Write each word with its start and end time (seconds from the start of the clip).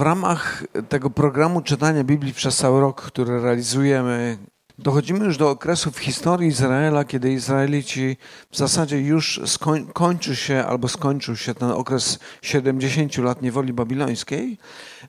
w 0.00 0.02
ramach 0.02 0.64
tego 0.88 1.10
programu 1.10 1.60
czytania 1.60 2.04
Biblii 2.04 2.34
przez 2.34 2.56
cały 2.56 2.80
rok, 2.80 3.02
który 3.02 3.42
realizujemy, 3.42 4.38
dochodzimy 4.78 5.24
już 5.24 5.36
do 5.36 5.50
okresu 5.50 5.90
w 5.90 5.98
historii 5.98 6.48
Izraela, 6.48 7.04
kiedy 7.04 7.32
Izraelici 7.32 8.16
w 8.50 8.56
zasadzie 8.56 9.00
już 9.00 9.40
skoń, 9.46 9.86
kończy 9.92 10.36
się 10.36 10.64
albo 10.64 10.88
skończył 10.88 11.36
się 11.36 11.54
ten 11.54 11.70
okres 11.70 12.18
70 12.42 13.18
lat 13.18 13.42
niewoli 13.42 13.72
babilońskiej, 13.72 14.58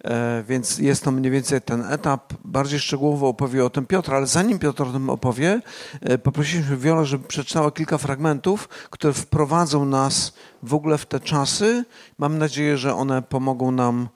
e, 0.04 0.43
więc 0.47 0.78
jest 0.78 1.03
to 1.03 1.12
mniej 1.12 1.31
więcej 1.31 1.62
ten 1.62 1.85
etap. 1.85 2.33
Bardziej 2.46 2.79
szczegółowo 2.79 3.28
opowie 3.28 3.65
o 3.65 3.69
tym 3.69 3.85
Piotr, 3.85 4.13
ale 4.13 4.28
zanim 4.28 4.60
Piotr 4.60 4.83
o 4.83 4.92
tym 4.92 5.10
opowie, 5.10 5.62
e, 6.01 6.17
poprosiliśmy 6.17 6.78
Wiolę, 6.78 7.05
żeby 7.05 7.28
przeczytała 7.28 7.71
kilka 7.71 7.97
fragmentów, 7.97 8.67
które 8.67 9.13
wprowadzą 9.13 9.85
nas 9.85 10.33
w 10.63 10.73
ogóle 10.73 10.97
w 10.97 11.05
te 11.05 11.19
czasy. 11.19 11.85
Mam 12.17 12.37
nadzieję, 12.37 12.78
że 12.78 12.96
one 12.96 13.21
pomogą 13.21 13.71
nam 13.71 14.10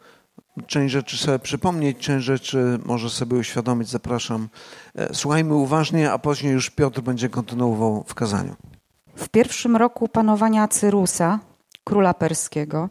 część 0.68 0.94
rzeczy 0.94 1.18
sobie 1.18 1.40
przypomnieć, 1.40 1.98
część 1.98 2.26
rzeczy 2.26 2.80
może 2.86 3.09
sobie 3.09 3.38
uświadomić. 3.38 3.90
Zapraszam. 3.90 4.50
E, 4.95 5.14
słuchajmy 5.14 5.55
uważnie, 5.55 6.12
a 6.12 6.20
później 6.20 6.54
już 6.54 6.70
Piotr 6.70 7.02
będzie 7.02 7.30
kontynuował 7.30 8.04
w 8.08 8.14
kazaniu. 8.14 8.55
W 9.16 9.30
pierwszym 9.30 9.76
roku 9.76 10.08
panowania 10.08 10.68
Cyrusa, 10.68 11.40
króla 11.84 12.14
perskiego, 12.14 12.90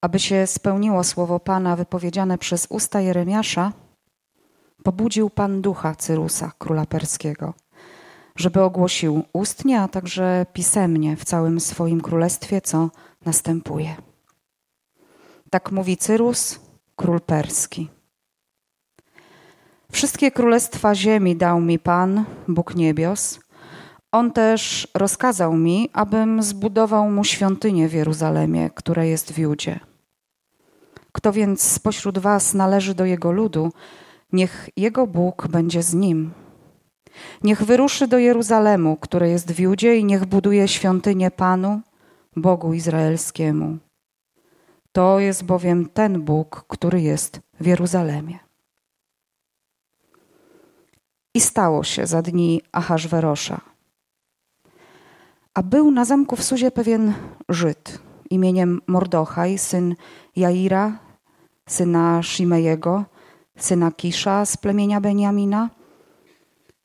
aby 0.00 0.18
się 0.18 0.46
spełniło 0.46 1.04
słowo 1.04 1.40
Pana 1.40 1.76
wypowiedziane 1.76 2.38
przez 2.38 2.66
usta 2.70 3.00
Jeremiasza, 3.00 3.72
pobudził 4.82 5.30
Pan 5.30 5.62
ducha 5.62 5.94
Cyrusa, 5.94 6.52
króla 6.58 6.86
perskiego, 6.86 7.54
żeby 8.36 8.62
ogłosił 8.62 9.22
ustnie, 9.32 9.80
a 9.80 9.88
także 9.88 10.46
pisemnie 10.52 11.16
w 11.16 11.24
całym 11.24 11.60
swoim 11.60 12.00
królestwie, 12.00 12.60
co 12.60 12.90
następuje. 13.24 13.96
Tak 15.52 15.72
mówi 15.72 15.96
Cyrus, 15.96 16.60
król 16.96 17.20
perski. 17.20 17.88
Wszystkie 19.92 20.30
królestwa 20.30 20.94
ziemi 20.94 21.36
dał 21.36 21.60
mi 21.60 21.78
Pan, 21.78 22.24
Bóg 22.48 22.74
niebios. 22.74 23.40
On 24.12 24.30
też 24.30 24.88
rozkazał 24.94 25.56
mi, 25.56 25.90
abym 25.92 26.42
zbudował 26.42 27.10
mu 27.10 27.24
świątynię 27.24 27.88
w 27.88 27.92
Jeruzalemie, 27.92 28.70
które 28.70 29.08
jest 29.08 29.32
w 29.32 29.38
Judzie. 29.38 29.80
Kto 31.12 31.32
więc 31.32 31.62
spośród 31.62 32.18
was 32.18 32.54
należy 32.54 32.94
do 32.94 33.04
jego 33.04 33.32
ludu, 33.32 33.72
niech 34.32 34.68
jego 34.76 35.06
Bóg 35.06 35.48
będzie 35.48 35.82
z 35.82 35.94
nim. 35.94 36.32
Niech 37.42 37.64
wyruszy 37.64 38.06
do 38.08 38.18
Jeruzalemu, 38.18 38.96
które 38.96 39.28
jest 39.28 39.52
w 39.52 39.58
Judzie, 39.58 39.96
i 39.96 40.04
niech 40.04 40.24
buduje 40.26 40.68
świątynię 40.68 41.30
Panu, 41.30 41.80
Bogu 42.36 42.74
Izraelskiemu. 42.74 43.78
To 44.92 45.18
jest 45.18 45.44
bowiem 45.44 45.88
ten 45.88 46.22
Bóg, 46.22 46.64
który 46.68 47.00
jest 47.00 47.40
w 47.60 47.66
Jeruzalemie. 47.66 48.38
I 51.34 51.40
stało 51.40 51.84
się 51.84 52.06
za 52.06 52.22
dni 52.22 52.62
Ahaswerosza. 52.72 53.60
A 55.54 55.62
był 55.62 55.90
na 55.90 56.04
zamku 56.04 56.36
w 56.36 56.42
Suzie 56.42 56.70
pewien 56.70 57.14
Żyd 57.48 58.02
imieniem 58.32 58.80
Mordochaj, 58.86 59.58
syn 59.58 59.94
Jaira, 60.36 60.98
syna 61.68 62.22
Shimejego, 62.22 63.04
syna 63.56 63.92
Kisza 63.92 64.46
z 64.46 64.56
plemienia 64.56 65.00
Beniamina. 65.00 65.70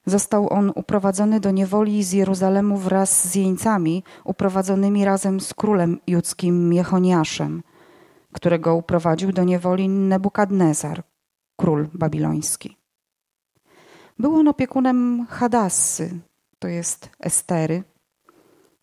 Został 0.05 0.53
on 0.53 0.71
uprowadzony 0.75 1.39
do 1.39 1.51
niewoli 1.51 2.03
z 2.03 2.11
Jeruzalemu 2.11 2.77
wraz 2.77 3.27
z 3.27 3.35
jeńcami, 3.35 4.03
uprowadzonymi 4.23 5.05
razem 5.05 5.39
z 5.39 5.53
królem 5.53 5.99
judzkim 6.07 6.73
Jechoniaszem, 6.73 7.63
którego 8.37 8.75
uprowadził 8.75 9.31
do 9.31 9.43
niewoli 9.43 9.89
Nebukadnezar, 9.89 11.03
król 11.55 11.87
babiloński. 11.93 12.77
Był 14.19 14.35
on 14.35 14.47
opiekunem 14.47 15.25
Hadassy, 15.29 16.19
to 16.59 16.67
jest 16.67 17.09
Estery, 17.19 17.83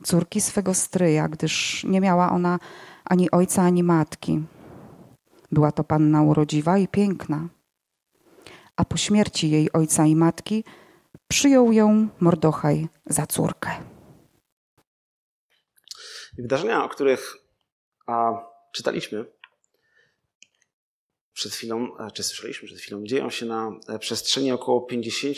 córki 0.03 0.41
swego 0.41 0.75
stryja, 0.75 1.29
gdyż 1.29 1.85
nie 1.85 2.01
miała 2.01 2.31
ona 2.31 2.59
ani 3.05 3.31
ojca, 3.31 3.63
ani 3.63 3.83
matki. 3.83 4.43
Była 5.53 5.73
to 5.73 5.85
panna 5.85 6.23
urodziwa 6.23 6.79
i 6.79 6.89
piękna. 6.89 7.49
A 8.77 8.85
po 8.85 8.97
śmierci 8.97 9.51
jej 9.51 9.73
ojca 9.73 10.07
i 10.07 10.17
matki 10.17 10.65
przyjął 11.29 11.73
ją 11.73 12.09
Mordochaj 12.21 12.89
za 13.07 13.27
córkę. 13.27 13.71
Wydarzenia, 16.39 16.85
o 16.85 16.89
których 16.89 17.35
a, 18.07 18.33
czytaliśmy 18.73 19.34
przed 21.35 21.53
chwilą, 21.53 21.97
czy 22.15 22.23
słyszeliśmy 22.23 22.67
przed 22.67 22.79
chwilą, 22.79 23.05
dzieją 23.05 23.31
się 23.31 23.47
na 23.47 23.71
e, 23.89 23.99
przestrzeni 23.99 24.53
około 24.53 24.83
50 24.83 25.37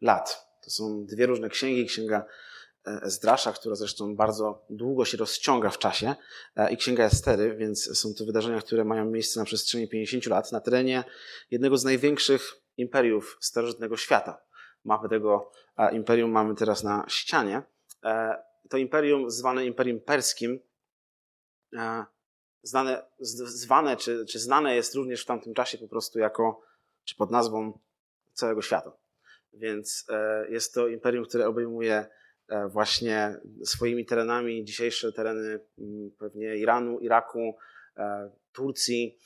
lat. 0.00 0.46
To 0.64 0.70
są 0.70 1.06
dwie 1.06 1.26
różne 1.26 1.48
księgi. 1.48 1.86
Księga 1.86 2.26
e, 2.86 3.02
Ezdrasza, 3.02 3.52
która 3.52 3.74
zresztą 3.74 4.16
bardzo 4.16 4.64
długo 4.70 5.04
się 5.04 5.16
rozciąga 5.16 5.70
w 5.70 5.78
czasie, 5.78 6.14
e, 6.56 6.72
i 6.72 6.76
Księga 6.76 7.04
Estery, 7.04 7.56
więc 7.56 7.98
są 7.98 8.14
to 8.14 8.24
wydarzenia, 8.24 8.60
które 8.60 8.84
mają 8.84 9.04
miejsce 9.04 9.40
na 9.40 9.46
przestrzeni 9.46 9.88
50 9.88 10.26
lat 10.26 10.52
na 10.52 10.60
terenie 10.60 11.04
jednego 11.50 11.76
z 11.76 11.84
największych 11.84 12.54
imperiów 12.76 13.38
starożytnego 13.40 13.96
świata. 13.96 14.42
Mapę 14.84 15.08
tego 15.08 15.52
imperium 15.92 16.30
mamy 16.30 16.54
teraz 16.54 16.82
na 16.82 17.04
ścianie. 17.08 17.62
To 18.70 18.76
imperium 18.76 19.30
zwane 19.30 19.66
Imperium 19.66 20.00
Perskim 20.00 20.60
znane, 22.66 23.02
zwane 23.20 23.96
czy, 23.96 24.24
czy 24.26 24.38
znane 24.38 24.76
jest 24.76 24.94
również 24.94 25.22
w 25.22 25.26
tamtym 25.26 25.54
czasie 25.54 25.78
po 25.78 25.88
prostu 25.88 26.18
jako, 26.18 26.62
czy 27.04 27.16
pod 27.16 27.30
nazwą 27.30 27.78
całego 28.32 28.62
świata. 28.62 28.92
Więc 29.52 30.04
e, 30.08 30.46
jest 30.50 30.74
to 30.74 30.88
imperium, 30.88 31.24
które 31.24 31.46
obejmuje 31.46 32.06
e, 32.48 32.68
właśnie 32.68 33.40
swoimi 33.64 34.06
terenami 34.06 34.64
dzisiejsze 34.64 35.12
tereny 35.12 35.60
mm, 35.78 36.10
pewnie 36.18 36.56
Iranu, 36.56 36.98
Iraku, 36.98 37.56
e, 37.96 38.30
Turcji 38.52 39.18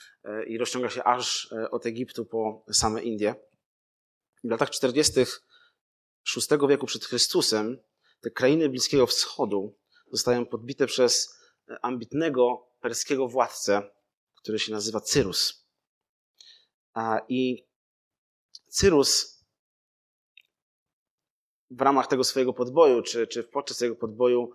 i 0.46 0.58
rozciąga 0.58 0.90
się 0.90 1.04
aż 1.04 1.54
od 1.70 1.86
Egiptu 1.86 2.26
po 2.26 2.64
same 2.72 3.02
Indie. 3.02 3.34
W 4.44 4.50
latach 4.50 4.70
40. 4.70 5.20
VI 6.36 6.68
wieku 6.68 6.86
przed 6.86 7.04
Chrystusem 7.04 7.78
te 8.20 8.30
krainy 8.30 8.68
Bliskiego 8.68 9.06
Wschodu 9.06 9.76
zostają 10.12 10.46
podbite 10.46 10.86
przez 10.86 11.40
ambitnego 11.82 12.69
perskiego 12.80 13.28
władcę, 13.28 13.90
który 14.34 14.58
się 14.58 14.72
nazywa 14.72 15.00
Cyrus. 15.00 15.66
I 17.28 17.66
Cyrus 18.68 19.40
w 21.70 21.80
ramach 21.80 22.06
tego 22.06 22.24
swojego 22.24 22.52
podboju, 22.52 23.02
czy, 23.02 23.26
czy 23.26 23.44
podczas 23.44 23.76
tego 23.76 23.96
podboju, 23.96 24.52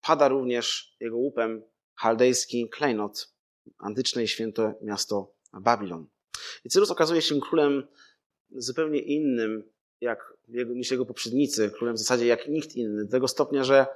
pada 0.00 0.28
również 0.28 0.96
jego 1.00 1.16
łupem 1.16 1.62
chaldejski 1.94 2.68
klejnot, 2.68 3.34
antyczne 3.78 4.24
i 4.24 4.28
święte 4.28 4.74
miasto 4.82 5.34
Babilon. 5.60 6.06
I 6.64 6.68
Cyrus 6.68 6.90
okazuje 6.90 7.22
się 7.22 7.40
królem 7.40 7.88
zupełnie 8.50 9.00
innym 9.00 9.72
jak 10.00 10.32
niż 10.74 10.90
jego 10.90 11.06
poprzednicy, 11.06 11.70
królem 11.70 11.94
w 11.94 11.98
zasadzie 11.98 12.26
jak 12.26 12.48
nikt 12.48 12.76
inny, 12.76 13.04
do 13.04 13.10
tego 13.10 13.28
stopnia, 13.28 13.64
że 13.64 13.86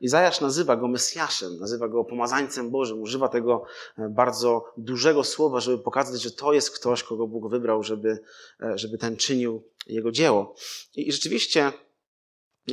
Izajasz 0.00 0.40
nazywa 0.40 0.76
go 0.76 0.88
Mesjaszem, 0.88 1.58
nazywa 1.58 1.88
go 1.88 2.04
pomazańcem 2.04 2.70
Bożym, 2.70 3.02
używa 3.02 3.28
tego 3.28 3.64
e, 3.98 4.08
bardzo 4.08 4.72
dużego 4.76 5.24
słowa, 5.24 5.60
żeby 5.60 5.78
pokazać, 5.78 6.22
że 6.22 6.30
to 6.30 6.52
jest 6.52 6.70
ktoś, 6.70 7.02
kogo 7.02 7.26
Bóg 7.26 7.50
wybrał, 7.50 7.82
żeby, 7.82 8.18
e, 8.62 8.78
żeby 8.78 8.98
ten 8.98 9.16
czynił 9.16 9.62
jego 9.86 10.12
dzieło. 10.12 10.54
I, 10.96 11.08
i 11.08 11.12
rzeczywiście 11.12 11.72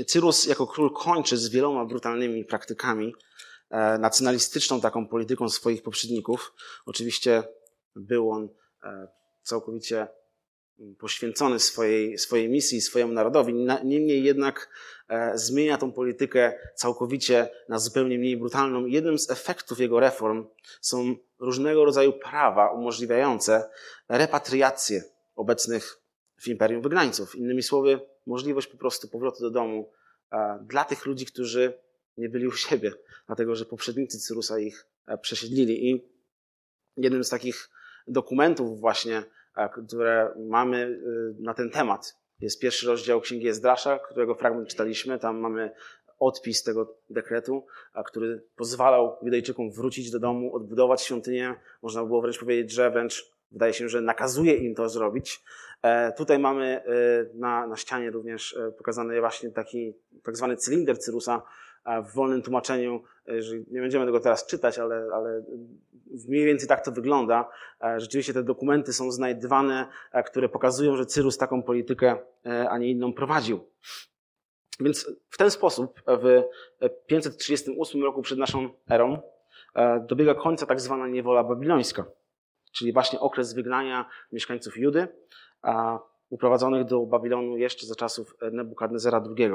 Cyrus 0.08 0.46
jako 0.46 0.68
król 0.68 0.94
kończy 0.94 1.38
z 1.38 1.50
wieloma 1.50 1.86
brutalnymi 1.86 2.46
praktykami, 2.46 3.16
e, 3.70 3.98
nacjonalistyczną 3.98 4.82
taką 4.82 5.08
polityką 5.08 5.50
swoich 5.50 5.84
poprzedników. 5.84 6.54
Oczywiście 6.86 7.44
był 7.96 8.32
on 8.32 8.50
całkowicie 9.44 10.08
poświęcony 11.00 11.60
swojej, 11.60 12.18
swojej 12.18 12.50
misji, 12.50 12.82
swojemu 12.82 13.14
narodowi. 13.14 13.54
Niemniej 13.84 14.24
jednak 14.24 14.70
e, 15.10 15.38
zmienia 15.38 15.78
tą 15.78 15.92
politykę 15.92 16.54
całkowicie 16.76 17.50
na 17.70 17.80
zupełnie 17.80 18.20
mniej 18.20 18.38
brutalną. 18.38 18.86
Jednym 18.86 19.20
z 19.20 19.30
efektów 19.30 19.80
jego 19.80 20.00
reform 20.00 20.46
są 20.82 21.16
różnego 21.40 21.86
rodzaju 21.86 22.14
prawa 22.14 22.72
umożliwiające 22.72 23.70
repatriację 24.10 25.04
obecnych 25.36 26.02
w 26.38 26.48
imperium 26.48 26.82
wygnańców. 26.82 27.36
Innymi 27.36 27.64
słowy, 27.64 28.00
możliwość 28.26 28.68
po 28.68 28.78
prostu 28.78 29.08
powrotu 29.08 29.42
do 29.42 29.52
domu 29.52 29.92
e, 30.32 30.60
dla 30.68 30.84
tych 30.84 31.06
ludzi, 31.06 31.26
którzy 31.26 31.74
nie 32.18 32.30
byli 32.30 32.48
u 32.48 32.52
siebie, 32.52 32.92
dlatego 33.28 33.56
że 33.56 33.66
poprzednicy 33.66 34.20
Cyrusa 34.20 34.60
ich 34.60 34.88
e, 35.08 35.18
przesiedlili. 35.18 35.90
I 35.90 36.10
jednym 36.98 37.24
z 37.24 37.30
takich 37.30 37.70
dokumentów 38.08 38.80
właśnie 38.80 39.24
które 39.84 40.34
mamy 40.50 40.78
y, 40.78 41.36
na 41.40 41.54
ten 41.54 41.70
temat. 41.70 42.18
Jest 42.42 42.60
pierwszy 42.60 42.88
rozdział 42.88 43.22
Księgi 43.22 43.48
Ezdrasza, 43.48 44.00
którego 44.00 44.36
fragment 44.36 44.68
czytaliśmy. 44.68 45.20
Tam 45.20 45.40
mamy 45.40 45.72
odpis 46.20 46.64
tego 46.64 46.96
dekretu, 47.10 47.66
który 48.06 48.42
pozwalał 48.56 49.18
Judejczykom 49.22 49.72
wrócić 49.72 50.12
do 50.12 50.20
domu, 50.20 50.56
odbudować 50.56 51.02
świątynię. 51.02 51.56
Można 51.82 52.04
było 52.04 52.22
wręcz 52.22 52.40
powiedzieć, 52.40 52.72
że 52.72 52.92
wręcz 52.92 53.36
wydaje 53.52 53.74
się, 53.74 53.90
że 53.90 54.02
nakazuje 54.02 54.56
im 54.56 54.76
to 54.76 54.90
zrobić. 54.90 55.44
E, 55.82 56.12
tutaj 56.12 56.40
mamy 56.40 56.66
e, 56.66 56.84
na, 57.34 57.68
na 57.68 57.76
ścianie 57.76 58.12
również 58.12 58.58
e, 58.58 58.72
pokazany 58.72 59.20
właśnie 59.20 59.52
taki 59.52 59.94
tak 60.24 60.38
zwany 60.38 60.58
cylinder 60.58 61.00
Cyrusa 61.00 61.42
w 62.10 62.14
wolnym 62.14 62.42
tłumaczeniu. 62.42 63.04
Nie 63.68 63.82
będziemy 63.82 64.06
tego 64.06 64.20
teraz 64.20 64.46
czytać, 64.46 64.80
ale, 64.80 65.08
ale 65.14 65.44
mniej 66.28 66.46
więcej 66.46 66.68
tak 66.68 66.86
to 66.86 66.92
wygląda. 66.92 67.50
Rzeczywiście 67.98 68.34
te 68.34 68.44
dokumenty 68.44 68.94
są 68.94 69.12
znajdywane, 69.12 69.88
które 70.26 70.50
pokazują, 70.50 70.96
że 70.96 71.06
Cyrus 71.06 71.38
taką 71.38 71.64
politykę, 71.64 72.18
a 72.70 72.78
nie 72.78 72.92
inną 72.92 73.14
prowadził. 73.14 73.60
Więc 74.80 75.12
w 75.30 75.38
ten 75.38 75.52
sposób 75.52 76.02
w 76.08 76.44
538 77.08 78.04
roku 78.04 78.22
przed 78.22 78.40
naszą 78.40 78.70
erą 78.90 79.22
dobiega 80.08 80.34
końca 80.34 80.66
tak 80.66 80.82
zwana 80.82 81.08
niewola 81.08 81.44
babilońska, 81.44 82.06
czyli 82.72 82.94
właśnie 82.94 83.20
okres 83.20 83.54
wygnania 83.54 84.10
mieszkańców 84.32 84.78
Judy, 84.78 85.08
uprowadzonych 86.30 86.86
do 86.86 87.06
Babilonu 87.06 87.58
jeszcze 87.58 87.88
za 87.88 87.96
czasów 87.96 88.36
Nebukadnezera 88.52 89.24
II. 89.38 89.52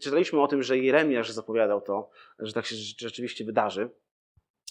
Czytaliśmy 0.00 0.42
o 0.42 0.48
tym, 0.48 0.62
że 0.62 0.78
Jeremiasz 0.78 1.30
zapowiadał 1.30 1.80
to, 1.80 2.10
że 2.38 2.52
tak 2.52 2.66
się 2.66 2.76
rzeczywiście 2.98 3.44
wydarzy. 3.44 3.90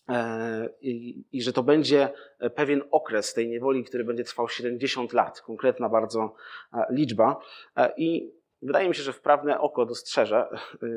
E, 0.10 0.70
I, 0.82 1.24
I, 1.32 1.42
że 1.42 1.54
to 1.54 1.64
będzie 1.64 2.10
pewien 2.56 2.84
okres 2.92 3.34
tej 3.34 3.50
niewoli, 3.50 3.84
który 3.84 4.04
będzie 4.04 4.24
trwał 4.24 4.50
70 4.50 5.14
lat, 5.14 5.42
konkretna 5.42 5.90
bardzo 5.90 6.36
e, 6.74 6.86
liczba. 6.90 7.40
E, 7.78 7.94
I 7.98 8.32
wydaje 8.62 8.90
mi 8.90 8.96
się, 8.96 9.04
że 9.04 9.14
wprawne 9.14 9.60
oko 9.60 9.86
dostrzeże, 9.86 10.48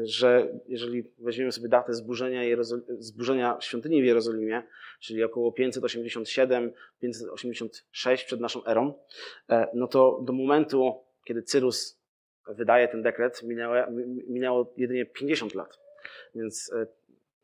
że 0.02 0.48
jeżeli 0.66 1.04
weźmiemy 1.18 1.52
sobie 1.52 1.68
datę 1.68 1.94
zburzenia, 1.94 2.42
zburzenia 2.98 3.56
świątyni 3.60 4.02
w 4.02 4.04
Jerozolimie, 4.04 4.62
czyli 5.00 5.24
około 5.24 5.50
587-586 5.50 8.26
przed 8.26 8.40
naszą 8.40 8.64
erą, 8.64 8.94
no 9.74 9.86
to 9.86 10.20
do 10.24 10.32
momentu, 10.32 10.94
kiedy 11.24 11.42
Cyrus 11.42 12.01
wydaje 12.48 12.88
ten 12.88 13.02
dekret, 13.02 13.42
minęło, 13.42 13.74
minęło 14.28 14.72
jedynie 14.76 15.06
50 15.06 15.54
lat. 15.54 15.78
Więc 16.34 16.72
e, 16.72 16.86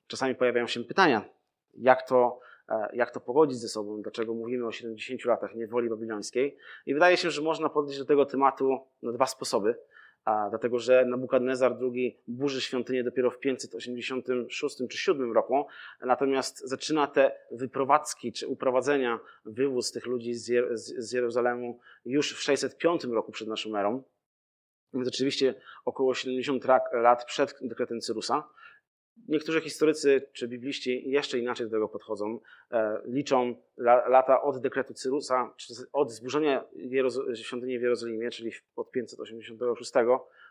czasami 0.07 0.35
pojawiają 0.35 0.67
się 0.67 0.85
pytania, 0.85 1.25
jak 1.75 2.09
to, 2.09 2.41
e, 2.69 2.89
jak 2.93 3.11
to 3.11 3.21
pogodzić 3.21 3.59
ze 3.59 3.69
sobą, 3.69 4.03
dlaczego 4.03 4.35
mówimy 4.35 4.67
o 4.67 4.73
70 4.73 5.25
latach 5.25 5.55
niewoli 5.55 5.89
babilońskiej. 5.89 6.57
I 6.87 6.95
wydaje 6.95 7.17
się, 7.17 7.31
że 7.31 7.43
można 7.43 7.69
podejść 7.69 7.99
do 7.99 8.05
tego 8.05 8.27
tematu 8.27 8.79
na 9.03 9.13
dwa 9.13 9.27
sposoby. 9.27 9.75
Dlatego, 10.51 10.79
że 10.79 11.05
Nabukadnezar 11.05 11.77
II 11.81 12.19
burzy 12.29 12.61
świątynię 12.61 13.05
dopiero 13.05 13.31
w 13.31 13.39
586 13.39 14.77
czy 14.91 14.99
7 14.99 15.33
roku, 15.33 15.67
natomiast 16.01 16.69
zaczyna 16.69 17.07
te 17.07 17.33
wyprowadzki 17.51 18.33
czy 18.33 18.47
uprowadzenia, 18.47 19.21
wywóz 19.45 19.93
tych 19.93 20.07
ludzi 20.07 20.35
z, 20.35 20.51
z 20.79 21.13
Jerozolemu 21.13 21.81
już 22.05 22.35
w 22.35 22.43
605 22.43 23.05
roku 23.05 23.33
przed 23.33 23.49
naszą 23.49 23.77
erą. 23.77 24.03
Więc 24.95 25.09
oczywiście 25.09 25.55
około 25.85 26.15
70 26.15 26.65
lat 26.93 27.25
przed 27.25 27.55
dekretem 27.61 28.01
Cyrusa. 28.01 28.49
Niektórzy 29.29 29.61
historycy 29.61 30.29
czy 30.33 30.49
bibliści 30.49 31.11
jeszcze 31.11 31.39
inaczej 31.39 31.67
do 31.67 31.73
tego 31.73 31.89
podchodzą. 31.89 32.41
E, 32.71 33.01
liczą 33.05 33.55
lata 34.09 34.43
od 34.43 34.61
dekretu 34.61 34.95
Cyrusa, 34.95 35.55
czy 35.57 35.75
od 35.93 36.13
zburzenia 36.13 36.65
świątyni 37.35 37.79
w 37.79 37.83
Jerozolimie, 37.83 38.31
czyli 38.31 38.51
od 38.77 38.91
586 38.91 39.93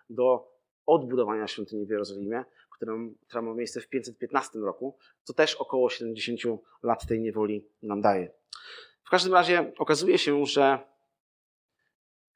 do 0.10 0.58
odbudowania 0.86 1.48
świątyni 1.48 1.86
w 1.86 1.90
Jerozolimie, 1.90 2.44
która 3.28 3.42
ma 3.42 3.54
miejsce 3.54 3.82
w 3.82 3.88
515 3.88 4.60
roku, 4.60 4.98
co 5.24 5.34
też 5.34 5.56
około 5.56 5.90
70 5.90 6.62
lat 6.84 7.08
tej 7.08 7.22
niewoli 7.22 7.68
nam 7.84 8.02
daje. 8.02 8.32
W 9.04 9.10
każdym 9.10 9.34
razie 9.34 9.74
okazuje 9.78 10.18
się, 10.18 10.46
że 10.46 10.80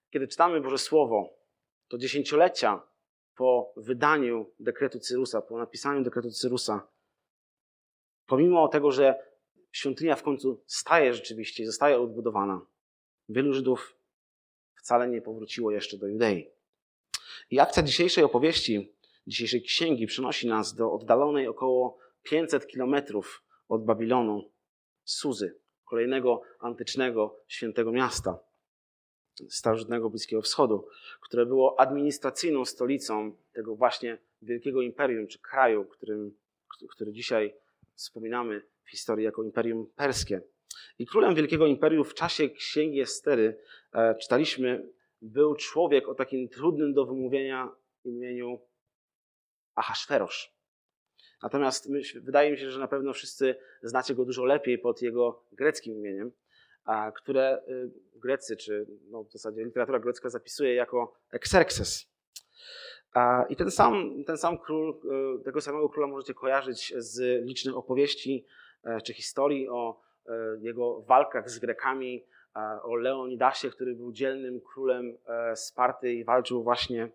kiedy 0.10 0.28
czytamy 0.28 0.62
Boże 0.62 0.78
Słowo, 0.78 1.41
to 1.92 1.98
dziesięciolecia 1.98 2.82
po 3.36 3.74
wydaniu 3.78 4.52
dekretu 4.60 5.00
Cyrusa, 5.00 5.42
po 5.42 5.58
napisaniu 5.58 6.04
dekretu 6.04 6.32
Cyrusa, 6.32 6.88
pomimo 8.26 8.68
tego, 8.68 8.92
że 8.92 9.16
świątynia 9.72 10.16
w 10.16 10.24
końcu 10.24 10.64
staje 10.66 11.14
rzeczywiście, 11.14 11.66
zostaje 11.66 12.00
odbudowana, 12.00 12.66
wielu 13.30 13.54
Żydów 13.54 13.96
wcale 14.76 15.08
nie 15.08 15.22
powróciło 15.22 15.72
jeszcze 15.72 15.98
do 15.98 16.08
Judei. 16.08 16.50
I 17.50 17.60
akcja 17.60 17.84
dzisiejszej 17.84 18.24
opowieści, 18.24 18.94
dzisiejszej 19.28 19.62
księgi 19.62 20.08
przenosi 20.08 20.48
nas 20.48 20.76
do 20.76 20.94
oddalonej 20.94 21.48
około 21.48 21.98
500 22.24 22.68
kilometrów 22.68 23.44
od 23.70 23.86
Babilonu 23.86 24.52
Suzy, 25.04 25.60
kolejnego 25.86 26.42
antycznego 26.60 27.40
świętego 27.48 27.92
miasta 27.92 28.51
starożytnego 29.50 30.10
Bliskiego 30.10 30.42
Wschodu, 30.42 30.88
które 31.22 31.46
było 31.46 31.80
administracyjną 31.80 32.66
stolicą 32.66 33.36
tego 33.54 33.76
właśnie 33.76 34.18
wielkiego 34.42 34.82
imperium 34.82 35.28
czy 35.28 35.40
kraju, 35.40 35.86
którym, 35.86 36.38
który 36.90 37.12
dzisiaj 37.12 37.54
wspominamy 37.96 38.62
w 38.84 38.90
historii 38.90 39.26
jako 39.26 39.44
imperium 39.44 39.88
perskie. 39.96 40.42
I 41.00 41.06
królem 41.06 41.36
wielkiego 41.36 41.68
imperium 41.68 42.06
w 42.06 42.14
czasie 42.14 42.50
księgi 42.50 43.02
Estery 43.02 43.58
e, 43.94 44.16
czytaliśmy, 44.16 44.90
był 45.22 45.56
człowiek 45.56 46.08
o 46.08 46.16
takim 46.16 46.50
trudnym 46.50 46.94
do 46.94 47.06
wymówienia 47.06 47.70
imieniu 48.06 48.60
Ahasferosz. 49.76 50.54
Natomiast 51.44 51.90
myśl, 51.90 52.22
wydaje 52.22 52.52
mi 52.52 52.58
się, 52.58 52.72
że 52.72 52.80
na 52.80 52.88
pewno 52.88 53.14
wszyscy 53.14 53.56
znacie 53.84 54.16
go 54.16 54.26
dużo 54.26 54.46
lepiej 54.46 54.80
pod 54.80 55.02
jego 55.02 55.44
greckim 55.52 55.96
imieniem 55.96 56.32
które 57.16 57.62
y, 57.68 58.11
Grecy, 58.22 58.58
czy 58.58 58.86
no 59.10 59.24
w 59.24 59.32
zasadzie 59.32 59.64
literatura 59.64 60.00
grecka 60.00 60.30
zapisuje 60.30 60.76
jako 60.76 61.14
Xerxes. 61.32 62.12
I 63.50 63.56
ten 63.56 63.72
sam, 63.72 64.24
ten 64.26 64.38
sam 64.38 64.58
król, 64.58 65.00
y, 65.40 65.44
tego 65.44 65.62
samego 65.62 65.90
króla 65.90 66.08
możecie 66.08 66.34
kojarzyć 66.34 66.94
z 66.98 67.46
licznych 67.46 67.78
opowieści 67.78 68.46
e, 68.84 69.02
czy 69.02 69.14
historii 69.14 69.70
o 69.70 70.02
e, 70.28 70.32
jego 70.60 71.02
walkach 71.02 71.50
z 71.50 71.60
Grekami, 71.60 72.26
o 72.84 72.96
Leonidasie, 72.96 73.70
który 73.70 73.96
był 73.96 74.12
dzielnym 74.12 74.62
królem 74.62 75.18
e, 75.28 75.56
Sparty 75.56 76.14
i 76.14 76.24
walczył 76.24 76.64
właśnie 76.64 77.10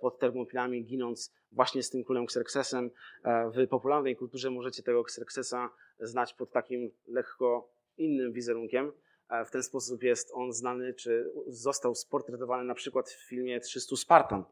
pod 0.00 0.18
Termopilami, 0.18 0.84
ginąc 0.84 1.34
właśnie 1.52 1.82
z 1.82 1.90
tym 1.90 2.04
królem 2.04 2.24
Xerxesem. 2.24 2.90
W 3.24 3.68
popularnej 3.68 4.16
kulturze 4.16 4.50
możecie 4.50 4.82
tego 4.82 5.00
Xerxesa 5.00 5.70
znać 6.00 6.34
pod 6.34 6.52
takim 6.52 6.90
lekko 7.08 7.68
innym 7.98 8.32
wizerunkiem. 8.32 8.92
W 9.46 9.50
ten 9.50 9.62
sposób 9.62 10.02
jest 10.02 10.30
on 10.34 10.52
znany, 10.52 10.94
czy 10.94 11.32
został 11.46 11.94
sportretowany 11.94 12.64
na 12.64 12.74
przykład 12.74 13.10
w 13.10 13.28
filmie 13.28 13.60
300 13.60 13.96
Spartan. 13.96 14.44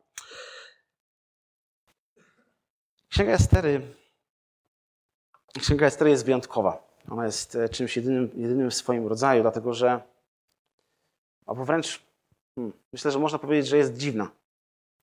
Księga 3.08 3.32
Estery, 3.32 3.82
Księga 5.58 5.86
Estery 5.86 6.10
jest 6.10 6.24
wyjątkowa. 6.24 6.90
Ona 7.08 7.26
jest 7.26 7.56
e, 7.56 7.68
czymś 7.68 7.96
jedynym, 7.96 8.30
jedynym 8.34 8.70
w 8.70 8.74
swoim 8.74 9.06
rodzaju, 9.06 9.42
dlatego 9.42 9.74
że, 9.74 10.00
albo 11.46 11.64
wręcz 11.64 12.02
hmm, 12.54 12.72
myślę, 12.92 13.10
że 13.10 13.18
można 13.18 13.38
powiedzieć, 13.38 13.66
że 13.66 13.76
jest 13.76 13.96
dziwna. 13.96 14.30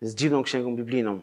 Jest 0.02 0.16
dziwną 0.16 0.44
księgą 0.44 0.76
biblijną. 0.76 1.22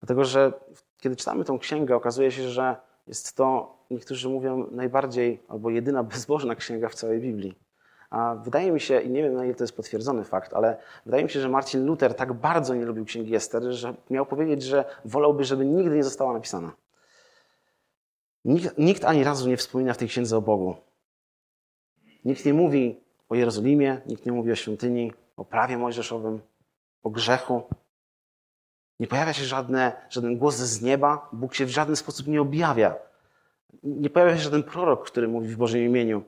Dlatego, 0.00 0.24
że 0.24 0.52
kiedy 0.98 1.16
czytamy 1.16 1.44
tą 1.44 1.58
księgę, 1.58 1.96
okazuje 1.96 2.32
się, 2.32 2.48
że 2.48 2.76
jest 3.08 3.36
to, 3.36 3.76
niektórzy 3.90 4.28
mówią, 4.28 4.66
najbardziej 4.70 5.42
albo 5.48 5.70
jedyna 5.70 6.02
bezbożna 6.12 6.54
księga 6.54 6.88
w 6.88 6.94
całej 6.94 7.20
Biblii. 7.20 7.54
A 8.10 8.34
wydaje 8.34 8.72
mi 8.72 8.80
się, 8.80 9.00
i 9.00 9.10
nie 9.10 9.22
wiem 9.22 9.34
na 9.34 9.44
ile 9.44 9.54
to 9.54 9.64
jest 9.64 9.76
potwierdzony 9.76 10.24
fakt, 10.24 10.54
ale 10.54 10.76
wydaje 11.04 11.24
mi 11.24 11.30
się, 11.30 11.40
że 11.40 11.48
Marcin 11.48 11.86
Luther 11.86 12.14
tak 12.14 12.32
bardzo 12.32 12.74
nie 12.74 12.84
lubił 12.84 13.04
księgi 13.04 13.34
Ester, 13.34 13.62
że 13.62 13.94
miał 14.10 14.26
powiedzieć, 14.26 14.62
że 14.62 14.84
wolałby, 15.04 15.44
żeby 15.44 15.66
nigdy 15.66 15.96
nie 15.96 16.04
została 16.04 16.32
napisana. 16.32 16.72
Nikt, 18.44 18.78
nikt 18.78 19.04
ani 19.04 19.24
razu 19.24 19.48
nie 19.48 19.56
wspomina 19.56 19.94
w 19.94 19.98
tej 19.98 20.08
księdze 20.08 20.36
o 20.36 20.40
Bogu. 20.40 20.74
Nikt 22.24 22.44
nie 22.44 22.54
mówi 22.54 23.00
o 23.28 23.34
Jerozolimie, 23.34 24.00
nikt 24.06 24.26
nie 24.26 24.32
mówi 24.32 24.52
o 24.52 24.54
świątyni, 24.54 25.12
o 25.36 25.44
prawie 25.44 25.78
mojżeszowym, 25.78 26.40
o 27.02 27.10
grzechu. 27.10 27.62
Nie 29.00 29.06
pojawia 29.06 29.32
się 29.32 29.44
żadne, 29.44 30.06
żaden 30.10 30.38
głos 30.38 30.56
z 30.56 30.82
nieba, 30.82 31.28
Bóg 31.32 31.54
się 31.54 31.66
w 31.66 31.70
żaden 31.70 31.96
sposób 31.96 32.26
nie 32.26 32.40
objawia. 32.40 32.96
Nie 33.82 34.10
pojawia 34.10 34.36
się 34.36 34.42
żaden 34.42 34.62
prorok, 34.62 35.06
który 35.06 35.28
mówi 35.28 35.48
w 35.48 35.56
Bożym 35.56 35.80
imieniu. 35.80 36.24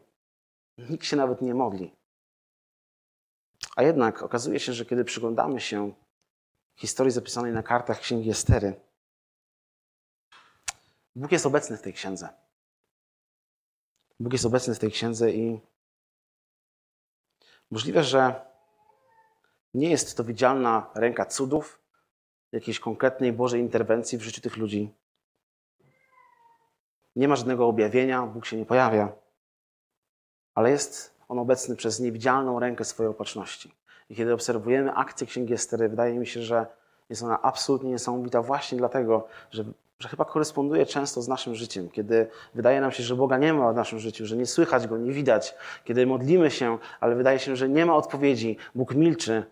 Nikt 0.78 1.06
się 1.06 1.16
nawet 1.16 1.42
nie 1.42 1.54
modli. 1.54 1.96
A 3.76 3.82
jednak 3.82 4.22
okazuje 4.22 4.60
się, 4.60 4.72
że 4.72 4.86
kiedy 4.86 5.04
przyglądamy 5.04 5.60
się 5.60 5.92
historii 6.74 7.12
zapisanej 7.12 7.52
na 7.52 7.62
kartach 7.62 8.00
Księgi 8.00 8.30
Estery, 8.30 8.80
Bóg 11.16 11.32
jest 11.32 11.46
obecny 11.46 11.76
w 11.76 11.82
tej 11.82 11.92
księdze. 11.92 12.28
Bóg 14.20 14.32
jest 14.32 14.46
obecny 14.46 14.74
w 14.74 14.78
tej 14.78 14.90
księdze 14.90 15.32
i 15.32 15.60
możliwe, 17.70 18.04
że 18.04 18.46
nie 19.74 19.90
jest 19.90 20.16
to 20.16 20.24
widzialna 20.24 20.90
ręka 20.94 21.26
cudów, 21.26 21.79
jakiejś 22.52 22.80
konkretnej 22.80 23.32
Bożej 23.32 23.60
interwencji 23.60 24.18
w 24.18 24.22
życiu 24.22 24.40
tych 24.40 24.56
ludzi. 24.56 24.92
Nie 27.16 27.28
ma 27.28 27.36
żadnego 27.36 27.66
objawienia, 27.66 28.26
Bóg 28.26 28.46
się 28.46 28.56
nie 28.56 28.66
pojawia, 28.66 29.12
ale 30.54 30.70
jest 30.70 31.14
On 31.28 31.38
obecny 31.38 31.76
przez 31.76 32.00
niewidzialną 32.00 32.58
rękę 32.58 32.84
swojej 32.84 33.10
opatrzności. 33.10 33.74
I 34.10 34.14
kiedy 34.14 34.34
obserwujemy 34.34 34.92
akcję 34.94 35.26
Księgi 35.26 35.54
Estery, 35.54 35.88
wydaje 35.88 36.18
mi 36.18 36.26
się, 36.26 36.42
że 36.42 36.66
jest 37.10 37.22
ona 37.22 37.42
absolutnie 37.42 37.90
niesamowita 37.90 38.42
właśnie 38.42 38.78
dlatego, 38.78 39.26
że, 39.50 39.64
że 39.98 40.08
chyba 40.08 40.24
koresponduje 40.24 40.86
często 40.86 41.22
z 41.22 41.28
naszym 41.28 41.54
życiem. 41.54 41.90
Kiedy 41.90 42.26
wydaje 42.54 42.80
nam 42.80 42.92
się, 42.92 43.02
że 43.02 43.16
Boga 43.16 43.38
nie 43.38 43.52
ma 43.52 43.72
w 43.72 43.76
naszym 43.76 43.98
życiu, 43.98 44.26
że 44.26 44.36
nie 44.36 44.46
słychać 44.46 44.86
Go, 44.86 44.98
nie 44.98 45.12
widać. 45.12 45.54
Kiedy 45.84 46.06
modlimy 46.06 46.50
się, 46.50 46.78
ale 47.00 47.14
wydaje 47.14 47.38
się, 47.38 47.56
że 47.56 47.68
nie 47.68 47.86
ma 47.86 47.96
odpowiedzi, 47.96 48.56
Bóg 48.74 48.94
milczy. 48.94 49.44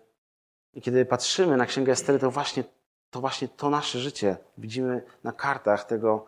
I 0.73 0.81
kiedy 0.81 1.05
patrzymy 1.05 1.57
na 1.57 1.65
Księgę 1.65 1.91
Estery, 1.91 2.19
to 2.19 2.31
właśnie 2.31 2.63
to, 3.11 3.19
właśnie 3.21 3.47
to 3.47 3.69
nasze 3.69 3.99
życie 3.99 4.37
widzimy 4.57 5.03
na 5.23 5.31
kartach 5.31 5.83
tego, 5.83 6.25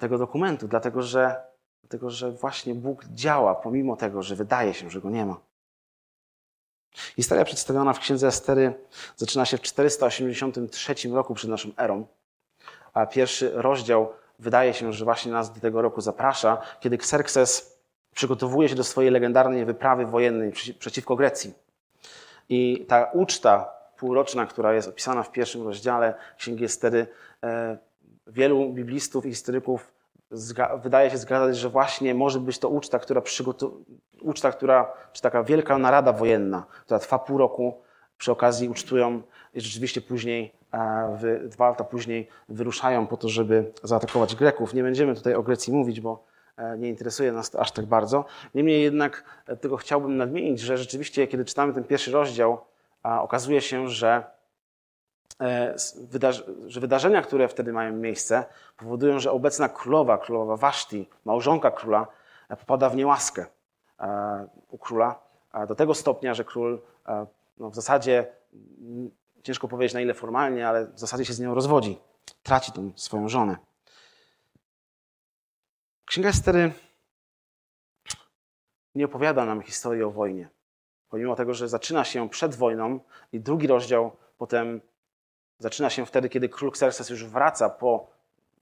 tego 0.00 0.18
dokumentu, 0.18 0.68
dlatego 0.68 1.02
że, 1.02 1.42
dlatego 1.82 2.10
że 2.10 2.32
właśnie 2.32 2.74
Bóg 2.74 3.04
działa, 3.04 3.54
pomimo 3.54 3.96
tego, 3.96 4.22
że 4.22 4.36
wydaje 4.36 4.74
się, 4.74 4.90
że 4.90 5.00
Go 5.00 5.10
nie 5.10 5.26
ma. 5.26 5.40
Historia 7.16 7.44
przedstawiona 7.44 7.92
w 7.92 7.98
księdze 7.98 8.26
Estery 8.26 8.74
zaczyna 9.16 9.44
się 9.44 9.56
w 9.56 9.60
483 9.60 10.94
roku 11.12 11.34
przed 11.34 11.50
naszą 11.50 11.68
erą, 11.76 12.06
a 12.92 13.06
pierwszy 13.06 13.50
rozdział 13.54 14.12
wydaje 14.38 14.74
się, 14.74 14.92
że 14.92 15.04
właśnie 15.04 15.32
nas 15.32 15.52
do 15.52 15.60
tego 15.60 15.82
roku 15.82 16.00
zaprasza, 16.00 16.62
kiedy 16.80 16.96
Xerxes 16.96 17.78
przygotowuje 18.14 18.68
się 18.68 18.74
do 18.74 18.84
swojej 18.84 19.10
legendarnej 19.10 19.64
wyprawy 19.64 20.06
wojennej 20.06 20.52
przeciwko 20.78 21.16
Grecji. 21.16 21.54
I 22.48 22.86
ta 22.88 23.10
uczta 23.12 23.77
półroczna, 23.98 24.46
która 24.46 24.74
jest 24.74 24.88
opisana 24.88 25.22
w 25.22 25.32
pierwszym 25.32 25.62
rozdziale 25.62 26.14
Księgi 26.36 26.64
Estery, 26.64 27.06
e, 27.44 27.78
wielu 28.26 28.72
biblistów 28.72 29.26
i 29.26 29.28
historyków 29.28 29.92
wydaje 30.82 31.10
się 31.10 31.18
zgadzać, 31.18 31.56
że 31.56 31.68
właśnie 31.68 32.14
może 32.14 32.40
być 32.40 32.58
to 32.58 32.68
uczta, 32.68 32.98
która 32.98 33.20
przygotowuje, 33.20 33.84
uczta, 34.22 34.52
która, 34.52 34.92
czy 35.12 35.22
taka 35.22 35.42
wielka 35.42 35.78
narada 35.78 36.12
wojenna, 36.12 36.66
która 36.84 37.00
trwa 37.00 37.18
pół 37.18 37.38
roku, 37.38 37.80
przy 38.18 38.32
okazji 38.32 38.68
ucztują 38.68 39.22
i 39.54 39.60
rzeczywiście 39.60 40.00
później, 40.00 40.52
e, 40.74 41.40
dwa 41.44 41.68
lata 41.68 41.84
później 41.84 42.28
wyruszają 42.48 43.06
po 43.06 43.16
to, 43.16 43.28
żeby 43.28 43.72
zaatakować 43.82 44.34
Greków. 44.34 44.74
Nie 44.74 44.82
będziemy 44.82 45.14
tutaj 45.14 45.34
o 45.34 45.42
Grecji 45.42 45.72
mówić, 45.72 46.00
bo 46.00 46.24
e, 46.56 46.78
nie 46.78 46.88
interesuje 46.88 47.32
nas 47.32 47.50
to 47.50 47.60
aż 47.60 47.72
tak 47.72 47.86
bardzo. 47.86 48.24
Niemniej 48.54 48.82
jednak 48.82 49.24
tego 49.60 49.76
chciałbym 49.76 50.16
nadmienić, 50.16 50.60
że 50.60 50.78
rzeczywiście, 50.78 51.26
kiedy 51.26 51.44
czytamy 51.44 51.74
ten 51.74 51.84
pierwszy 51.84 52.12
rozdział, 52.12 52.58
okazuje 53.02 53.60
się, 53.60 53.88
że 53.88 54.38
E, 55.40 55.74
że 56.66 56.80
wydarzenia, 56.80 57.22
które 57.22 57.48
wtedy 57.48 57.72
mają 57.72 57.92
miejsce, 57.92 58.44
powodują, 58.76 59.18
że 59.18 59.32
obecna 59.32 59.68
królowa, 59.68 60.18
królowa 60.18 60.56
Waszti, 60.56 61.08
małżonka 61.24 61.70
króla, 61.70 62.06
e, 62.48 62.56
popada 62.56 62.90
w 62.90 62.96
niełaskę 62.96 63.46
e, 64.00 64.48
u 64.68 64.78
króla 64.78 65.28
do 65.68 65.74
tego 65.74 65.94
stopnia, 65.94 66.34
że 66.34 66.44
król 66.44 66.80
no 67.58 67.70
w 67.70 67.74
zasadzie, 67.74 68.26
ciężko 69.42 69.68
powiedzieć 69.68 69.94
na 69.94 70.00
ile 70.00 70.14
formalnie, 70.14 70.68
ale 70.68 70.86
w 70.86 70.98
zasadzie 70.98 71.24
się 71.24 71.32
z 71.32 71.40
nią 71.40 71.54
rozwodzi. 71.54 71.98
Traci 72.42 72.72
tą 72.72 72.92
swoją 72.96 73.28
żonę. 73.28 73.56
Księga 76.04 76.28
Estery 76.28 76.72
nie 78.94 79.04
opowiada 79.04 79.44
nam 79.44 79.62
historii 79.62 80.02
o 80.02 80.10
wojnie. 80.10 80.48
Pomimo 81.08 81.36
tego, 81.36 81.54
że 81.54 81.68
zaczyna 81.68 82.04
się 82.04 82.28
przed 82.28 82.54
wojną 82.54 83.00
i 83.32 83.40
drugi 83.40 83.66
rozdział 83.66 84.16
potem 84.38 84.80
Zaczyna 85.58 85.90
się 85.90 86.06
wtedy, 86.06 86.28
kiedy 86.28 86.48
król 86.48 86.68
Xerxes 86.68 87.10
już 87.10 87.24
wraca 87.24 87.70
po 87.70 88.06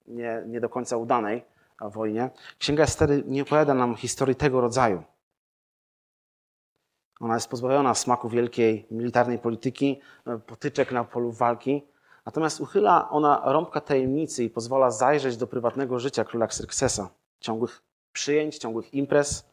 nie, 0.07 0.43
nie 0.47 0.61
do 0.61 0.69
końca 0.69 0.97
udanej 0.97 1.45
wojnie. 1.81 2.31
Księga 2.59 2.83
Estery 2.85 3.23
nie 3.27 3.43
opowiada 3.43 3.75
nam 3.75 3.95
historii 3.95 4.35
tego 4.35 4.61
rodzaju. 4.61 5.03
Ona 7.21 7.35
jest 7.35 7.49
pozbawiona 7.49 7.95
smaku 7.95 8.29
wielkiej 8.29 8.87
militarnej 8.91 9.39
polityki, 9.39 10.01
potyczek 10.47 10.93
na 10.93 11.05
polu 11.05 11.33
walki. 11.33 11.87
Natomiast 12.27 12.61
uchyla 12.61 13.11
ona 13.11 13.43
rąbka 13.45 13.81
tajemnicy 13.81 14.45
i 14.45 14.51
pozwala 14.51 14.91
zajrzeć 14.91 15.37
do 15.37 15.47
prywatnego 15.47 15.99
życia 15.99 16.25
króla 16.25 16.47
Xerxesa. 16.47 17.09
Ciągłych 17.41 17.83
przyjęć, 18.13 18.59
ciągłych 18.59 18.95
imprez 18.95 19.51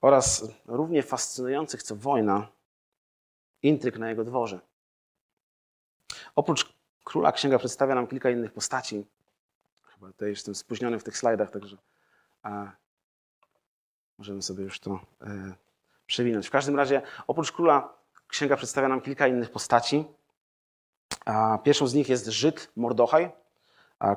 oraz 0.00 0.48
równie 0.66 1.02
fascynujących 1.02 1.82
co 1.82 1.96
wojna 1.96 2.48
intryg 3.62 3.98
na 3.98 4.08
jego 4.08 4.24
dworze. 4.24 4.60
Oprócz 6.36 6.72
króla 7.04 7.32
księga 7.32 7.58
przedstawia 7.58 7.94
nam 7.94 8.06
kilka 8.06 8.30
innych 8.30 8.52
postaci. 8.52 9.06
Chyba 9.82 10.06
tutaj 10.06 10.28
jestem 10.28 10.54
spóźniony 10.54 10.98
w 10.98 11.04
tych 11.04 11.18
slajdach, 11.18 11.50
także 11.50 11.76
możemy 14.18 14.42
sobie 14.42 14.64
już 14.64 14.80
to 14.80 15.00
e, 15.20 15.54
przewinąć. 16.06 16.46
W 16.46 16.50
każdym 16.50 16.76
razie, 16.76 17.02
oprócz 17.26 17.52
króla 17.52 17.94
księga 18.28 18.56
przedstawia 18.56 18.88
nam 18.88 19.00
kilka 19.00 19.26
innych 19.26 19.50
postaci. 19.50 20.04
A, 21.24 21.58
pierwszą 21.58 21.86
z 21.86 21.94
nich 21.94 22.08
jest 22.08 22.26
Żyd 22.26 22.70
Mordochaj, 22.76 23.30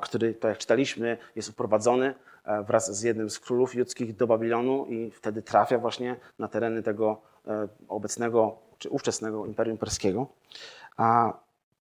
który, 0.02 0.34
tak 0.34 0.48
jak 0.48 0.58
czytaliśmy, 0.58 1.18
jest 1.36 1.48
uprowadzony 1.48 2.14
e, 2.44 2.62
wraz 2.62 2.98
z 2.98 3.02
jednym 3.02 3.30
z 3.30 3.40
królów 3.40 3.74
judzkich 3.74 4.16
do 4.16 4.26
Babilonu 4.26 4.86
i 4.86 5.10
wtedy 5.10 5.42
trafia 5.42 5.78
właśnie 5.78 6.16
na 6.38 6.48
tereny 6.48 6.82
tego 6.82 7.22
e, 7.46 7.68
obecnego 7.88 8.58
czy 8.78 8.90
ówczesnego 8.90 9.46
Imperium 9.46 9.78
Perskiego. 9.78 10.26
A 10.96 11.32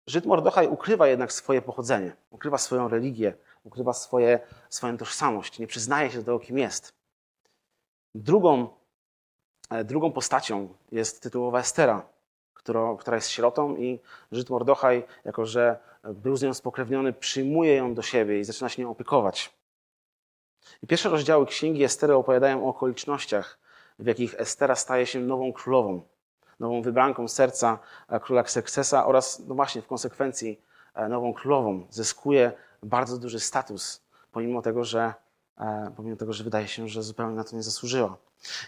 Żyd 0.08 0.26
Mordochaj 0.26 0.68
ukrywa 0.68 1.08
jednak 1.08 1.34
swoje 1.34 1.62
pochodzenie, 1.62 2.16
ukrywa 2.32 2.58
swoją 2.58 2.88
religię, 2.88 3.34
ukrywa 3.64 3.94
swoje, 3.94 4.40
swoją 4.70 4.98
tożsamość, 4.98 5.60
nie 5.60 5.68
przyznaje 5.68 6.12
się 6.12 6.18
do 6.18 6.24
tego, 6.24 6.40
kim 6.40 6.58
jest. 6.58 6.94
Drugą, 8.16 8.68
e, 9.70 9.84
drugą 9.84 10.12
postacią 10.12 10.74
jest 10.92 11.24
tytułowa 11.24 11.60
Estera, 11.60 12.06
która, 12.54 12.96
która 13.00 13.16
jest 13.18 13.30
sierotą 13.30 13.76
i 13.76 14.00
Żyd 14.32 14.50
Mordochaj, 14.50 15.04
jako 15.26 15.46
że 15.46 15.80
był 16.14 16.36
z 16.36 16.42
nią 16.42 16.54
spokrewniony, 16.54 17.14
przyjmuje 17.14 17.76
ją 17.76 17.94
do 17.94 18.02
siebie 18.02 18.40
i 18.40 18.44
zaczyna 18.44 18.70
się 18.70 18.82
nią 18.82 18.92
opiekować. 18.92 19.54
I 20.84 20.88
pierwsze 20.88 21.10
rozdziały 21.10 21.46
księgi 21.46 21.84
Estery 21.84 22.16
opowiadają 22.16 22.66
o 22.66 22.70
okolicznościach, 22.70 23.60
w 24.00 24.06
jakich 24.06 24.36
Estera 24.40 24.76
staje 24.76 25.06
się 25.06 25.20
nową 25.20 25.54
królową 25.54 26.02
nową 26.60 26.82
wybranką 26.82 27.28
serca 27.28 27.80
e, 28.10 28.20
króla 28.20 28.42
Xerxesa 28.42 29.06
oraz 29.06 29.40
no 29.48 29.56
właśnie 29.56 29.82
w 29.82 29.88
konsekwencji 29.88 30.62
e, 30.94 31.10
nową 31.10 31.34
królową. 31.34 31.88
Zyskuje 31.90 32.52
bardzo 32.84 33.18
duży 33.18 33.40
status, 33.40 34.02
pomimo 34.32 34.62
tego, 34.62 34.84
że, 34.84 35.14
e, 35.58 35.92
pomimo 35.96 36.16
tego, 36.16 36.34
że 36.34 36.44
wydaje 36.44 36.68
się, 36.68 36.88
że 36.88 37.04
zupełnie 37.04 37.36
na 37.36 37.44
to 37.44 37.56
nie 37.56 37.64
zasłużyła. 37.64 38.18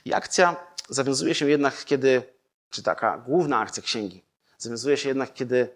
I 0.05 0.13
akcja 0.13 0.55
zawiązuje 0.89 1.35
się 1.35 1.49
jednak, 1.49 1.85
kiedy, 1.85 2.23
czy 2.69 2.83
taka 2.83 3.17
główna 3.17 3.59
akcja 3.59 3.83
księgi, 3.83 4.23
zawiązuje 4.57 4.97
się 4.97 5.09
jednak, 5.09 5.33
kiedy 5.33 5.69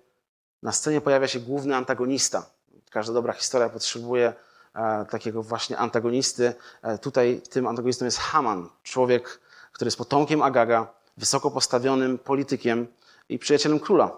na 0.65 0.71
scenie 0.71 1.01
pojawia 1.01 1.27
się 1.27 1.39
główny 1.39 1.75
antagonista. 1.75 2.45
Każda 2.91 3.13
dobra 3.13 3.33
historia 3.33 3.69
potrzebuje 3.69 4.33
takiego 5.09 5.43
właśnie 5.43 5.77
antagonisty. 5.77 6.53
Tutaj 7.01 7.41
tym 7.49 7.67
antagonistą 7.67 8.05
jest 8.05 8.17
Haman, 8.17 8.69
człowiek, 8.83 9.39
który 9.71 9.87
jest 9.87 9.97
potomkiem 9.97 10.41
Agaga, 10.41 10.93
wysoko 11.17 11.51
postawionym 11.51 12.17
politykiem 12.17 12.87
i 13.29 13.39
przyjacielem 13.39 13.79
króla. 13.79 14.17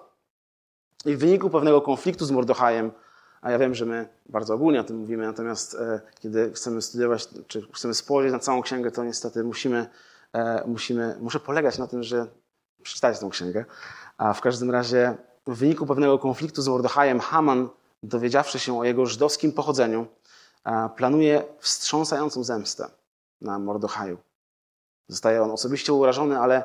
I 1.06 1.16
w 1.16 1.20
wyniku 1.20 1.50
pewnego 1.50 1.82
konfliktu 1.82 2.25
z 2.25 2.32
Mordochajem, 2.32 2.92
a 3.42 3.51
ja 3.51 3.60
wiem, 3.60 3.75
że 3.75 3.86
my 3.86 4.10
bardzo 4.25 4.54
ogólnie 4.54 4.82
o 4.82 4.84
tym 4.84 4.98
mówimy, 4.98 5.25
natomiast 5.25 5.75
e, 5.75 6.01
kiedy 6.20 6.51
chcemy 6.54 6.82
studiować, 6.82 7.27
czy 7.48 7.68
chcemy 7.74 7.94
spojrzeć 7.94 8.32
na 8.32 8.39
całą 8.39 8.62
księgę, 8.62 8.92
to 8.92 9.04
niestety 9.04 9.44
musimy, 9.44 9.89
e, 10.34 10.63
musimy, 10.68 11.16
muszę 11.20 11.39
polegać 11.39 11.77
na 11.77 11.88
tym, 11.88 12.04
że 12.04 12.27
przeczytać 12.84 13.20
tę 13.20 13.30
księgę. 13.30 13.66
A 14.18 14.34
w 14.34 14.42
każdym 14.42 14.72
razie 14.72 15.18
w 15.48 15.58
wyniku 15.58 15.86
pewnego 15.86 16.20
konfliktu 16.20 16.62
z 16.62 16.68
Mordochajem 16.68 17.20
Haman, 17.20 17.70
dowiedziawszy 18.04 18.60
się 18.60 18.80
o 18.80 18.84
jego 18.84 19.06
żydowskim 19.06 19.51
pochodzeniu, 19.51 20.08
e, 20.66 20.89
planuje 20.96 21.44
wstrząsającą 21.60 22.44
zemstę 22.44 22.89
na 23.42 23.60
Mordochaju. 23.60 24.18
Zostaje 25.08 25.44
on 25.44 25.51
osobiście 25.51 25.94
urażony, 25.94 26.39
ale 26.39 26.63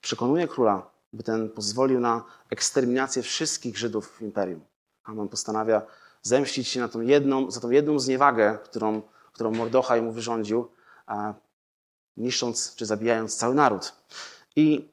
przekonuje 0.00 0.48
króla, 0.48 0.90
by 1.12 1.22
ten 1.22 1.50
pozwolił 1.50 2.00
na 2.00 2.24
eksterminację 2.50 3.22
wszystkich 3.22 3.78
Żydów 3.78 4.08
w 4.08 4.22
imperium. 4.22 4.60
Haman 5.02 5.28
postanawia 5.28 5.82
zemścić 6.22 6.68
się 6.68 6.80
na 6.80 6.88
tą 6.88 7.00
jedną, 7.00 7.50
za 7.50 7.60
tą 7.60 7.70
jedną 7.70 7.98
zniewagę, 7.98 8.58
którą, 8.64 9.02
którą 9.32 9.50
Mordochaj 9.50 10.02
mu 10.02 10.12
wyrządził, 10.12 10.70
a 11.06 11.34
niszcząc 12.16 12.74
czy 12.74 12.86
zabijając 12.86 13.36
cały 13.36 13.54
naród. 13.54 13.92
I 14.56 14.90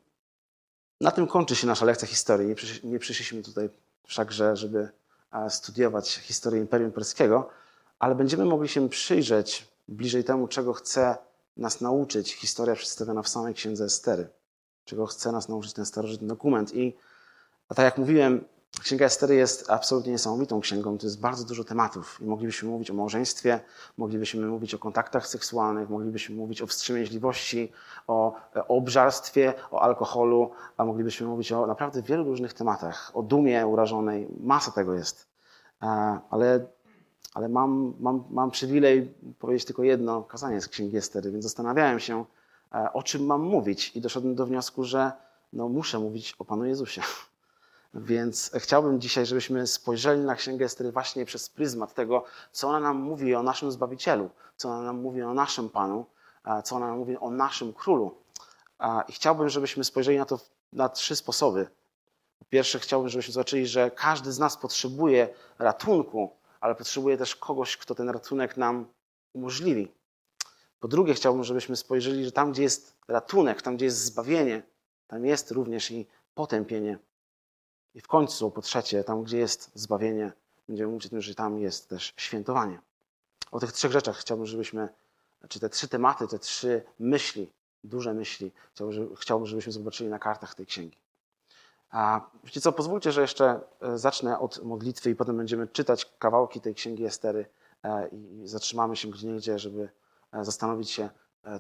na 1.02 1.12
tym 1.12 1.28
kończy 1.28 1.56
się 1.56 1.68
nasza 1.68 1.86
lekcja 1.86 2.08
historii. 2.08 2.56
Nie 2.84 3.00
przyszliśmy 3.00 3.44
tutaj 3.44 3.70
wszakże, 4.08 4.56
żeby 4.58 4.90
studiować 5.50 6.10
historię 6.10 6.62
Imperium 6.62 6.92
Perskiego, 6.92 7.50
ale 8.00 8.16
będziemy 8.16 8.46
mogli 8.46 8.70
się 8.70 8.90
przyjrzeć 8.90 9.68
bliżej 9.88 10.24
temu, 10.24 10.48
czego 10.48 10.74
chce 10.74 11.18
nas 11.58 11.82
nauczyć 11.82 12.34
historia 12.34 12.76
przedstawiona 12.76 13.22
w 13.22 13.30
samej 13.30 13.54
księdze 13.54 13.86
Estery 13.86 14.30
czego 14.88 15.06
chce 15.06 15.32
nas 15.32 15.50
nauczyć 15.50 15.74
ten 15.74 15.86
starożytny 15.86 16.28
dokument. 16.28 16.76
I 16.76 16.94
tak 17.68 17.86
jak 17.86 17.98
mówiłem, 17.98 18.46
Księga 18.88 19.06
Estery 19.06 19.36
jest 19.36 19.70
absolutnie 19.70 20.12
niesamowitą 20.12 20.60
księgą. 20.60 20.98
To 20.98 21.06
jest 21.06 21.20
bardzo 21.20 21.46
dużo 21.46 21.64
tematów. 21.64 22.18
I 22.22 22.26
moglibyśmy 22.26 22.70
mówić 22.70 22.92
o 22.92 22.94
małżeństwie, 22.94 23.60
moglibyśmy 23.98 24.48
mówić 24.48 24.74
o 24.74 24.80
kontaktach 24.80 25.28
seksualnych, 25.28 25.90
moglibyśmy 25.90 26.36
mówić 26.36 26.62
o 26.62 26.68
wstrzemięźliwości, 26.68 27.72
o, 28.08 28.36
o 28.56 28.78
obżarstwie, 28.78 29.54
o 29.72 29.82
alkoholu, 29.82 30.52
a 30.78 30.86
moglibyśmy 30.86 31.28
mówić 31.28 31.52
o 31.52 31.68
naprawdę 31.68 32.02
wielu 32.02 32.24
różnych 32.24 32.54
tematach. 32.54 33.12
O 33.14 33.24
dumie 33.24 33.68
urażonej. 33.68 34.28
Masa 34.40 34.72
tego 34.72 34.94
jest. 34.94 35.28
Ale, 36.30 36.68
ale 37.34 37.50
mam, 37.50 37.94
mam, 38.00 38.24
mam 38.30 38.52
przywilej 38.52 39.14
powiedzieć 39.40 39.66
tylko 39.66 39.84
jedno 39.84 40.24
kazanie 40.24 40.62
z 40.62 40.68
Księgi 40.68 40.98
Estery, 40.98 41.32
więc 41.32 41.44
zastanawiałem 41.44 42.00
się, 42.00 42.26
o 42.94 43.04
czym 43.04 43.26
mam 43.26 43.42
mówić 43.42 43.96
i 43.96 44.02
doszedłem 44.02 44.36
do 44.36 44.46
wniosku, 44.46 44.84
że 44.84 45.12
no, 45.54 45.70
muszę 45.70 46.00
mówić 46.00 46.36
o 46.40 46.46
Panu 46.46 46.66
Jezusie. 46.66 47.02
Więc 47.94 48.52
chciałbym 48.56 49.02
dzisiaj, 49.02 49.26
żebyśmy 49.26 49.68
spojrzeli 49.68 50.22
na 50.22 50.36
Księgę 50.36 50.66
Estery 50.66 50.92
właśnie 50.92 51.26
przez 51.26 51.50
pryzmat 51.50 51.94
tego, 51.94 52.24
co 52.52 52.68
ona 52.68 52.80
nam 52.80 52.98
mówi 52.98 53.36
o 53.36 53.44
naszym 53.44 53.72
Zbawicielu, 53.72 54.30
co 54.56 54.70
ona 54.70 54.82
nam 54.82 55.02
mówi 55.02 55.22
o 55.22 55.34
naszym 55.34 55.70
Panu, 55.70 56.06
co 56.64 56.76
ona 56.76 56.88
nam 56.88 56.98
mówi 56.98 57.18
o 57.18 57.30
naszym 57.30 57.74
Królu. 57.74 58.18
I 59.08 59.14
chciałbym, 59.14 59.50
żebyśmy 59.50 59.84
spojrzeli 59.84 60.18
na 60.18 60.26
to 60.26 60.40
na 60.74 60.90
trzy 60.90 61.16
sposoby. 61.16 61.68
Po 62.40 62.46
pierwsze, 62.46 62.80
chciałbym, 62.80 63.10
żebyśmy 63.10 63.34
zobaczyli, 63.34 63.68
że 63.68 63.92
każdy 63.92 64.32
z 64.32 64.40
nas 64.40 64.58
potrzebuje 64.58 65.30
ratunku, 65.60 66.32
ale 66.60 66.76
potrzebuje 66.76 67.18
też 67.18 67.36
kogoś, 67.36 67.78
kto 67.78 67.96
ten 67.96 68.10
ratunek 68.10 68.58
nam 68.58 68.86
umożliwi. 69.34 69.92
Po 70.80 70.88
drugie, 70.88 71.14
chciałbym, 71.14 71.44
żebyśmy 71.44 71.76
spojrzeli, 71.76 72.26
że 72.26 72.32
tam, 72.32 72.52
gdzie 72.52 72.64
jest 72.64 72.98
ratunek, 73.08 73.62
tam, 73.62 73.76
gdzie 73.76 73.86
jest 73.86 74.04
zbawienie, 74.04 74.64
tam 75.08 75.26
jest 75.26 75.52
również 75.52 75.92
i 75.92 76.08
potępienie. 76.36 77.00
I 77.98 78.02
w 78.02 78.08
końcu, 78.08 78.52
po 78.52 78.62
trzecie, 78.62 79.04
tam, 79.04 79.24
gdzie 79.24 79.38
jest 79.38 79.72
zbawienie, 79.76 80.32
będziemy 80.68 80.92
mówić 80.92 81.06
o 81.06 81.10
tym, 81.10 81.22
że 81.22 81.36
tam 81.36 81.60
jest 81.60 81.90
też 81.90 82.14
świętowanie. 82.18 82.80
O 83.52 83.60
tych 83.60 83.72
trzech 83.72 83.92
rzeczach 83.92 84.18
chciałbym, 84.18 84.46
żebyśmy, 84.46 84.90
czy 85.50 85.60
te 85.60 85.70
trzy 85.70 85.88
tematy, 85.88 86.28
te 86.28 86.40
trzy 86.40 86.84
myśli, 87.00 87.52
duże 87.84 88.14
myśli, 88.14 88.52
chciałbym, 89.20 89.48
żebyśmy 89.48 89.72
zobaczyli 89.72 90.10
na 90.10 90.20
kartach 90.20 90.56
tej 90.56 90.66
księgi. 90.66 90.98
A 91.90 92.22
wiecie 92.44 92.62
co, 92.62 92.72
pozwólcie, 92.72 93.12
że 93.12 93.22
jeszcze 93.22 93.60
e, 93.82 93.98
zacznę 93.98 94.40
od 94.40 94.64
modlitwy 94.64 95.10
i 95.10 95.16
potem 95.16 95.38
będziemy 95.38 95.68
czytać 95.68 96.06
kawałki 96.20 96.62
tej 96.62 96.76
księgi 96.76 97.06
Estery 97.06 97.46
e, 97.84 98.08
i 98.08 98.48
zatrzymamy 98.48 98.96
się 98.96 99.08
gdzie 99.08 99.28
niegdzie, 99.28 99.60
żeby 99.60 99.90
e, 100.32 100.46
zastanowić 100.46 100.90
się, 100.92 101.10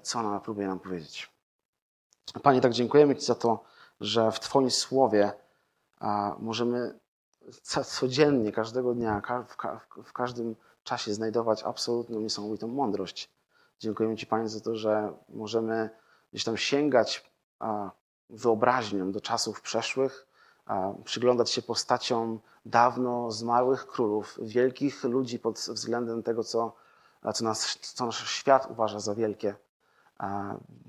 co 0.03 0.20
ona 0.20 0.39
próbuje 0.39 0.67
nam 0.67 0.79
powiedzieć. 0.79 1.29
Panie, 2.44 2.62
tak 2.62 2.74
dziękujemy 2.74 3.15
Ci 3.15 3.25
za 3.25 3.36
to, 3.36 3.63
że 4.00 4.32
w 4.32 4.39
Twoim 4.39 4.72
słowie 4.72 5.34
możemy 6.39 7.00
codziennie, 7.86 8.51
każdego 8.51 8.94
dnia, 8.94 9.22
w 10.04 10.13
każdym 10.13 10.56
czasie 10.84 11.13
znajdować 11.13 11.63
absolutną 11.63 12.20
niesamowitą 12.20 12.68
mądrość. 12.68 13.30
Dziękujemy 13.80 14.16
Ci, 14.16 14.27
Panie, 14.27 14.50
za 14.50 14.60
to, 14.60 14.75
że 14.75 15.13
możemy 15.30 15.89
gdzieś 16.34 16.44
tam 16.44 16.58
sięgać 16.58 17.32
wyobraźnią 18.30 19.12
do 19.12 19.22
czasów 19.22 19.62
przeszłych, 19.62 20.27
przyglądać 21.04 21.50
się 21.50 21.62
postaciom 21.62 22.39
dawno 22.66 23.32
zmarłych 23.32 23.88
królów, 23.88 24.39
wielkich 24.42 25.04
ludzi 25.04 25.39
pod 25.39 25.60
względem 25.60 26.24
tego, 26.24 26.44
co, 26.44 26.75
co, 27.34 27.44
nas, 27.44 27.77
co 27.82 28.06
nasz 28.06 28.30
świat 28.30 28.68
uważa 28.72 29.00
za 29.00 29.16
wielkie. 29.16 29.56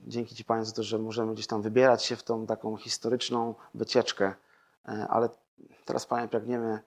Dzięki 0.07 0.35
Ci, 0.35 0.45
Panie, 0.45 0.65
za 0.65 0.73
to, 0.73 0.83
że 0.83 0.99
możemy 0.99 1.35
gdzieś 1.35 1.47
tam 1.47 1.63
wybierać 1.63 2.05
się 2.05 2.17
w 2.17 2.23
tą 2.23 2.47
taką 2.47 2.77
historyczną 2.77 3.55
wycieczkę, 3.75 4.35
ale 4.89 5.29
teraz, 5.85 6.07
Panie, 6.07 6.29
pragniemy 6.29 6.83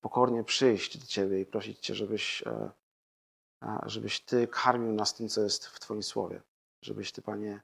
pokornie 0.00 0.44
przyjść 0.44 0.98
do 0.98 1.06
Ciebie 1.06 1.40
i 1.40 1.46
prosić 1.46 1.78
Cię, 1.78 1.94
żebyś, 1.94 2.42
e, 2.46 2.70
żebyś 3.86 4.20
Ty 4.20 4.48
karmił 4.48 4.92
nas 4.92 5.14
tym, 5.14 5.28
co 5.28 5.42
jest 5.42 5.66
w 5.66 5.80
Twoim 5.80 6.02
słowie. 6.02 6.42
Żebyś 6.82 7.12
Ty, 7.12 7.22
Panie, 7.22 7.60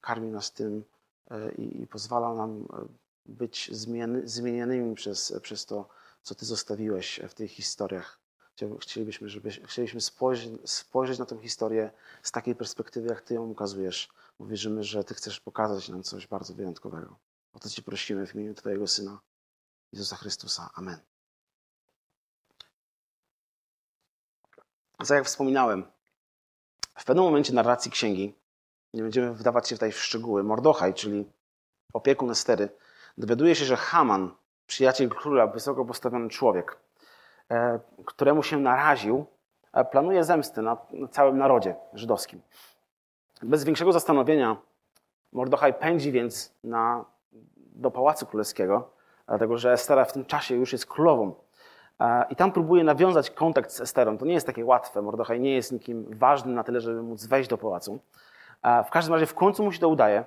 karmił 0.00 0.30
nas 0.30 0.52
tym 0.52 0.84
e, 1.30 1.52
i, 1.52 1.82
i 1.82 1.86
pozwalał 1.86 2.36
nam 2.36 2.68
być 3.26 3.70
zmienianymi 4.24 4.94
przez, 4.94 5.32
przez 5.42 5.66
to, 5.66 5.88
co 6.22 6.34
Ty 6.34 6.44
zostawiłeś 6.46 7.20
w 7.28 7.34
tych 7.34 7.50
historiach. 7.50 8.20
Chcielibyśmy, 8.80 9.28
żeby, 9.28 9.50
chcielibyśmy 9.50 10.00
spojrzeć, 10.00 10.70
spojrzeć 10.70 11.18
na 11.18 11.26
tę 11.26 11.38
historię 11.38 11.90
z 12.22 12.32
takiej 12.32 12.54
perspektywy, 12.54 13.08
jak 13.08 13.20
Ty 13.20 13.34
ją 13.34 13.48
ukazujesz, 13.48 14.08
bo 14.38 14.46
wierzymy, 14.46 14.84
że 14.84 15.04
Ty 15.04 15.14
chcesz 15.14 15.40
pokazać 15.40 15.88
nam 15.88 16.02
coś 16.02 16.26
bardzo 16.26 16.54
wyjątkowego. 16.54 17.16
O 17.52 17.58
to 17.58 17.68
Ci 17.68 17.82
prosimy 17.82 18.26
w 18.26 18.34
imieniu 18.34 18.54
Twojego 18.54 18.86
Syna, 18.86 19.20
Jezusa 19.92 20.16
Chrystusa. 20.16 20.70
Amen. 20.74 21.00
Tak 24.98 25.10
jak 25.10 25.26
wspominałem, 25.26 25.84
w 26.98 27.04
pewnym 27.04 27.24
momencie 27.24 27.52
narracji 27.52 27.90
księgi, 27.90 28.34
nie 28.94 29.02
będziemy 29.02 29.34
wdawać 29.34 29.68
się 29.68 29.76
tutaj 29.76 29.92
w 29.92 29.98
szczegóły, 29.98 30.42
Mordochaj, 30.42 30.94
czyli 30.94 31.32
opiekun 31.92 32.30
Estery, 32.30 32.68
dowiaduje 33.18 33.54
się, 33.54 33.64
że 33.64 33.76
Haman, 33.76 34.34
przyjaciel 34.66 35.08
króla, 35.08 35.46
wysoko 35.46 35.84
postawiony 35.84 36.28
człowiek, 36.28 36.80
E, 37.50 37.80
któremu 38.06 38.42
się 38.42 38.58
naraził, 38.58 39.26
e, 39.72 39.84
planuje 39.84 40.24
zemsty 40.24 40.62
na 40.62 40.76
całym 41.10 41.38
narodzie 41.38 41.74
żydowskim. 41.92 42.42
Bez 43.42 43.64
większego 43.64 43.92
zastanowienia 43.92 44.56
Mordochaj 45.32 45.74
pędzi 45.74 46.12
więc 46.12 46.54
na, 46.64 47.04
do 47.74 47.90
Pałacu 47.90 48.26
Królewskiego, 48.26 48.90
dlatego 49.26 49.58
że 49.58 49.72
Estera 49.72 50.04
w 50.04 50.12
tym 50.12 50.24
czasie 50.24 50.54
już 50.54 50.72
jest 50.72 50.86
królową. 50.86 51.34
E, 52.00 52.24
I 52.30 52.36
tam 52.36 52.52
próbuje 52.52 52.84
nawiązać 52.84 53.30
kontakt 53.30 53.70
z 53.70 53.80
Esterą. 53.80 54.18
To 54.18 54.26
nie 54.26 54.34
jest 54.34 54.46
takie 54.46 54.64
łatwe. 54.64 55.02
Mordochaj 55.02 55.40
nie 55.40 55.54
jest 55.54 55.72
nikim 55.72 56.06
ważnym 56.18 56.54
na 56.54 56.64
tyle, 56.64 56.80
żeby 56.80 57.02
móc 57.02 57.26
wejść 57.26 57.50
do 57.50 57.58
pałacu. 57.58 58.00
W 58.86 58.90
każdym 58.90 59.14
razie 59.14 59.26
w 59.26 59.34
końcu 59.34 59.64
mu 59.64 59.72
się 59.72 59.78
to 59.78 59.88
udaje. 59.88 60.24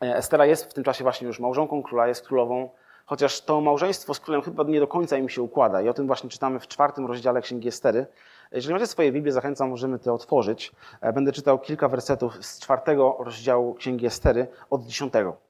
Estera 0.00 0.46
jest 0.46 0.70
w 0.70 0.74
tym 0.74 0.84
czasie 0.84 1.04
właśnie 1.04 1.26
już 1.26 1.40
małżonką 1.40 1.82
króla, 1.82 2.08
jest 2.08 2.26
królową 2.26 2.70
chociaż 3.06 3.40
to 3.40 3.60
małżeństwo 3.60 4.14
z 4.14 4.20
królem 4.20 4.42
chyba 4.42 4.62
nie 4.62 4.80
do 4.80 4.86
końca 4.86 5.16
im 5.16 5.28
się 5.28 5.42
układa. 5.42 5.82
I 5.82 5.88
o 5.88 5.94
tym 5.94 6.06
właśnie 6.06 6.30
czytamy 6.30 6.60
w 6.60 6.68
czwartym 6.68 7.06
rozdziale 7.06 7.42
Księgi 7.42 7.68
Estery. 7.68 8.06
Jeżeli 8.52 8.74
macie 8.74 8.86
swoje 8.86 9.12
Biblię, 9.12 9.32
zachęcam, 9.32 9.70
możemy 9.70 9.98
to 9.98 10.14
otworzyć. 10.14 10.72
E, 11.00 11.12
będę 11.12 11.32
czytał 11.32 11.58
kilka 11.58 11.88
wersetów 11.88 12.46
z 12.46 12.60
czwartego 12.60 13.16
rozdziału 13.18 13.74
Księgi 13.74 14.06
Estery 14.06 14.46
od 14.70 14.82
dziesiątego. 14.82 15.45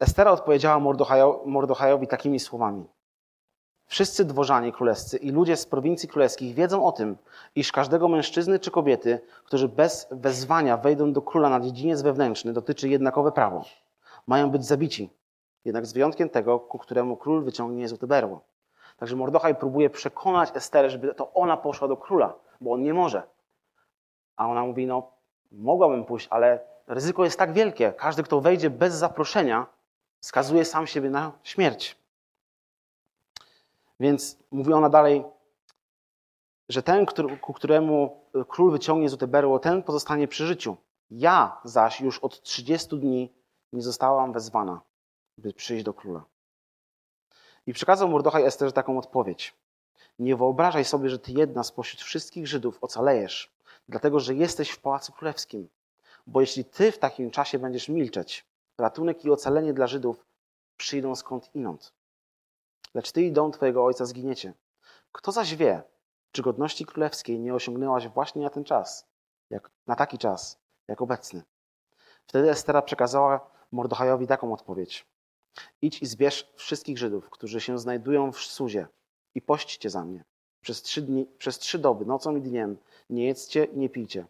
Estera 0.00 0.30
odpowiedziała 0.30 0.80
Mordochajowi 1.44 2.06
takimi 2.06 2.40
słowami. 2.40 2.86
Wszyscy 3.86 4.24
dworzanie 4.24 4.72
królewscy 4.72 5.16
i 5.16 5.30
ludzie 5.30 5.56
z 5.56 5.66
prowincji 5.66 6.08
królewskich 6.08 6.54
wiedzą 6.54 6.84
o 6.86 6.92
tym, 6.92 7.16
iż 7.54 7.72
każdego 7.72 8.08
mężczyzny 8.08 8.58
czy 8.58 8.70
kobiety, 8.70 9.20
którzy 9.44 9.68
bez 9.68 10.08
wezwania 10.10 10.76
wejdą 10.76 11.12
do 11.12 11.22
króla 11.22 11.48
na 11.48 11.60
dziedziniec 11.60 12.02
wewnętrzny, 12.02 12.52
dotyczy 12.52 12.88
jednakowe 12.88 13.32
prawo. 13.32 13.64
Mają 14.26 14.50
być 14.50 14.64
zabici 14.64 15.10
jednak 15.64 15.86
z 15.86 15.92
wyjątkiem 15.92 16.28
tego, 16.28 16.60
ku 16.60 16.78
któremu 16.78 17.16
król 17.16 17.44
wyciągnie 17.44 17.88
złote 17.88 18.06
berło. 18.06 18.40
Także 18.96 19.16
Mordochaj 19.16 19.54
próbuje 19.54 19.90
przekonać 19.90 20.50
Esterę, 20.54 20.90
żeby 20.90 21.14
to 21.14 21.32
ona 21.32 21.56
poszła 21.56 21.88
do 21.88 21.96
króla, 21.96 22.34
bo 22.60 22.72
on 22.72 22.82
nie 22.82 22.94
może. 22.94 23.22
A 24.36 24.48
ona 24.48 24.64
mówi, 24.64 24.86
no 24.86 25.10
mogłabym 25.52 26.04
pójść, 26.04 26.28
ale 26.30 26.60
ryzyko 26.86 27.24
jest 27.24 27.38
tak 27.38 27.52
wielkie. 27.52 27.92
Każdy, 27.92 28.22
kto 28.22 28.40
wejdzie 28.40 28.70
bez 28.70 28.94
zaproszenia, 28.94 29.66
skazuje 30.20 30.64
sam 30.64 30.86
siebie 30.86 31.10
na 31.10 31.32
śmierć. 31.42 31.96
Więc 34.00 34.38
mówi 34.50 34.72
ona 34.72 34.88
dalej, 34.88 35.24
że 36.68 36.82
ten, 36.82 37.06
ku 37.40 37.52
któremu 37.52 38.20
król 38.48 38.70
wyciągnie 38.70 39.08
złote 39.08 39.26
berło, 39.26 39.58
ten 39.58 39.82
pozostanie 39.82 40.28
przy 40.28 40.46
życiu. 40.46 40.76
Ja 41.10 41.60
zaś 41.64 42.00
już 42.00 42.18
od 42.18 42.42
30 42.42 42.98
dni 42.98 43.32
nie 43.72 43.82
zostałam 43.82 44.32
wezwana 44.32 44.80
by 45.38 45.52
przyjść 45.52 45.84
do 45.84 45.94
króla. 45.94 46.24
I 47.66 47.72
przekazał 47.72 48.08
Mordochaj 48.08 48.44
Esterze 48.44 48.72
taką 48.72 48.98
odpowiedź. 48.98 49.54
Nie 50.18 50.36
wyobrażaj 50.36 50.84
sobie, 50.84 51.08
że 51.08 51.18
ty 51.18 51.32
jedna 51.32 51.62
spośród 51.62 52.02
wszystkich 52.02 52.46
Żydów 52.46 52.78
ocalejesz, 52.80 53.52
dlatego 53.88 54.20
że 54.20 54.34
jesteś 54.34 54.70
w 54.70 54.80
Pałacu 54.80 55.12
Królewskim. 55.12 55.68
Bo 56.26 56.40
jeśli 56.40 56.64
ty 56.64 56.92
w 56.92 56.98
takim 56.98 57.30
czasie 57.30 57.58
będziesz 57.58 57.88
milczeć, 57.88 58.44
ratunek 58.78 59.24
i 59.24 59.30
ocalenie 59.30 59.74
dla 59.74 59.86
Żydów 59.86 60.26
przyjdą 60.76 61.14
skąd 61.14 61.50
inąd. 61.54 61.92
Lecz 62.94 63.12
ty 63.12 63.22
i 63.22 63.32
dom 63.32 63.52
twojego 63.52 63.84
ojca 63.84 64.04
zginiecie. 64.04 64.54
Kto 65.12 65.32
zaś 65.32 65.56
wie, 65.56 65.82
czy 66.32 66.42
godności 66.42 66.86
królewskiej 66.86 67.40
nie 67.40 67.54
osiągnęłaś 67.54 68.08
właśnie 68.08 68.42
na 68.42 68.50
ten 68.50 68.64
czas, 68.64 69.06
jak, 69.50 69.70
na 69.86 69.96
taki 69.96 70.18
czas, 70.18 70.58
jak 70.88 71.02
obecny. 71.02 71.42
Wtedy 72.26 72.50
Estera 72.50 72.82
przekazała 72.82 73.50
Mordochajowi 73.72 74.26
taką 74.26 74.52
odpowiedź. 74.52 75.06
Idź 75.82 76.02
i 76.02 76.06
zbierz 76.06 76.52
wszystkich 76.56 76.98
Żydów, 76.98 77.30
którzy 77.30 77.60
się 77.60 77.78
znajdują 77.78 78.32
w 78.32 78.38
Suzie 78.38 78.86
i 79.34 79.42
pośćcie 79.42 79.90
za 79.90 80.04
mnie. 80.04 80.24
Przez 80.60 80.82
trzy, 80.82 81.02
dni, 81.02 81.26
przez 81.38 81.58
trzy 81.58 81.78
doby, 81.78 82.06
nocą 82.06 82.36
i 82.36 82.40
dniem, 82.40 82.76
nie 83.10 83.26
jedzcie 83.26 83.64
i 83.64 83.78
nie 83.78 83.88
pijcie. 83.88 84.26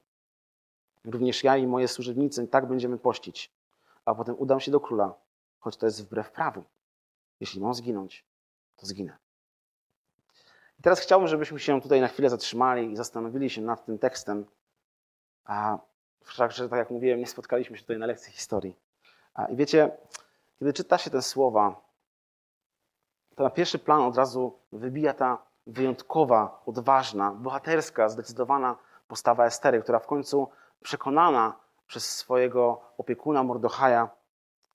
Również 1.05 1.45
ja 1.45 1.57
i 1.57 1.67
moje 1.67 1.89
służebnicy 1.89 2.47
tak 2.47 2.69
będziemy 2.69 2.99
pościć. 2.99 3.56
A 4.07 4.15
potem 4.15 4.35
udam 4.39 4.61
się 4.61 4.71
do 4.71 4.81
króla, 4.81 5.15
choć 5.59 5.77
to 5.77 5.87
jest 5.87 6.05
wbrew 6.05 6.31
prawu. 6.31 6.65
Jeśli 7.41 7.61
mam 7.61 7.75
zginąć, 7.75 8.25
to 8.77 8.87
zginę. 8.87 9.17
I 10.79 10.83
teraz 10.83 11.01
chciałbym, 11.01 11.29
żebyśmy 11.29 11.61
się 11.61 11.81
tutaj 11.81 12.01
na 12.01 12.09
chwilę 12.09 12.31
zatrzymali 12.31 12.93
i 12.93 12.97
zastanowili 12.97 13.51
się 13.51 13.63
nad 13.63 13.87
tym 13.87 13.99
tekstem. 13.99 14.47
A 15.45 15.79
wszakże, 16.25 16.69
tak 16.69 16.79
jak 16.79 16.91
mówiłem, 16.91 17.19
nie 17.19 17.27
spotkaliśmy 17.27 17.77
się 17.77 17.83
tutaj 17.83 17.99
na 17.99 18.07
lekcji 18.07 18.33
historii. 18.33 18.77
A, 19.35 19.47
I 19.47 19.57
wiecie, 19.57 19.97
kiedy 20.59 20.73
czyta 20.73 20.99
się 20.99 21.11
te 21.11 21.23
słowa, 21.23 21.81
to 23.35 23.45
na 23.45 23.51
pierwszy 23.51 23.79
plan 23.79 24.01
od 24.01 24.17
razu 24.17 24.59
wybija 24.73 25.15
ta 25.15 25.39
wyjątkowa, 25.67 26.63
odważna, 26.67 27.31
bohaterska, 27.31 28.09
zdecydowana 28.09 28.77
postawa 29.09 29.47
Estery, 29.47 29.83
która 29.83 29.99
w 29.99 30.07
końcu 30.07 30.49
przekonana 30.83 31.66
przez 31.87 32.17
swojego 32.17 32.81
opiekuna 32.99 33.43
Mordochaja 33.43 34.11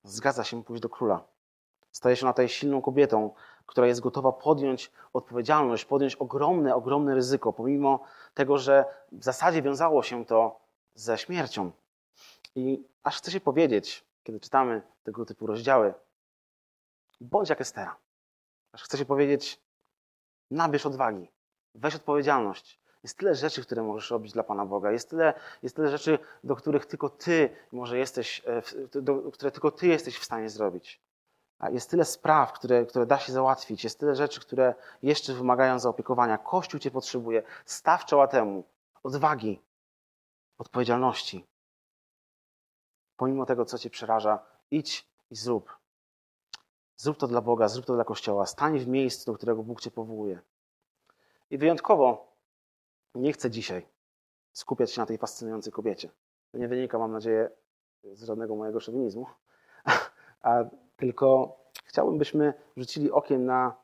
zgadza 0.04 0.44
się 0.44 0.64
pójść 0.64 0.82
do 0.82 0.90
króla. 0.90 1.24
Staje 1.92 2.16
się 2.16 2.26
na 2.26 2.34
tej 2.34 2.50
silną 2.50 2.82
kobietą, 2.82 3.34
która 3.66 3.88
jest 3.88 4.02
gotowa 4.02 4.32
podjąć 4.32 4.92
odpowiedzialność, 5.14 5.86
podjąć 5.86 6.16
ogromne, 6.16 6.76
ogromne 6.76 7.16
ryzyko, 7.16 7.54
pomimo 7.54 8.00
tego, 8.34 8.58
że 8.58 8.86
w 9.12 9.24
zasadzie 9.24 9.62
wiązało 9.62 10.04
się 10.04 10.26
to 10.26 10.60
ze 10.96 11.18
śmiercią. 11.18 11.72
I 12.56 12.84
aż 13.04 13.18
chce 13.18 13.32
się 13.32 13.40
powiedzieć, 13.40 14.06
kiedy 14.24 14.40
czytamy 14.40 14.82
tego 15.04 15.26
typu 15.26 15.48
rozdziały, 15.48 15.94
bądź 17.22 17.50
jak 17.50 17.62
Estera. 17.62 17.96
Aż 18.72 18.84
chce 18.84 18.98
się 18.98 19.06
powiedzieć, 19.06 19.62
nabierz 20.52 20.86
odwagi, 20.86 21.32
weź 21.76 21.96
odpowiedzialność. 21.96 22.81
Jest 23.04 23.18
tyle 23.18 23.36
rzeczy, 23.36 23.62
które 23.62 23.84
możesz 23.84 24.12
robić 24.12 24.34
dla 24.34 24.44
Pana 24.44 24.66
Boga. 24.66 24.92
Jest 24.92 25.10
tyle, 25.10 25.34
jest 25.64 25.76
tyle 25.76 25.90
rzeczy, 25.90 26.20
do 26.44 26.56
których 26.56 26.86
tylko 26.86 27.10
Ty 27.10 27.50
może 27.72 27.98
jesteś, 27.98 28.42
e, 28.96 29.02
do, 29.02 29.32
które 29.32 29.52
tylko 29.52 29.72
Ty 29.72 29.88
jesteś 29.88 30.18
w 30.18 30.26
stanie 30.26 30.50
zrobić. 30.50 31.02
Jest 31.70 31.90
tyle 31.90 32.06
spraw, 32.06 32.54
które, 32.54 32.86
które 32.86 33.06
da 33.06 33.20
się 33.20 33.34
załatwić. 33.34 33.84
Jest 33.84 34.00
tyle 34.00 34.16
rzeczy, 34.16 34.42
które 34.42 34.76
jeszcze 35.04 35.34
wymagają 35.34 35.80
zaopiekowania. 35.80 36.38
Kościół 36.38 36.80
Cię 36.80 36.92
potrzebuje. 36.92 37.44
Staw 37.66 38.06
czoła 38.06 38.28
temu. 38.28 38.64
Odwagi, 39.04 39.62
odpowiedzialności. 40.58 41.46
Pomimo 43.18 43.46
tego, 43.46 43.66
co 43.66 43.78
Cię 43.78 43.90
przeraża, 43.90 44.40
idź 44.72 45.08
i 45.32 45.36
zrób. 45.36 45.78
Zrób 46.98 47.18
to 47.18 47.28
dla 47.28 47.42
Boga, 47.42 47.68
zrób 47.68 47.86
to 47.86 47.94
dla 47.94 48.04
Kościoła. 48.04 48.46
Stań 48.46 48.80
w 48.80 48.88
miejscu, 48.88 49.32
do 49.32 49.38
którego 49.38 49.64
Bóg 49.64 49.82
Cię 49.82 49.92
powołuje. 49.92 50.40
I 51.50 51.58
wyjątkowo 51.58 52.31
nie 53.16 53.34
chcę 53.34 53.52
dzisiaj 53.52 53.88
skupiać 54.52 54.92
się 54.92 55.02
na 55.02 55.06
tej 55.06 55.18
fascynującej 55.18 55.74
kobiecie. 55.74 56.10
To 56.52 56.58
nie 56.58 56.68
wynika, 56.68 57.00
mam 57.00 57.12
nadzieję, 57.12 57.50
z 58.04 58.24
żadnego 58.24 58.56
mojego 58.56 58.80
szowinizmu, 58.80 59.26
a 60.42 60.64
tylko 60.96 61.58
chciałbym, 61.86 62.18
byśmy 62.18 62.54
rzucili 62.78 63.12
okiem 63.12 63.46
na 63.46 63.76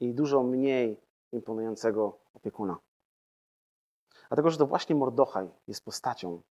jej 0.00 0.14
dużo 0.14 0.42
mniej 0.42 1.00
imponującego 1.32 2.18
opiekuna. 2.34 2.78
Dlatego, 4.28 4.50
że 4.50 4.58
to 4.58 4.66
właśnie 4.66 4.94
Mordochaj 4.94 5.50
jest 5.68 5.84
postacią, 5.84 6.42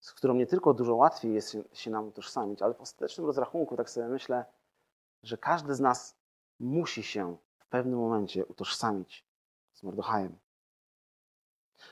z 0.00 0.12
którą 0.12 0.34
nie 0.34 0.46
tylko 0.46 0.74
dużo 0.74 0.94
łatwiej 0.94 1.34
jest 1.34 1.56
się 1.72 1.90
nam 1.90 2.08
utożsamić, 2.08 2.62
ale 2.62 2.74
w 2.74 2.80
ostatecznym 2.80 3.26
rozrachunku, 3.26 3.76
tak 3.76 3.90
sobie 3.90 4.08
myślę, 4.08 4.44
że 5.22 5.38
każdy 5.38 5.74
z 5.74 5.80
nas 5.80 6.16
musi 6.60 7.02
się 7.02 7.36
w 7.58 7.66
pewnym 7.66 7.98
momencie 7.98 8.46
utożsamić 8.46 9.26
z 9.72 9.82
Mordochajem. 9.82 10.38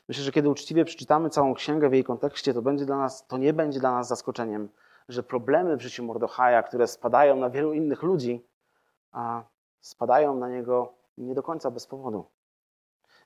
Myślę, 0.08 0.24
że 0.24 0.32
kiedy 0.32 0.48
uczciwie 0.48 0.84
przeczytamy 0.84 1.30
całą 1.30 1.54
księgę 1.54 1.88
w 1.88 1.92
jej 1.92 2.04
kontekście, 2.04 2.54
to, 2.54 2.62
będzie 2.62 2.86
dla 2.86 2.96
nas, 2.96 3.26
to 3.26 3.38
nie 3.38 3.52
będzie 3.52 3.80
dla 3.80 3.92
nas 3.92 4.08
zaskoczeniem, 4.08 4.68
że 5.08 5.22
problemy 5.22 5.76
w 5.76 5.82
życiu 5.82 6.04
Mordochaja, 6.04 6.62
które 6.62 6.86
spadają 6.86 7.36
na 7.36 7.50
wielu 7.50 7.72
innych 7.72 8.02
ludzi, 8.02 8.46
a 9.12 9.42
spadają 9.80 10.36
na 10.36 10.48
niego 10.48 10.92
nie 11.18 11.34
do 11.34 11.42
końca 11.42 11.70
bez 11.70 11.86
powodu. 11.86 12.24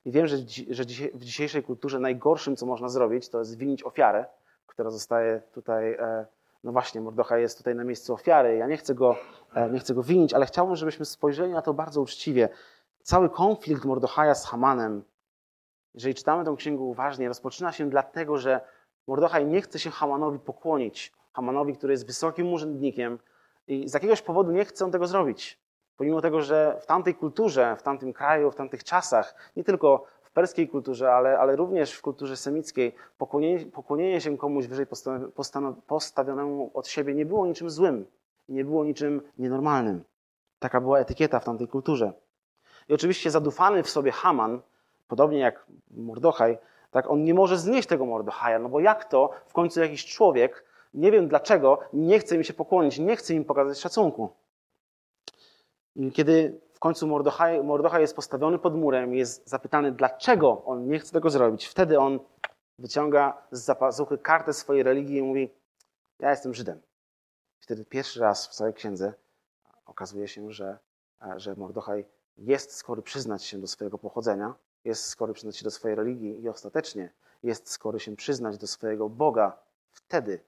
I 0.05 0.11
wiem, 0.11 0.27
że, 0.27 0.37
że 0.71 0.85
w 1.15 1.25
dzisiejszej 1.25 1.63
kulturze 1.63 1.99
najgorszym, 1.99 2.57
co 2.57 2.67
można 2.67 2.89
zrobić, 2.89 3.29
to 3.29 3.39
jest 3.39 3.59
winić 3.59 3.83
ofiarę, 3.83 4.27
która 4.67 4.91
zostaje 4.91 5.43
tutaj, 5.53 5.93
e, 5.93 6.27
no 6.65 6.73
właśnie, 6.73 7.01
Mordochaj 7.01 7.41
jest 7.41 7.59
tutaj 7.59 7.75
na 7.75 7.85
miejscu 7.85 8.15
ofiary. 8.15 8.57
Ja 8.57 8.67
nie 8.67 8.77
chcę 8.77 8.95
go, 8.95 9.17
e, 9.55 9.71
nie 9.71 9.79
chcę 9.79 9.95
go 9.95 10.03
winić, 10.03 10.35
ale 10.35 10.47
chciałbym, 10.47 10.77
żebyśmy 10.77 11.05
spojrzeli 11.05 11.53
na 11.53 11.63
to 11.63 11.75
bardzo 11.75 12.01
uczciwie. 12.03 12.49
Cały 13.03 13.31
konflikt 13.31 13.85
Mordochaja 13.85 14.35
z 14.35 14.47
Hamanem, 14.47 15.03
jeżeli 15.95 16.15
czytamy 16.15 16.45
tę 16.45 16.55
księgę 16.57 16.83
uważnie, 16.83 17.29
rozpoczyna 17.29 17.73
się 17.73 17.91
dlatego, 17.91 18.39
że 18.39 18.61
Mordochaj 19.07 19.47
nie 19.47 19.63
chce 19.63 19.79
się 19.79 19.91
Hamanowi 19.91 20.39
pokłonić. 20.39 21.13
Hamanowi, 21.33 21.77
który 21.77 21.93
jest 21.93 22.07
wysokim 22.07 22.53
urzędnikiem 22.53 23.19
i 23.69 23.89
z 23.89 23.95
jakiegoś 23.95 24.23
powodu 24.23 24.53
nie 24.53 24.65
chce 24.65 24.85
on 24.85 24.91
tego 24.91 25.07
zrobić. 25.07 25.59
Pomimo 25.97 26.21
tego, 26.21 26.43
że 26.43 26.79
w 26.83 26.87
tamtej 26.87 27.15
kulturze, 27.15 27.77
w 27.77 27.83
tamtym 27.83 28.13
kraju, 28.13 28.51
w 28.51 28.55
tamtych 28.55 28.85
czasach, 28.85 29.35
nie 29.57 29.65
tylko 29.65 30.05
w 30.23 30.31
perskiej 30.31 30.69
kulturze, 30.69 31.13
ale, 31.13 31.39
ale 31.39 31.57
również 31.57 31.93
w 31.93 32.03
kulturze 32.03 32.37
semickiej, 32.37 32.95
pokłonienie, 33.19 33.67
pokłonienie 33.67 34.21
się 34.21 34.39
komuś 34.39 34.67
wyżej 34.67 34.87
postawionemu 35.87 36.71
od 36.75 36.89
siebie 36.89 37.15
nie 37.15 37.27
było 37.27 37.47
niczym 37.47 37.71
złym 37.71 38.07
i 38.49 38.53
nie 38.53 38.65
było 38.65 38.85
niczym 38.85 39.23
nienormalnym. 39.39 40.05
Taka 40.59 40.81
była 40.81 40.99
etykieta 40.99 41.41
w 41.41 41.45
tamtej 41.45 41.69
kulturze. 41.69 42.13
I 42.89 42.95
oczywiście 42.95 43.31
zadufany 43.31 43.83
w 43.83 43.91
sobie 43.91 44.13
Haman, 44.13 44.61
podobnie 45.11 45.39
jak 45.39 45.67
Mordochaj, 45.91 46.59
tak, 46.91 47.11
on 47.11 47.25
nie 47.25 47.35
może 47.35 47.59
znieść 47.59 47.89
tego 47.89 48.07
Mordochaja, 48.07 48.59
no 48.59 48.69
bo 48.69 48.81
jak 48.81 49.05
to 49.05 49.31
w 49.47 49.53
końcu 49.53 49.81
jakiś 49.81 50.07
człowiek 50.07 50.65
nie 50.95 51.11
wiem 51.13 51.29
dlaczego, 51.29 51.79
nie 51.93 52.19
chce 52.19 52.37
im 52.37 52.45
się 52.45 52.53
pokłonić, 52.53 52.99
nie 52.99 53.17
chce 53.17 53.35
im 53.35 53.45
pokazać 53.45 53.79
szacunku. 53.79 54.31
I 55.97 56.13
kiedy 56.13 56.61
w 56.73 56.79
końcu 56.79 57.07
Mordochaj, 57.07 57.65
Mordochaj 57.65 58.01
jest 58.01 58.17
postawiony 58.17 58.59
pod 58.59 58.75
murem, 58.75 59.15
jest 59.15 59.49
zapytany, 59.49 59.93
dlaczego 59.93 60.63
on 60.65 60.89
nie 60.89 60.99
chce 60.99 61.13
tego 61.13 61.31
zrobić, 61.31 61.67
wtedy 61.67 61.99
on 61.99 62.21
wyciąga 62.79 63.43
z 63.51 63.61
zapazuchy 63.61 64.19
kartę 64.19 64.53
swojej 64.53 64.83
religii 64.83 65.17
i 65.17 65.23
mówi: 65.23 65.51
Ja 66.19 66.31
jestem 66.31 66.55
Żydem. 66.55 66.81
Wtedy 67.61 67.85
pierwszy 67.85 68.21
raz 68.21 68.49
w 68.49 68.55
całej 68.55 68.75
księdze 68.75 69.15
okazuje 69.87 70.29
się, 70.29 70.53
że, 70.53 70.79
że 71.37 71.55
Mordochaj 71.55 72.05
jest 72.39 72.75
skory 72.75 73.03
przyznać 73.03 73.45
się 73.45 73.59
do 73.59 73.67
swojego 73.67 73.99
pochodzenia, 73.99 74.55
jest 74.85 75.05
skory 75.05 75.33
przyznać 75.33 75.57
się 75.57 75.65
do 75.65 75.71
swojej 75.71 75.97
religii 75.97 76.43
i 76.43 76.49
ostatecznie 76.49 77.13
jest 77.43 77.71
skory 77.71 78.01
się 78.01 78.17
przyznać 78.17 78.59
do 78.59 78.67
swojego 78.67 79.09
Boga 79.09 79.59
wtedy, 79.91 80.45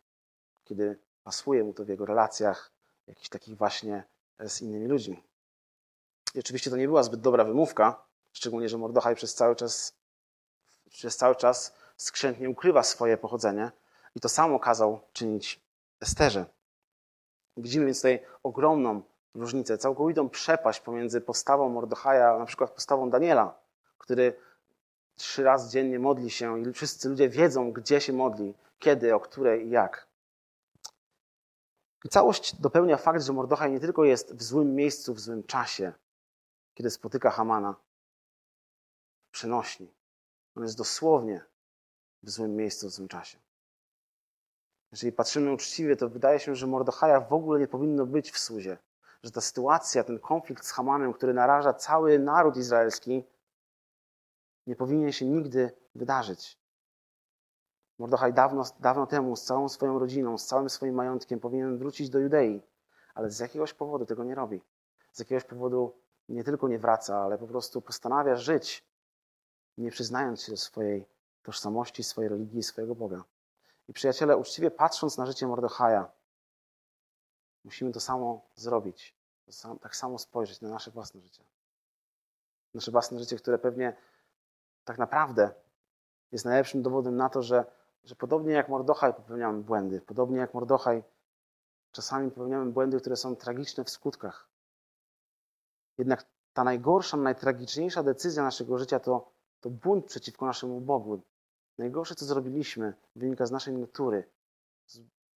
kiedy 0.64 0.98
pasuje 1.24 1.64
mu 1.64 1.72
to 1.72 1.84
w 1.84 1.88
jego 1.88 2.06
relacjach, 2.06 2.72
jakichś 3.06 3.28
takich 3.28 3.56
właśnie 3.56 4.04
e, 4.38 4.48
z 4.48 4.62
innymi 4.62 4.86
ludźmi. 4.86 5.22
I 6.34 6.38
oczywiście 6.38 6.70
to 6.70 6.76
nie 6.76 6.86
była 6.86 7.02
zbyt 7.02 7.20
dobra 7.20 7.44
wymówka, 7.44 8.04
szczególnie, 8.32 8.68
że 8.68 8.78
Mordochaj 8.78 9.14
przez 9.14 9.34
cały 9.34 9.56
czas, 9.56 9.94
przez 10.90 11.16
cały 11.16 11.36
czas 11.36 11.74
skrzętnie 11.96 12.50
ukrywa 12.50 12.82
swoje 12.82 13.16
pochodzenie 13.16 13.70
i 14.14 14.20
to 14.20 14.28
samo 14.28 14.58
kazał 14.58 15.00
czynić 15.12 15.60
Esterze. 16.00 16.46
Widzimy 17.56 17.86
więc 17.86 17.98
tutaj 17.98 18.26
ogromną 18.42 19.02
różnicę, 19.34 19.78
całkowitą 19.78 20.28
przepaść 20.28 20.80
pomiędzy 20.80 21.20
postawą 21.20 21.68
Mordochaja, 21.68 22.38
na 22.38 22.46
przykład 22.46 22.70
postawą 22.70 23.10
Daniela, 23.10 23.62
który 24.02 24.34
trzy 25.16 25.42
razy 25.42 25.70
dziennie 25.70 25.98
modli 25.98 26.30
się 26.30 26.60
i 26.60 26.72
wszyscy 26.72 27.08
ludzie 27.08 27.28
wiedzą, 27.28 27.72
gdzie 27.72 28.00
się 28.00 28.12
modli, 28.12 28.54
kiedy, 28.78 29.14
o 29.14 29.20
której 29.20 29.66
i 29.66 29.70
jak. 29.70 30.06
I 32.04 32.08
całość 32.08 32.60
dopełnia 32.60 32.96
fakt, 32.96 33.22
że 33.22 33.32
Mordochaj 33.32 33.72
nie 33.72 33.80
tylko 33.80 34.04
jest 34.04 34.34
w 34.34 34.42
złym 34.42 34.74
miejscu, 34.74 35.14
w 35.14 35.20
złym 35.20 35.42
czasie, 35.44 35.92
kiedy 36.74 36.90
spotyka 36.90 37.30
Hamana 37.30 37.74
w 39.28 39.30
przenośni. 39.30 39.94
On 40.56 40.62
jest 40.62 40.78
dosłownie 40.78 41.44
w 42.22 42.30
złym 42.30 42.56
miejscu, 42.56 42.88
w 42.88 42.90
złym 42.90 43.08
czasie. 43.08 43.38
Jeżeli 44.92 45.12
patrzymy 45.12 45.52
uczciwie, 45.52 45.96
to 45.96 46.08
wydaje 46.08 46.38
się, 46.38 46.56
że 46.56 46.66
Mordochaja 46.66 47.20
w 47.20 47.32
ogóle 47.32 47.60
nie 47.60 47.68
powinno 47.68 48.06
być 48.06 48.30
w 48.30 48.38
Suzie. 48.38 48.78
Że 49.22 49.30
ta 49.30 49.40
sytuacja, 49.40 50.04
ten 50.04 50.18
konflikt 50.18 50.64
z 50.64 50.70
Hamanem, 50.70 51.12
który 51.12 51.34
naraża 51.34 51.74
cały 51.74 52.18
naród 52.18 52.56
izraelski, 52.56 53.24
nie 54.66 54.77
powinien 54.77 55.12
się 55.12 55.27
nigdy 55.27 55.72
wydarzyć. 55.94 56.59
Mordochaj 57.98 58.33
dawno, 58.33 58.64
dawno 58.81 59.07
temu 59.07 59.37
z 59.37 59.44
całą 59.44 59.68
swoją 59.68 59.98
rodziną, 59.98 60.38
z 60.38 60.46
całym 60.46 60.70
swoim 60.70 60.94
majątkiem 60.94 61.40
powinien 61.40 61.79
wrócić 61.79 62.11
do 62.11 62.18
Judei, 62.18 62.62
ale 63.14 63.31
z 63.31 63.38
jakiegoś 63.38 63.75
powodu 63.75 64.07
tego 64.07 64.25
nie 64.25 64.35
robi. 64.35 64.62
Z 65.12 65.18
jakiegoś 65.18 65.44
powodu 65.44 65.94
nie 66.29 66.44
tylko 66.44 66.68
nie 66.68 66.79
wraca, 66.79 67.18
ale 67.18 67.38
po 67.38 67.46
prostu 67.46 67.83
postanawia 67.83 68.37
żyć, 68.37 68.85
nie 69.79 69.90
przyznając 69.90 70.42
się 70.42 70.53
do 70.53 70.57
swojej 70.57 71.07
tożsamości, 71.42 72.03
swojej 72.03 72.29
religii, 72.29 72.62
swojego 72.62 72.94
Boga. 72.94 73.25
I 73.88 73.92
przyjaciele, 73.92 74.37
uczciwie 74.37 74.70
patrząc 74.70 75.18
na 75.18 75.27
życie 75.27 75.46
Mordochaja, 75.46 76.11
musimy 77.64 77.92
to 77.92 78.01
samo 78.01 78.46
zrobić. 78.55 79.14
Tak 79.81 79.96
samo 79.96 80.18
spojrzeć 80.18 80.61
na 80.61 80.68
nasze 80.68 80.90
własne 80.90 81.20
życie. 81.20 81.44
Nasze 82.75 82.90
własne 82.90 83.18
życie, 83.18 83.37
które 83.37 83.59
pewnie 83.59 83.96
tak 84.84 84.98
naprawdę 84.98 85.50
jest 86.32 86.44
najlepszym 86.44 86.82
dowodem 86.82 87.16
na 87.16 87.28
to, 87.28 87.42
że 87.42 87.64
że 88.04 88.16
podobnie 88.16 88.52
jak 88.52 88.68
Mordochaj 88.68 89.14
popełniamy 89.14 89.62
błędy, 89.62 90.00
podobnie 90.00 90.38
jak 90.38 90.54
Mordochaj 90.54 91.02
czasami 91.92 92.30
popełniamy 92.30 92.70
błędy, 92.70 93.00
które 93.00 93.16
są 93.16 93.36
tragiczne 93.36 93.84
w 93.84 93.90
skutkach. 93.90 94.48
Jednak 95.98 96.24
ta 96.52 96.64
najgorsza, 96.64 97.16
najtragiczniejsza 97.16 98.02
decyzja 98.02 98.42
naszego 98.42 98.78
życia 98.78 99.00
to, 99.00 99.32
to 99.60 99.70
bunt 99.70 100.06
przeciwko 100.06 100.46
naszemu 100.46 100.80
Bogu. 100.80 101.22
Najgorsze, 101.78 102.14
co 102.14 102.24
zrobiliśmy, 102.24 102.94
wynika 103.16 103.46
z 103.46 103.50
naszej 103.50 103.74
natury. 103.74 104.28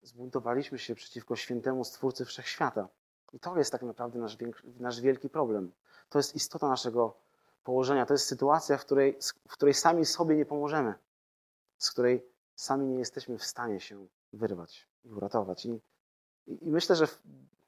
Zbuntowaliśmy 0.02 0.78
się 0.78 0.94
przeciwko 0.94 1.36
świętemu 1.36 1.84
Stwórcy 1.84 2.24
Wszechświata. 2.24 2.88
I 3.32 3.40
to 3.40 3.58
jest 3.58 3.72
tak 3.72 3.82
naprawdę 3.82 4.18
nasz, 4.18 4.38
nasz 4.80 5.00
wielki 5.00 5.28
problem. 5.28 5.72
To 6.08 6.18
jest 6.18 6.34
istota 6.34 6.68
naszego 6.68 7.16
położenia. 7.66 8.06
To 8.06 8.14
jest 8.14 8.26
sytuacja, 8.26 8.78
w 8.78 8.84
której, 8.84 9.18
w 9.48 9.52
której 9.52 9.74
sami 9.74 10.06
sobie 10.06 10.36
nie 10.36 10.46
pomożemy, 10.46 10.94
z 11.78 11.90
której 11.90 12.26
sami 12.54 12.86
nie 12.86 12.98
jesteśmy 12.98 13.38
w 13.38 13.44
stanie 13.44 13.80
się 13.80 14.06
wyrwać 14.32 14.88
i 15.04 15.12
uratować. 15.12 15.66
I, 15.66 15.80
i, 16.46 16.66
i 16.66 16.70
myślę, 16.70 16.96
że 16.96 17.06
w, 17.06 17.22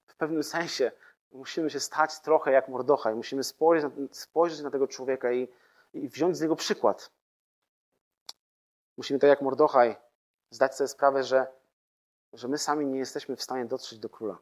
w, 0.07 0.17
pewnym 0.17 0.43
sensie 0.43 0.93
musimy 1.33 1.71
się 1.71 1.81
stać 1.81 2.21
trochę 2.21 2.53
jak 2.53 2.69
Mordochaj. 2.69 3.15
Musimy 3.15 3.45
spojrzeć 3.45 3.93
na, 3.97 4.07
spojrzeć 4.13 4.61
na 4.61 4.71
tego 4.71 4.89
człowieka 4.89 5.33
i, 5.33 5.49
i 5.93 6.09
wziąć 6.09 6.37
z 6.37 6.41
niego 6.41 6.57
przykład. 6.57 7.11
Musimy 8.97 9.19
tak 9.19 9.29
jak 9.29 9.43
Mordochaj 9.43 9.97
zdać 10.51 10.77
sobie 10.77 10.89
sprawę, 10.89 11.25
że, 11.25 11.47
że 12.33 12.49
my 12.49 12.59
sami 12.59 12.87
nie 12.87 12.99
jesteśmy 12.99 13.37
w 13.37 13.43
stanie 13.43 13.65
dotrzeć 13.65 13.99
do 13.99 14.09
króla. 14.09 14.39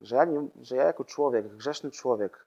Że 0.00 0.16
ja, 0.16 0.24
nie, 0.24 0.48
że 0.60 0.76
ja 0.76 0.84
jako 0.84 1.04
człowiek, 1.04 1.56
grzeszny 1.56 1.90
człowiek, 1.90 2.46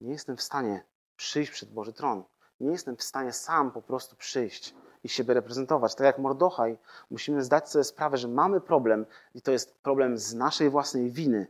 nie 0.00 0.12
jestem 0.12 0.36
w 0.36 0.42
stanie 0.42 0.84
przyjść 1.16 1.52
przed 1.52 1.72
Boży 1.72 1.92
tron. 1.92 2.24
Nie 2.60 2.70
jestem 2.70 2.96
w 2.96 3.02
stanie 3.02 3.32
sam 3.32 3.70
po 3.70 3.82
prostu 3.82 4.16
przyjść 4.16 4.74
i 5.04 5.08
siebie 5.08 5.34
reprezentować. 5.34 5.94
Tak 5.94 6.04
jak 6.04 6.18
Mordochaj, 6.18 6.78
musimy 7.10 7.44
zdać 7.44 7.70
sobie 7.70 7.84
sprawę, 7.84 8.16
że 8.16 8.28
mamy 8.28 8.60
problem 8.60 9.06
i 9.34 9.42
to 9.42 9.52
jest 9.52 9.80
problem 9.80 10.18
z 10.18 10.34
naszej 10.34 10.70
własnej 10.70 11.10
winy 11.10 11.46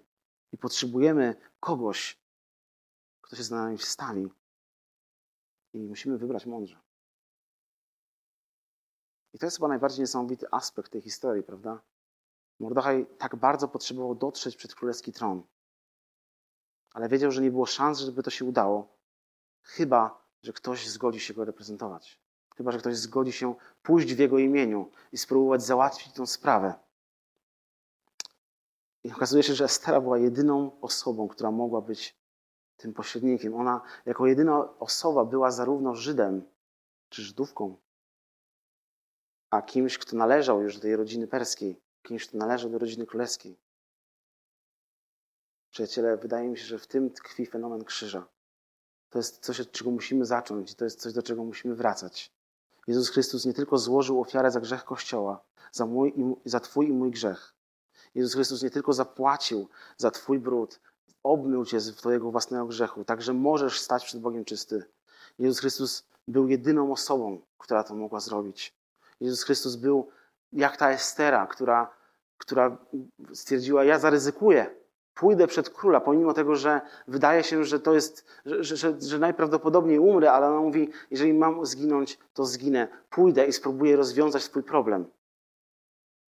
i 0.53 0.59
potrzebujemy 0.59 1.37
kogoś, 1.61 2.21
kto 3.21 3.37
się 3.37 3.43
z 3.43 3.51
nami 3.51 3.79
wstawi. 3.79 4.29
I 5.73 5.79
musimy 5.79 6.19
wybrać 6.19 6.47
mądrze. 6.47 6.81
I 9.33 9.39
to 9.39 9.47
jest 9.47 9.57
chyba 9.57 9.69
najbardziej 9.69 10.01
niesamowity 10.01 10.47
aspekt 10.51 10.93
tej 10.93 11.01
historii, 11.01 11.43
prawda? 11.43 11.81
Mordochaj 12.61 13.07
tak 13.19 13.37
bardzo 13.37 13.69
potrzebował 13.69 14.15
dotrzeć 14.15 14.57
przed 14.57 14.75
królewski 14.75 15.13
tron. 15.13 15.43
Ale 16.99 17.09
wiedział, 17.09 17.33
że 17.33 17.43
nie 17.43 17.51
było 17.51 17.67
szans, 17.67 17.99
żeby 17.99 18.23
to 18.23 18.31
się 18.31 18.45
udało, 18.45 18.89
chyba, 19.63 20.25
że 20.43 20.53
ktoś 20.53 20.89
zgodzi 20.89 21.21
się 21.21 21.35
go 21.35 21.45
reprezentować. 21.45 22.21
Chyba, 22.57 22.73
że 22.73 22.79
ktoś 22.79 22.97
zgodzi 22.97 23.33
się 23.33 23.55
pójść 23.83 24.15
w 24.15 24.19
jego 24.19 24.39
imieniu 24.39 24.91
i 25.13 25.19
spróbować 25.19 25.63
załatwić 25.63 26.13
tę 26.13 26.27
sprawę. 26.27 26.75
I 29.05 29.13
okazuje 29.13 29.43
się, 29.43 29.55
że 29.55 29.65
Estera 29.65 30.01
była 30.01 30.19
jedyną 30.19 30.81
osobą, 30.81 31.29
która 31.29 31.51
mogła 31.51 31.81
być 31.81 32.17
tym 32.77 32.95
pośrednikiem. 32.95 33.55
Ona 33.55 33.81
jako 34.07 34.27
jedyna 34.27 34.79
osoba 34.79 35.25
była 35.25 35.51
zarówno 35.51 35.95
Żydem, 35.95 36.43
czy 37.09 37.23
Żydówką, 37.23 37.77
a 39.51 39.63
kimś, 39.63 39.99
kto 39.99 40.17
należał 40.17 40.63
już 40.63 40.75
do 40.75 40.81
tej 40.81 40.97
rodziny 40.97 41.27
perskiej, 41.27 41.81
kimś, 42.03 42.27
kto 42.27 42.39
należał 42.39 42.71
do 42.71 42.79
rodziny 42.79 43.07
królewskiej. 43.07 43.67
Przyjaciele, 45.79 46.17
wydaje 46.17 46.49
mi 46.49 46.59
się, 46.59 46.64
że 46.64 46.79
w 46.79 46.87
tym 46.87 47.11
tkwi 47.11 47.47
fenomen 47.47 47.85
krzyża. 47.85 48.27
To 49.11 49.19
jest 49.19 49.38
coś, 49.38 49.61
od 49.61 49.73
czego 49.73 49.91
musimy 49.91 50.25
zacząć 50.25 50.75
to 50.75 50.85
jest 50.85 51.01
coś, 51.01 51.12
do 51.12 51.23
czego 51.23 51.45
musimy 51.45 51.75
wracać. 51.75 52.33
Jezus 52.87 53.11
Chrystus 53.11 53.45
nie 53.45 53.53
tylko 53.55 53.79
złożył 53.79 54.21
ofiarę 54.21 54.51
za 54.51 54.61
grzech 54.61 54.85
Kościoła, 54.85 55.45
za, 55.73 55.87
mój 55.87 56.12
i, 56.17 56.35
za 56.45 56.61
Twój 56.61 56.88
i 56.88 56.93
mój 56.93 57.11
grzech. 57.11 57.55
Jezus 58.14 58.35
Chrystus 58.35 58.62
nie 58.62 58.71
tylko 58.71 58.93
zapłacił 58.93 59.69
za 59.97 60.11
Twój 60.11 60.38
brud, 60.38 60.81
obmył 61.23 61.64
Cię 61.64 61.81
z 61.81 61.97
Twojego 61.97 62.31
własnego 62.31 62.67
grzechu, 62.67 63.05
także 63.05 63.33
możesz 63.33 63.81
stać 63.81 64.05
przed 64.05 64.21
Bogiem 64.21 64.45
czysty. 64.45 64.85
Jezus 65.38 65.61
Chrystus 65.61 66.07
był 66.29 66.49
jedyną 66.49 66.93
osobą, 66.93 67.41
która 67.59 67.85
to 67.85 67.95
mogła 67.95 68.21
zrobić. 68.21 68.75
Jezus 69.21 69.43
Chrystus 69.43 69.77
był 69.77 70.09
jak 70.53 70.77
ta 70.77 70.91
Estera, 70.91 71.47
która, 71.47 71.95
która 72.38 72.79
stwierdziła: 73.33 73.85
Ja 73.85 73.99
zaryzykuję, 73.99 74.78
pójdę 75.18 75.46
przed 75.46 75.70
króla, 75.70 76.00
pomimo 76.00 76.35
tego, 76.35 76.57
że 76.57 76.81
wydaje 77.09 77.44
się, 77.44 77.64
że 77.64 77.81
to 77.81 77.94
jest, 77.94 78.26
że, 78.46 78.76
że, 78.76 79.00
że 79.00 79.18
najprawdopodobniej 79.18 79.98
umrę, 79.98 80.33
ale 80.33 80.46
ona 80.46 80.61
mówi: 80.61 80.90
Jeżeli 81.11 81.35
mam 81.35 81.66
zginąć, 81.66 82.18
to 82.35 82.44
zginę. 82.44 82.88
Pójdę 83.11 83.46
i 83.46 83.52
spróbuję 83.52 83.96
rozwiązać 83.96 84.42
swój 84.42 84.62
problem. 84.62 85.07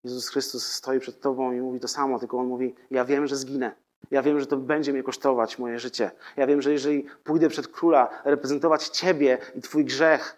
Jezus 0.04 0.28
Chrystus 0.28 0.72
stoi 0.72 1.00
przed 1.00 1.20
Tobą 1.20 1.52
i 1.52 1.60
mówi 1.60 1.80
to 1.80 1.88
samo, 1.88 2.18
tylko 2.18 2.38
On 2.38 2.46
mówi: 2.46 2.74
Ja 2.90 3.04
wiem, 3.04 3.26
że 3.26 3.36
zginę. 3.36 3.74
Ja 4.10 4.22
wiem, 4.22 4.40
że 4.40 4.46
to 4.46 4.56
będzie 4.56 4.92
mnie 4.92 5.02
kosztować 5.02 5.58
moje 5.58 5.78
życie. 5.78 6.10
Ja 6.36 6.46
wiem, 6.46 6.62
że 6.62 6.72
jeżeli 6.72 7.06
pójdę 7.24 7.48
przed 7.48 7.68
króla 7.68 8.22
reprezentować 8.24 8.88
Ciebie 8.88 9.38
i 9.54 9.60
Twój 9.60 9.84
grzech, 9.84 10.36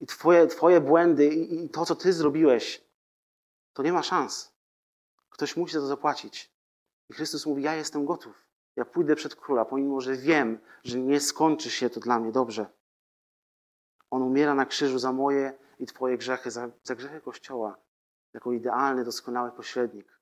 i 0.00 0.06
twoje, 0.06 0.46
twoje 0.46 0.80
błędy 0.80 1.26
i, 1.26 1.64
i 1.64 1.68
to, 1.68 1.84
co 1.84 1.94
ty 1.94 2.12
zrobiłeś, 2.12 2.84
to 3.72 3.82
nie 3.82 3.92
ma 3.92 4.02
szans. 4.02 4.52
Ktoś 5.30 5.56
musi 5.56 5.74
za 5.74 5.80
to 5.80 5.86
zapłacić. 5.86 6.55
I 7.10 7.14
Chrystus 7.14 7.46
mówi: 7.46 7.62
Ja 7.62 7.74
jestem 7.74 8.04
gotów. 8.04 8.46
Ja 8.76 8.84
pójdę 8.84 9.16
przed 9.16 9.34
króla, 9.34 9.64
pomimo 9.64 10.00
że 10.00 10.16
wiem, 10.16 10.58
że 10.84 10.98
nie 10.98 11.20
skończy 11.20 11.70
się 11.70 11.90
to 11.90 12.00
dla 12.00 12.20
mnie 12.20 12.32
dobrze. 12.32 12.66
On 14.10 14.22
umiera 14.22 14.54
na 14.54 14.66
krzyżu 14.66 14.98
za 14.98 15.12
moje 15.12 15.58
i 15.78 15.86
Twoje 15.86 16.18
grzechy, 16.18 16.50
za, 16.50 16.70
za 16.82 16.94
grzechy 16.94 17.20
Kościoła, 17.20 17.78
jako 18.34 18.52
idealny, 18.52 19.04
doskonały 19.04 19.52
pośrednik. 19.52 20.20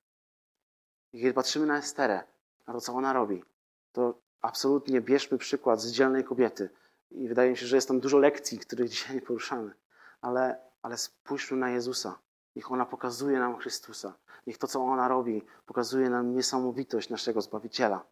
I 1.13 1.21
kiedy 1.21 1.33
patrzymy 1.33 1.65
na 1.65 1.77
Esterę, 1.77 2.23
na 2.67 2.73
to, 2.73 2.81
co 2.81 2.93
ona 2.93 3.13
robi, 3.13 3.43
to 3.91 4.21
absolutnie 4.41 5.01
bierzmy 5.01 5.37
przykład 5.37 5.81
z 5.81 5.91
dzielnej 5.91 6.23
kobiety, 6.23 6.69
i 7.11 7.27
wydaje 7.27 7.49
mi 7.49 7.57
się, 7.57 7.65
że 7.65 7.75
jest 7.77 7.87
tam 7.87 7.99
dużo 7.99 8.17
lekcji, 8.17 8.59
których 8.59 8.89
dzisiaj 8.89 9.15
nie 9.15 9.21
poruszamy. 9.21 9.73
Ale, 10.21 10.61
ale 10.81 10.97
spójrzmy 10.97 11.57
na 11.57 11.69
Jezusa. 11.69 12.19
Niech 12.55 12.71
ona 12.71 12.85
pokazuje 12.85 13.39
nam 13.39 13.57
Chrystusa. 13.57 14.13
Niech 14.45 14.57
to, 14.57 14.67
co 14.67 14.83
ona 14.83 15.07
robi, 15.07 15.45
pokazuje 15.65 16.09
nam 16.09 16.35
niesamowitość 16.35 17.09
naszego 17.09 17.41
Zbawiciela. 17.41 18.05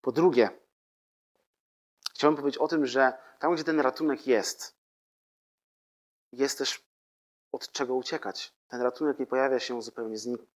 Po 0.00 0.12
drugie, 0.12 0.50
chciałbym 2.14 2.36
powiedzieć 2.36 2.58
o 2.58 2.68
tym, 2.68 2.86
że 2.86 3.12
tam, 3.38 3.54
gdzie 3.54 3.64
ten 3.64 3.80
ratunek 3.80 4.26
jest, 4.26 4.76
jest 6.32 6.58
też 6.58 6.88
od 7.52 7.72
czego 7.72 7.94
uciekać. 7.94 8.54
Ten 8.68 8.80
ratunek 8.82 9.18
nie 9.18 9.26
pojawia 9.26 9.58
się 9.58 9.82
zupełnie, 9.82 10.16
znik- 10.16 10.46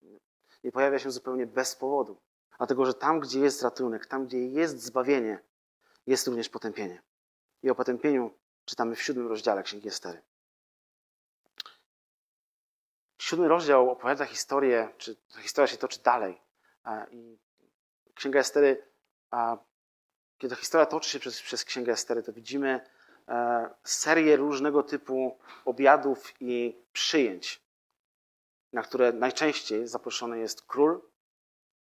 nie 0.65 0.73
pojawia 0.73 0.99
się 0.99 1.11
zupełnie 1.11 1.47
bez 1.47 1.77
powodu. 1.77 2.21
Dlatego, 2.59 2.87
że 2.87 2.95
tam, 2.95 3.21
gdzie 3.21 3.41
jest 3.41 3.63
ratunek, 3.63 4.07
tam, 4.07 4.27
gdzie 4.27 4.47
jest 4.47 4.83
zbawienie, 4.83 5.39
jest 6.07 6.27
również 6.27 6.49
potępienie. 6.49 7.03
I 7.63 7.71
o 7.71 7.75
potępieniu 7.75 8.31
czytamy 8.65 8.97
w 8.97 9.03
siódmym 9.03 9.29
rozdziale 9.29 9.63
Księgi 9.63 9.89
Estery. 9.89 10.23
Siódmy 13.23 13.49
rozdział 13.49 13.91
opowiada 13.91 14.25
historię, 14.25 14.89
czy 14.99 15.17
historia 15.41 15.67
się 15.67 15.77
toczy 15.77 16.03
dalej. 16.03 16.41
I 17.11 17.39
Księga 18.15 18.41
Estery, 18.41 18.87
kiedy 20.39 20.57
historia 20.57 20.87
toczy 20.87 21.11
się 21.11 21.19
przez, 21.19 21.43
przez 21.43 21.65
Księgę 21.65 21.93
Estery, 21.93 22.23
to 22.23 22.33
widzimy 22.33 22.81
e, 23.29 23.71
serię 23.85 24.37
różnego 24.37 24.83
typu 24.83 25.39
obiadów 25.65 26.33
i 26.41 26.77
przyjęć, 26.93 27.63
na 28.73 28.83
które 28.83 29.13
najczęściej 29.13 29.87
zaproszony 29.87 30.39
jest 30.39 30.63
król, 30.63 31.01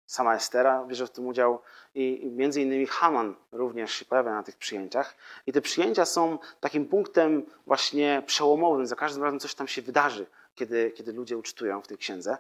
sama 0.06 0.36
Estera 0.36 0.86
bierze 0.86 1.08
w 1.08 1.12
tym 1.12 1.28
udział 1.28 1.62
i 1.95 2.32
między 2.32 2.62
innymi 2.62 2.86
Haman 2.86 3.36
również 3.52 3.91
się 3.91 4.06
pojawia 4.06 4.32
na 4.32 4.43
tych 4.43 4.58
przyjęciach. 4.58 5.15
I 5.47 5.54
te 5.54 5.62
przyjęcia 5.62 6.06
są 6.06 6.39
takim 6.60 6.86
punktem 6.86 7.45
właśnie 7.65 8.23
przełomowym. 8.26 8.88
Za 8.88 8.95
każdym 8.95 9.23
razem 9.23 9.39
coś 9.39 9.56
tam 9.56 9.67
się 9.67 9.82
wydarzy, 9.82 10.26
kiedy, 10.58 10.91
kiedy 10.91 11.13
ludzie 11.13 11.38
ucztują 11.38 11.82
w 11.82 11.88
tej 11.88 11.98
księdze. 11.98 12.38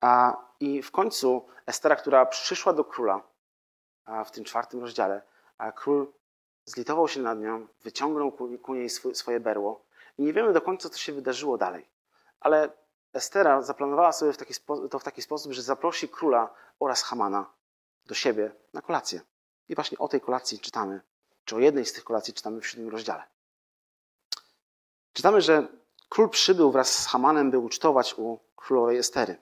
A, 0.00 0.36
I 0.60 0.82
w 0.82 0.90
końcu 0.90 1.46
Estera, 1.66 1.96
która 1.96 2.26
przyszła 2.26 2.72
do 2.72 2.84
króla 2.84 3.22
w 4.26 4.30
tym 4.30 4.44
czwartym 4.44 4.80
rozdziale, 4.80 5.22
król 5.74 6.12
zlitował 6.64 7.08
się 7.08 7.20
nad 7.20 7.38
nią, 7.38 7.66
wyciągnął 7.82 8.32
ku, 8.32 8.74
niej 8.74 8.90
swoje 8.90 9.40
berło. 9.40 9.84
I 10.18 10.22
nie 10.22 10.32
wiemy 10.32 10.52
do 10.52 10.60
końca, 10.60 10.88
co 10.88 10.98
się 10.98 11.12
wydarzyło 11.12 11.58
dalej. 11.58 11.88
Ale 12.40 12.68
Estera 13.12 13.62
zaplanowała 13.62 14.12
sobie 14.12 14.32
w 14.32 14.36
taki 14.36 14.54
to 14.90 14.98
w 14.98 15.04
taki 15.04 15.22
sposób, 15.22 15.52
że 15.52 15.62
zaprosi 15.62 16.08
króla 16.08 16.54
oraz 16.80 17.02
Hamana 17.02 17.50
do 18.06 18.14
siebie 18.14 18.52
na 18.72 18.82
kolację. 18.82 19.20
I 19.68 19.74
właśnie 19.74 19.98
o 19.98 20.08
tej 20.08 20.20
kolacji 20.20 20.58
czytamy, 20.58 21.00
czy 21.44 21.56
o 21.56 21.58
jednej 21.58 21.86
z 21.86 21.92
tych 21.92 22.04
kolacji 22.04 22.34
czytamy 22.34 22.60
w 22.60 22.66
siódmym 22.66 22.88
rozdziale. 22.88 23.22
Czytamy, 25.12 25.40
że 25.40 25.68
król 26.08 26.28
przybył 26.30 26.72
wraz 26.72 26.92
z 26.92 27.06
Hamanem, 27.06 27.50
by 27.50 27.58
ucztować 27.58 28.14
u 28.18 28.38
królowej 28.56 28.98
Estery. 28.98 29.36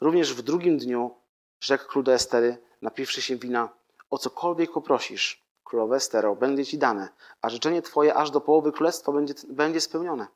Również 0.00 0.34
w 0.34 0.42
drugim 0.42 0.78
dniu 0.78 1.14
rzekł 1.60 1.88
król 1.88 2.04
do 2.04 2.12
Estery, 2.14 2.58
napiwszy 2.82 3.22
się 3.22 3.36
wina, 3.36 3.68
o 4.10 4.18
cokolwiek 4.18 4.72
poprosisz, 4.72 5.44
królowe 5.64 5.96
Estero, 5.96 6.36
będzie 6.36 6.66
ci 6.66 6.78
dane, 6.78 7.08
a 7.42 7.50
życzenie 7.50 7.82
twoje 7.82 8.14
aż 8.14 8.30
do 8.30 8.40
połowy 8.40 8.72
królestwa 8.72 9.12
będzie, 9.12 9.34
będzie 9.48 9.80
spełnione. 9.80 10.26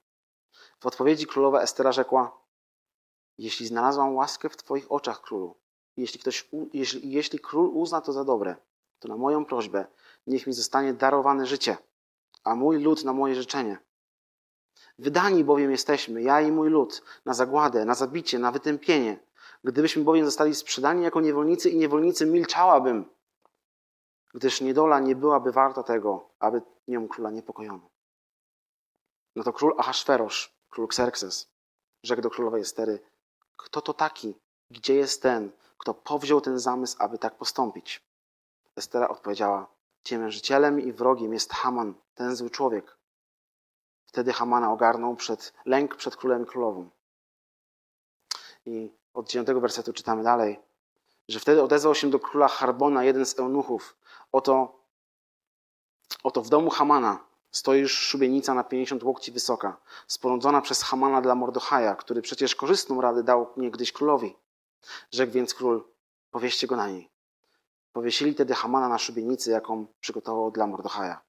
W 0.81 0.87
odpowiedzi 0.87 1.27
królowa 1.27 1.62
Estera 1.62 1.92
rzekła: 1.92 2.38
Jeśli 3.38 3.66
znalazłam 3.66 4.14
łaskę 4.14 4.48
w 4.48 4.57
Twoich 4.57 4.92
oczach, 4.92 5.20
królu, 5.20 5.55
Jeśli, 5.96 6.20
ktoś, 6.20 6.48
jeśli, 6.72 7.11
jeśli 7.11 7.38
król 7.38 7.70
uzna 7.72 8.01
to 8.01 8.12
za 8.12 8.24
dobre, 8.24 8.57
to 8.98 9.09
na 9.09 9.16
moją 9.16 9.44
prośbę 9.44 9.87
niech 10.27 10.46
mi 10.46 10.53
zostanie 10.53 10.94
darowane 10.94 11.46
życie, 11.46 11.77
a 12.44 12.55
mój 12.55 12.83
lud 12.83 13.05
na 13.05 13.12
moje 13.12 13.35
życzenie. 13.35 13.79
Wydani 14.99 15.45
bowiem 15.45 15.71
jesteśmy, 15.71 16.23
ja 16.23 16.41
i 16.41 16.53
mój 16.53 16.71
lud, 16.71 17.03
na 17.25 17.35
zagładę, 17.35 17.85
na 17.85 17.95
zabicie, 17.95 18.39
na 18.39 18.53
wytępienie. 18.53 19.19
Gdybyśmy 19.65 20.05
bowiem 20.05 20.25
zostali 20.25 20.55
sprzedani 20.55 21.03
jako 21.03 21.21
niewolnicy 21.21 21.71
i 21.71 21.77
niewolnicy, 21.77 22.27
milczałabym, 22.27 23.05
gdyż 24.35 24.61
niedola 24.61 25.01
nie 25.01 25.17
byłaby 25.17 25.53
warta 25.53 25.83
tego, 25.83 26.31
aby 26.39 26.63
nią 26.89 27.09
króla 27.09 27.31
niepokojono. 27.31 27.91
No 29.37 29.45
to 29.45 29.53
król 29.53 29.75
Ahasferosz, 29.79 30.55
król 30.69 30.87
Xerxes, 30.87 31.49
rzekł 32.03 32.23
do 32.23 32.31
królowej 32.31 32.63
Estery, 32.63 32.99
kto 33.57 33.81
to 33.81 33.95
taki? 33.95 34.35
Gdzie 34.71 34.95
jest 34.95 35.23
ten, 35.23 35.51
kto 35.79 35.95
powziął 35.95 36.41
ten 36.41 36.59
zamysł, 36.59 36.97
aby 36.99 37.19
tak 37.19 37.35
postąpić? 37.35 38.01
Estera 38.77 39.09
odpowiedziała, 39.09 39.67
ciemiężycielem 40.05 40.81
i 40.81 40.93
wrogiem 40.93 41.33
jest 41.33 41.53
Haman, 41.53 41.95
ten 42.15 42.37
zły 42.37 42.51
człowiek. 42.51 42.98
Wtedy 44.09 44.33
Hamana 44.33 44.73
ogarnął 44.73 45.16
przed, 45.16 45.53
lęk 45.64 45.97
przed 45.97 46.16
królem 46.16 46.42
i 46.42 46.47
królową. 46.47 46.90
I 48.66 48.92
od 49.14 49.29
dziewiątego 49.29 49.61
wersetu 49.61 49.92
czytamy 49.92 50.23
dalej, 50.23 50.61
że 51.29 51.40
wtedy 51.40 51.62
odezwał 51.62 51.94
się 51.94 52.11
do 52.11 52.18
króla 52.18 52.49
Harbona 52.49 53.05
jeden 53.05 53.27
z 53.27 53.38
eunuchów. 53.38 53.97
Oto, 54.33 54.81
oto 56.23 56.42
w 56.42 56.49
domu 56.49 56.71
Hamana 56.71 57.25
stoi 57.51 57.81
już 57.81 57.99
szubienica 57.99 58.55
na 58.55 58.64
50 58.64 59.03
łokci 59.03 59.33
wysoka, 59.33 59.77
sporządzona 60.07 60.61
przez 60.61 60.83
Hamana 60.83 61.21
dla 61.21 61.35
Mordochaja, 61.35 61.94
który 61.94 62.23
przecież 62.23 62.55
korzystną 62.55 63.01
radę 63.01 63.23
dał 63.23 63.53
niegdyś 63.57 63.92
królowi. 63.92 64.37
Rzekł 65.11 65.33
więc 65.33 65.55
król, 65.55 65.85
powieście 66.31 66.66
go 66.66 66.77
na 66.77 66.88
niej. 66.88 67.11
Powiesili 67.92 68.35
tedy 68.35 68.55
Hamana 68.55 68.88
na 68.88 68.99
szubienicy, 68.99 69.51
jaką 69.51 69.87
przygotował 70.01 70.51
dla 70.51 70.66
Mordochaja. 70.66 71.21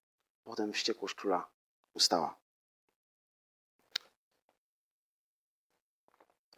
Potem 0.43 0.73
wściekłość 0.73 1.15
króla 1.15 1.47
ustała. 1.93 2.38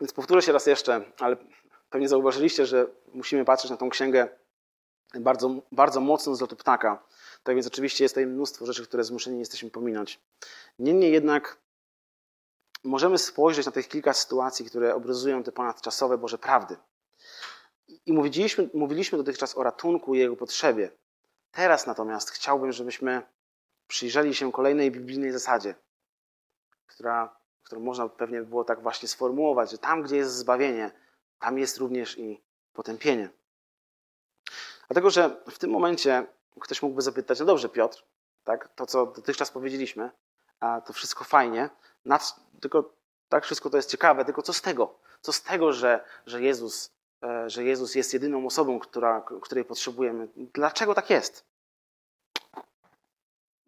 Więc 0.01 0.13
powtórzę 0.13 0.41
się 0.41 0.51
raz 0.51 0.65
jeszcze, 0.65 1.03
ale 1.19 1.37
pewnie 1.89 2.09
zauważyliście, 2.09 2.65
że 2.65 2.87
musimy 3.13 3.45
patrzeć 3.45 3.71
na 3.71 3.77
tą 3.77 3.89
księgę 3.89 4.27
bardzo, 5.19 5.55
bardzo 5.71 6.01
mocno 6.01 6.35
z 6.35 6.41
lotu 6.41 6.55
ptaka. 6.55 7.03
Tak 7.43 7.55
więc 7.55 7.67
oczywiście 7.67 8.03
jest 8.03 8.15
tutaj 8.15 8.27
mnóstwo 8.27 8.65
rzeczy, 8.65 8.83
które 8.87 9.03
zmuszeni 9.03 9.39
jesteśmy 9.39 9.69
pominąć. 9.69 10.19
Niemniej 10.79 11.11
jednak 11.11 11.57
możemy 12.83 13.17
spojrzeć 13.17 13.65
na 13.65 13.71
tych 13.71 13.87
kilka 13.87 14.13
sytuacji, 14.13 14.65
które 14.65 14.95
obrazują 14.95 15.43
te 15.43 15.51
ponadczasowe 15.51 16.17
Boże 16.17 16.37
prawdy. 16.37 16.77
I 18.05 18.13
mówiliśmy, 18.13 18.69
mówiliśmy 18.73 19.17
dotychczas 19.17 19.57
o 19.57 19.63
ratunku 19.63 20.15
i 20.15 20.19
jego 20.19 20.35
potrzebie. 20.35 20.91
Teraz 21.51 21.87
natomiast 21.87 22.29
chciałbym, 22.29 22.71
żebyśmy 22.71 23.21
przyjrzeli 23.87 24.35
się 24.35 24.51
kolejnej 24.51 24.91
biblijnej 24.91 25.31
zasadzie, 25.31 25.75
która, 26.87 27.40
którą 27.71 27.81
można 27.81 28.09
pewnie 28.09 28.41
było 28.41 28.63
tak 28.63 28.81
właśnie 28.81 29.07
sformułować, 29.07 29.71
że 29.71 29.77
tam, 29.77 30.01
gdzie 30.01 30.15
jest 30.15 30.35
zbawienie, 30.35 30.91
tam 31.39 31.57
jest 31.57 31.77
również 31.77 32.17
i 32.17 32.41
potępienie. 32.73 33.29
Dlatego, 34.87 35.09
że 35.09 35.41
w 35.51 35.59
tym 35.59 35.71
momencie 35.71 36.27
ktoś 36.59 36.81
mógłby 36.81 37.01
zapytać, 37.01 37.39
no 37.39 37.45
dobrze 37.45 37.69
Piotr, 37.69 38.03
tak, 38.43 38.69
to 38.75 38.85
co 38.85 39.05
dotychczas 39.05 39.51
powiedzieliśmy, 39.51 40.11
a 40.59 40.81
to 40.81 40.93
wszystko 40.93 41.23
fajnie, 41.23 41.69
nad, 42.05 42.35
tylko 42.61 42.93
tak 43.29 43.43
wszystko 43.43 43.69
to 43.69 43.77
jest 43.77 43.89
ciekawe, 43.89 44.25
tylko 44.25 44.41
co 44.41 44.53
z 44.53 44.61
tego? 44.61 44.95
Co 45.21 45.33
z 45.33 45.43
tego, 45.43 45.73
że, 45.73 46.03
że 46.25 46.41
Jezus 46.41 46.91
E, 47.23 47.49
że 47.49 47.63
Jezus 47.63 47.95
jest 47.95 48.13
jedyną 48.13 48.45
osobą, 48.45 48.79
która, 48.79 49.21
której 49.41 49.65
potrzebujemy. 49.65 50.27
Dlaczego 50.35 50.93
tak 50.93 51.09
jest? 51.09 51.45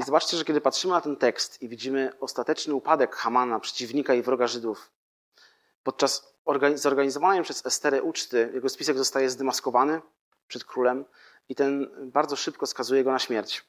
Zobaczcie, 0.06 0.38
że 0.38 0.46
kiedy 0.46 0.62
patrzymy 0.62 0.94
na 0.94 1.02
ten 1.02 1.16
tekst 1.16 1.62
i 1.62 1.70
widzimy 1.70 2.12
ostateczny 2.20 2.74
upadek 2.74 3.16
Hamana, 3.16 3.60
przeciwnika 3.60 4.14
i 4.14 4.22
wroga 4.22 4.48
Żydów, 4.48 4.92
podczas 5.84 6.34
zorganizowanej 6.76 7.44
przez 7.44 7.66
Esterę 7.66 8.04
uczty 8.04 8.52
jego 8.54 8.70
spisek 8.70 8.98
zostaje 8.98 9.30
zdemaskowany 9.30 10.02
przed 10.48 10.64
królem 10.64 11.06
i 11.50 11.56
ten 11.56 11.90
bardzo 12.12 12.36
szybko 12.36 12.68
skazuje 12.68 13.04
go 13.04 13.12
na 13.12 13.20
śmierć. 13.20 13.66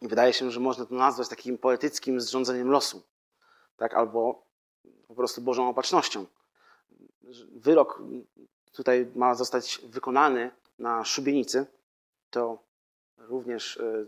I 0.00 0.08
wydaje 0.08 0.32
się, 0.32 0.50
że 0.50 0.60
można 0.60 0.86
to 0.86 0.94
nazwać 0.94 1.28
takim 1.28 1.58
poetyckim 1.58 2.20
zrządzeniem 2.20 2.70
losu, 2.70 3.02
tak? 3.76 3.94
albo 3.94 4.46
po 5.08 5.14
prostu 5.14 5.40
Bożą 5.40 5.68
opatrznością. 5.68 6.26
Wyrok 7.52 8.02
tutaj 8.72 9.10
ma 9.14 9.34
zostać 9.34 9.80
wykonany 9.84 10.50
na 10.78 11.04
szubienicy, 11.04 11.66
to 12.30 12.58
również 13.18 13.76
e, 13.76 14.06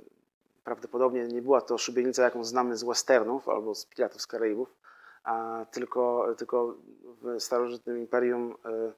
prawdopodobnie 0.64 1.28
nie 1.28 1.42
była 1.42 1.60
to 1.60 1.78
szubienica, 1.78 2.22
jaką 2.22 2.44
znamy 2.44 2.76
z 2.76 2.84
westernów 2.84 3.48
albo 3.48 3.74
z 3.74 3.86
Piratów 3.86 4.22
z 4.22 4.26
Karaibów, 4.26 4.76
a 5.24 5.66
tylko, 5.70 6.26
tylko 6.38 6.74
w 7.22 7.40
starożytnym 7.40 7.98
imperium 7.98 8.54
e, 8.64 8.92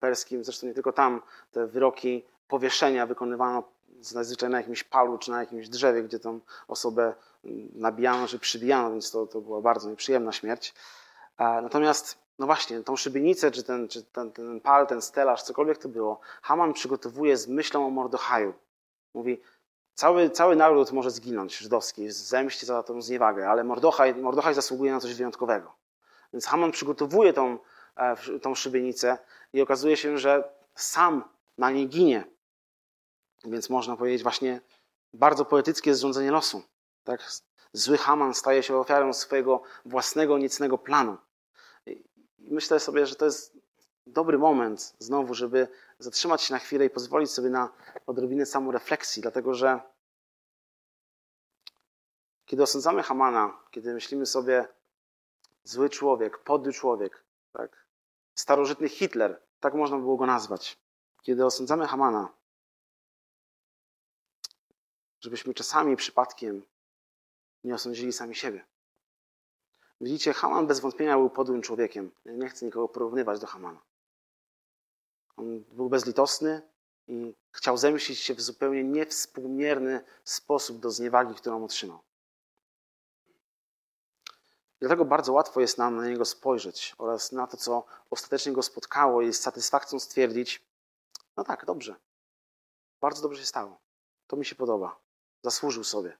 perskim, 0.00 0.44
zresztą 0.44 0.66
nie 0.66 0.74
tylko 0.74 0.92
tam, 0.92 1.22
te 1.52 1.66
wyroki 1.66 2.24
powieszenia 2.48 3.06
wykonywano 3.06 3.62
zazwyczaj 4.00 4.50
na 4.50 4.58
jakimś 4.58 4.84
palu 4.84 5.18
czy 5.18 5.30
na 5.30 5.40
jakimś 5.40 5.68
drzewie, 5.68 6.02
gdzie 6.02 6.18
tą 6.18 6.40
osobę 6.68 7.14
nabijano 7.74 8.26
czy 8.26 8.38
przybijano, 8.38 8.90
więc 8.90 9.10
to, 9.10 9.26
to 9.26 9.40
była 9.40 9.60
bardzo 9.60 9.90
nieprzyjemna 9.90 10.32
śmierć. 10.32 10.74
Natomiast 11.38 12.18
no 12.38 12.46
właśnie, 12.46 12.82
tą 12.82 12.96
szybienicę, 12.96 13.50
czy 13.50 13.62
ten, 13.62 13.88
czy 13.88 14.02
ten, 14.02 14.32
ten 14.32 14.60
pal, 14.60 14.86
ten 14.86 15.02
stelaż, 15.02 15.42
cokolwiek 15.42 15.78
to 15.78 15.88
było, 15.88 16.20
Haman 16.42 16.72
przygotowuje 16.72 17.36
z 17.36 17.48
myślą 17.48 17.86
o 17.86 17.90
Mordochaju. 17.90 18.54
Mówi, 19.14 19.40
cały, 19.94 20.30
cały 20.30 20.56
naród 20.56 20.92
może 20.92 21.10
zginąć, 21.10 21.56
żydowski, 21.58 22.10
zemści 22.10 22.66
za 22.66 22.82
tą 22.82 23.02
zniewagę, 23.02 23.48
ale 23.48 23.64
Mordochaj, 23.64 24.14
Mordochaj 24.14 24.54
zasługuje 24.54 24.92
na 24.92 25.00
coś 25.00 25.14
wyjątkowego. 25.14 25.74
Więc 26.32 26.46
Haman 26.46 26.72
przygotowuje 26.72 27.32
tą, 27.32 27.58
e, 27.96 28.38
tą 28.38 28.54
szybienicę 28.54 29.18
i 29.52 29.62
okazuje 29.62 29.96
się, 29.96 30.18
że 30.18 30.44
sam 30.74 31.24
na 31.58 31.70
niej 31.70 31.88
ginie. 31.88 32.24
Więc 33.44 33.70
można 33.70 33.96
powiedzieć 33.96 34.22
właśnie 34.22 34.60
bardzo 35.12 35.44
poetyckie 35.44 35.94
zrządzenie 35.94 36.30
losu. 36.30 36.62
Tak? 37.04 37.30
Zły 37.72 37.98
Haman 37.98 38.34
staje 38.34 38.62
się 38.62 38.76
ofiarą 38.76 39.12
swojego 39.12 39.62
własnego, 39.84 40.38
niecnego 40.38 40.78
planu. 40.78 41.16
I 41.86 42.04
myślę 42.38 42.80
sobie, 42.80 43.06
że 43.06 43.14
to 43.14 43.24
jest 43.24 43.58
dobry 44.06 44.38
moment 44.38 44.94
znowu, 44.98 45.34
żeby 45.34 45.68
zatrzymać 45.98 46.42
się 46.42 46.54
na 46.54 46.58
chwilę 46.58 46.84
i 46.84 46.90
pozwolić 46.90 47.30
sobie 47.30 47.50
na 47.50 47.68
odrobinę 48.06 48.46
samorefleksji, 48.46 49.22
dlatego 49.22 49.54
że 49.54 49.80
kiedy 52.44 52.62
osądzamy 52.62 53.02
Hamana, 53.02 53.60
kiedy 53.70 53.94
myślimy 53.94 54.26
sobie 54.26 54.68
zły 55.64 55.90
człowiek, 55.90 56.38
podły 56.38 56.72
człowiek, 56.72 57.24
tak? 57.52 57.86
starożytny 58.34 58.88
Hitler, 58.88 59.42
tak 59.60 59.74
można 59.74 59.98
było 59.98 60.16
go 60.16 60.26
nazwać. 60.26 60.78
Kiedy 61.22 61.44
osądzamy 61.44 61.86
Hamana, 61.86 62.32
żebyśmy 65.20 65.54
czasami 65.54 65.96
przypadkiem 65.96 66.62
nie 67.64 67.74
osądzili 67.74 68.12
sami 68.12 68.34
siebie. 68.34 68.64
Widzicie, 70.00 70.32
Haman 70.32 70.66
bez 70.66 70.80
wątpienia 70.80 71.16
był 71.16 71.30
podłym 71.30 71.62
człowiekiem. 71.62 72.10
Nie 72.24 72.48
chcę 72.48 72.66
nikogo 72.66 72.88
porównywać 72.88 73.40
do 73.40 73.46
Hamana. 73.46 73.80
On 75.36 75.60
był 75.60 75.88
bezlitosny 75.88 76.62
i 77.06 77.34
chciał 77.52 77.76
zemścić 77.76 78.18
się 78.18 78.34
w 78.34 78.40
zupełnie 78.40 78.84
niewspółmierny 78.84 80.04
sposób 80.24 80.80
do 80.80 80.90
zniewagi, 80.90 81.34
którą 81.34 81.64
otrzymał. 81.64 81.98
Dlatego 84.80 85.04
bardzo 85.04 85.32
łatwo 85.32 85.60
jest 85.60 85.78
nam 85.78 85.96
na 85.96 86.08
niego 86.08 86.24
spojrzeć 86.24 86.94
oraz 86.98 87.32
na 87.32 87.46
to, 87.46 87.56
co 87.56 87.84
ostatecznie 88.10 88.52
go 88.52 88.62
spotkało 88.62 89.22
i 89.22 89.32
z 89.32 89.40
satysfakcją 89.40 90.00
stwierdzić, 90.00 90.62
no 91.36 91.44
tak, 91.44 91.64
dobrze. 91.64 91.94
Bardzo 93.00 93.22
dobrze 93.22 93.40
się 93.40 93.46
stało. 93.46 93.78
To 94.26 94.36
mi 94.36 94.44
się 94.44 94.54
podoba. 94.54 94.96
Zasłużył 95.42 95.84
sobie. 95.84 96.18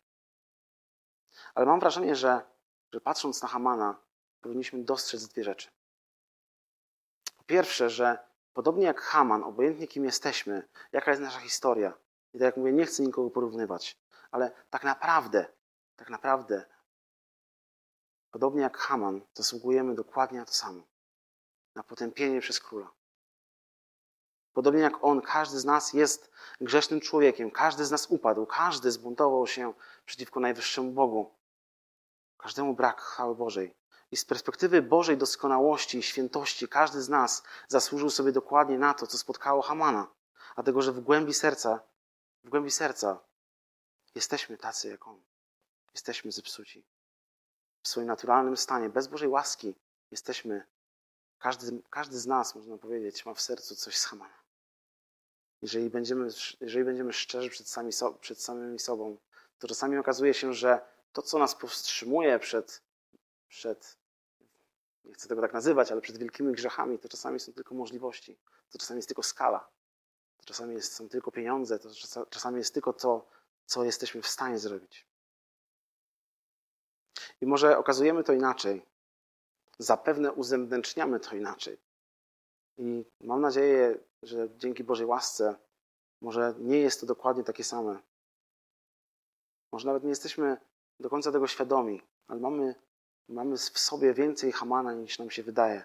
Ale 1.54 1.66
mam 1.66 1.80
wrażenie, 1.80 2.16
że 2.16 2.54
że 2.94 3.00
patrząc 3.00 3.42
na 3.42 3.48
Hamana, 3.48 3.96
powinniśmy 4.40 4.84
dostrzec 4.84 5.28
dwie 5.28 5.44
rzeczy. 5.44 5.68
Po 7.36 7.44
pierwsze, 7.44 7.90
że 7.90 8.18
podobnie 8.54 8.84
jak 8.84 9.00
Haman, 9.00 9.42
obojętnie 9.42 9.86
kim 9.86 10.04
jesteśmy, 10.04 10.68
jaka 10.92 11.10
jest 11.10 11.22
nasza 11.22 11.40
historia, 11.40 11.92
i 12.34 12.38
tak 12.38 12.46
jak 12.46 12.56
mówię, 12.56 12.72
nie 12.72 12.86
chcę 12.86 13.02
nikogo 13.02 13.30
porównywać, 13.30 13.98
ale 14.30 14.52
tak 14.70 14.84
naprawdę, 14.84 15.46
tak 15.96 16.10
naprawdę, 16.10 16.64
podobnie 18.30 18.62
jak 18.62 18.78
Haman, 18.78 19.20
zasługujemy 19.34 19.94
dokładnie 19.94 20.38
na 20.38 20.44
to 20.44 20.52
samo. 20.52 20.82
Na 21.74 21.82
potępienie 21.82 22.40
przez 22.40 22.60
króla. 22.60 22.90
Podobnie 24.52 24.80
jak 24.80 25.04
on, 25.04 25.20
każdy 25.20 25.58
z 25.58 25.64
nas 25.64 25.92
jest 25.92 26.30
grzesznym 26.60 27.00
człowiekiem, 27.00 27.50
każdy 27.50 27.84
z 27.84 27.90
nas 27.90 28.06
upadł, 28.06 28.46
każdy 28.46 28.90
zbuntował 28.90 29.46
się 29.46 29.72
przeciwko 30.06 30.40
najwyższemu 30.40 30.90
Bogu. 30.90 31.34
Każdemu 32.36 32.74
brak 32.74 33.00
chwały 33.00 33.34
Bożej. 33.34 33.74
I 34.14 34.16
z 34.16 34.24
perspektywy 34.24 34.82
Bożej 34.82 35.16
doskonałości 35.16 35.98
i 35.98 36.02
świętości 36.02 36.68
każdy 36.68 37.02
z 37.02 37.08
nas 37.08 37.42
zasłużył 37.68 38.10
sobie 38.10 38.32
dokładnie 38.32 38.78
na 38.78 38.94
to, 38.94 39.06
co 39.06 39.18
spotkało 39.18 39.62
Hamana. 39.62 40.06
Dlatego, 40.54 40.82
że 40.82 40.92
w 40.92 41.00
głębi 41.00 41.34
serca, 41.34 41.80
w 42.44 42.48
głębi 42.48 42.70
serca 42.70 43.18
jesteśmy 44.14 44.56
tacy 44.56 44.88
jak 44.88 45.08
on. 45.08 45.22
Jesteśmy 45.94 46.32
zepsuci. 46.32 46.84
W 47.82 47.88
swoim 47.88 48.06
naturalnym 48.06 48.56
stanie, 48.56 48.88
bez 48.88 49.06
Bożej 49.06 49.28
łaski, 49.28 49.74
jesteśmy, 50.10 50.66
każdy, 51.38 51.82
każdy 51.90 52.18
z 52.18 52.26
nas, 52.26 52.54
można 52.54 52.78
powiedzieć, 52.78 53.26
ma 53.26 53.34
w 53.34 53.40
sercu 53.40 53.76
coś 53.76 53.98
z 53.98 54.04
Hamana. 54.04 54.38
Jeżeli 55.62 55.90
będziemy, 55.90 56.28
jeżeli 56.60 56.84
będziemy 56.84 57.12
szczerzy 57.12 57.50
przed, 57.50 57.68
sami, 57.68 57.90
przed 58.20 58.42
samymi 58.42 58.78
sobą, 58.78 59.16
to 59.58 59.68
czasami 59.68 59.98
okazuje 59.98 60.34
się, 60.34 60.54
że 60.54 60.80
to, 61.12 61.22
co 61.22 61.38
nas 61.38 61.54
powstrzymuje 61.54 62.38
przed, 62.38 62.82
przed, 63.48 64.03
nie 65.04 65.14
chcę 65.14 65.28
tego 65.28 65.40
tak 65.40 65.52
nazywać, 65.52 65.92
ale 65.92 66.00
przed 66.00 66.18
wielkimi 66.18 66.52
grzechami, 66.52 66.98
to 66.98 67.08
czasami 67.08 67.40
są 67.40 67.52
tylko 67.52 67.74
możliwości, 67.74 68.38
to 68.70 68.78
czasami 68.78 68.98
jest 68.98 69.08
tylko 69.08 69.22
skala, 69.22 69.68
to 70.36 70.44
czasami 70.44 70.74
jest, 70.74 70.92
są 70.92 71.08
tylko 71.08 71.32
pieniądze, 71.32 71.78
to 71.78 71.88
czasami 72.30 72.58
jest 72.58 72.74
tylko 72.74 72.92
to, 72.92 73.26
co 73.66 73.84
jesteśmy 73.84 74.22
w 74.22 74.28
stanie 74.28 74.58
zrobić. 74.58 75.06
I 77.40 77.46
może 77.46 77.78
okazujemy 77.78 78.24
to 78.24 78.32
inaczej. 78.32 78.86
Zapewne 79.78 80.32
uzewnętrzniamy 80.32 81.20
to 81.20 81.36
inaczej. 81.36 81.78
I 82.76 83.04
mam 83.20 83.40
nadzieję, 83.40 83.98
że 84.22 84.48
dzięki 84.56 84.84
Bożej 84.84 85.06
łasce 85.06 85.56
może 86.20 86.54
nie 86.58 86.78
jest 86.78 87.00
to 87.00 87.06
dokładnie 87.06 87.44
takie 87.44 87.64
same. 87.64 87.98
Może 89.72 89.86
nawet 89.86 90.02
nie 90.02 90.08
jesteśmy 90.08 90.56
do 91.00 91.10
końca 91.10 91.32
tego 91.32 91.46
świadomi, 91.46 92.02
ale 92.28 92.40
mamy, 92.40 92.74
mamy 93.28 93.56
w 93.56 93.78
sobie 93.78 94.14
więcej 94.14 94.52
Hamana 94.52 94.92
niż 94.92 95.18
nam 95.18 95.30
się 95.30 95.42
wydaje. 95.42 95.84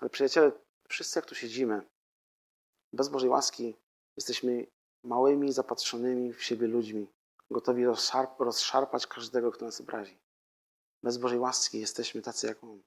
Ale 0.00 0.10
przyjaciele, 0.10 0.52
wszyscy 0.88 1.18
jak 1.18 1.26
tu 1.26 1.34
siedzimy, 1.34 1.82
bez 2.92 3.08
Bożej 3.08 3.30
łaski 3.30 3.76
jesteśmy 4.16 4.66
małymi, 5.02 5.52
zapatrzonymi 5.52 6.32
w 6.32 6.42
siebie 6.42 6.66
ludźmi, 6.66 7.06
gotowi 7.50 7.84
rozszarp 7.84 8.40
rozszarpać 8.40 9.06
każdego, 9.06 9.52
kto 9.52 9.64
nas 9.64 9.80
obrazi. 9.80 10.18
Bez 11.02 11.18
Bożej 11.18 11.38
łaski 11.38 11.80
jesteśmy 11.80 12.22
tacy 12.22 12.46
jak 12.46 12.64
On. 12.64 12.82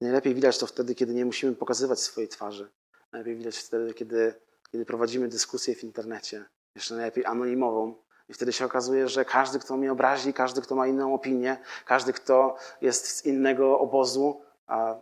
Najlepiej 0.00 0.34
widać 0.34 0.58
to 0.58 0.66
wtedy, 0.66 0.94
kiedy 0.94 1.14
nie 1.14 1.24
musimy 1.24 1.54
pokazywać 1.54 2.00
swojej 2.00 2.28
twarzy. 2.28 2.70
Najlepiej 3.12 3.36
widać 3.36 3.56
wtedy, 3.56 3.94
kiedy, 3.94 4.34
kiedy 4.70 4.84
prowadzimy 4.84 5.28
dyskusję 5.28 5.74
w 5.74 5.84
internecie, 5.84 6.44
jeszcze 6.74 6.94
najlepiej 6.94 7.24
anonimową. 7.26 7.94
I 8.30 8.34
wtedy 8.34 8.52
się 8.52 8.64
okazuje, 8.64 9.08
że 9.08 9.24
każdy, 9.24 9.58
kto 9.58 9.76
mnie 9.76 9.92
obrazi, 9.92 10.32
każdy, 10.32 10.62
kto 10.62 10.74
ma 10.74 10.86
inną 10.86 11.14
opinię, 11.14 11.58
każdy, 11.86 12.12
kto 12.12 12.56
jest 12.80 13.06
z 13.06 13.24
innego 13.24 13.78
obozu, 13.78 14.42
a 14.66 14.94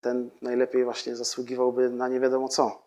ten 0.00 0.30
najlepiej 0.42 0.84
właśnie 0.84 1.16
zasługiwałby 1.16 1.90
na 1.90 2.08
nie 2.08 2.20
wiadomo 2.20 2.48
co. 2.48 2.82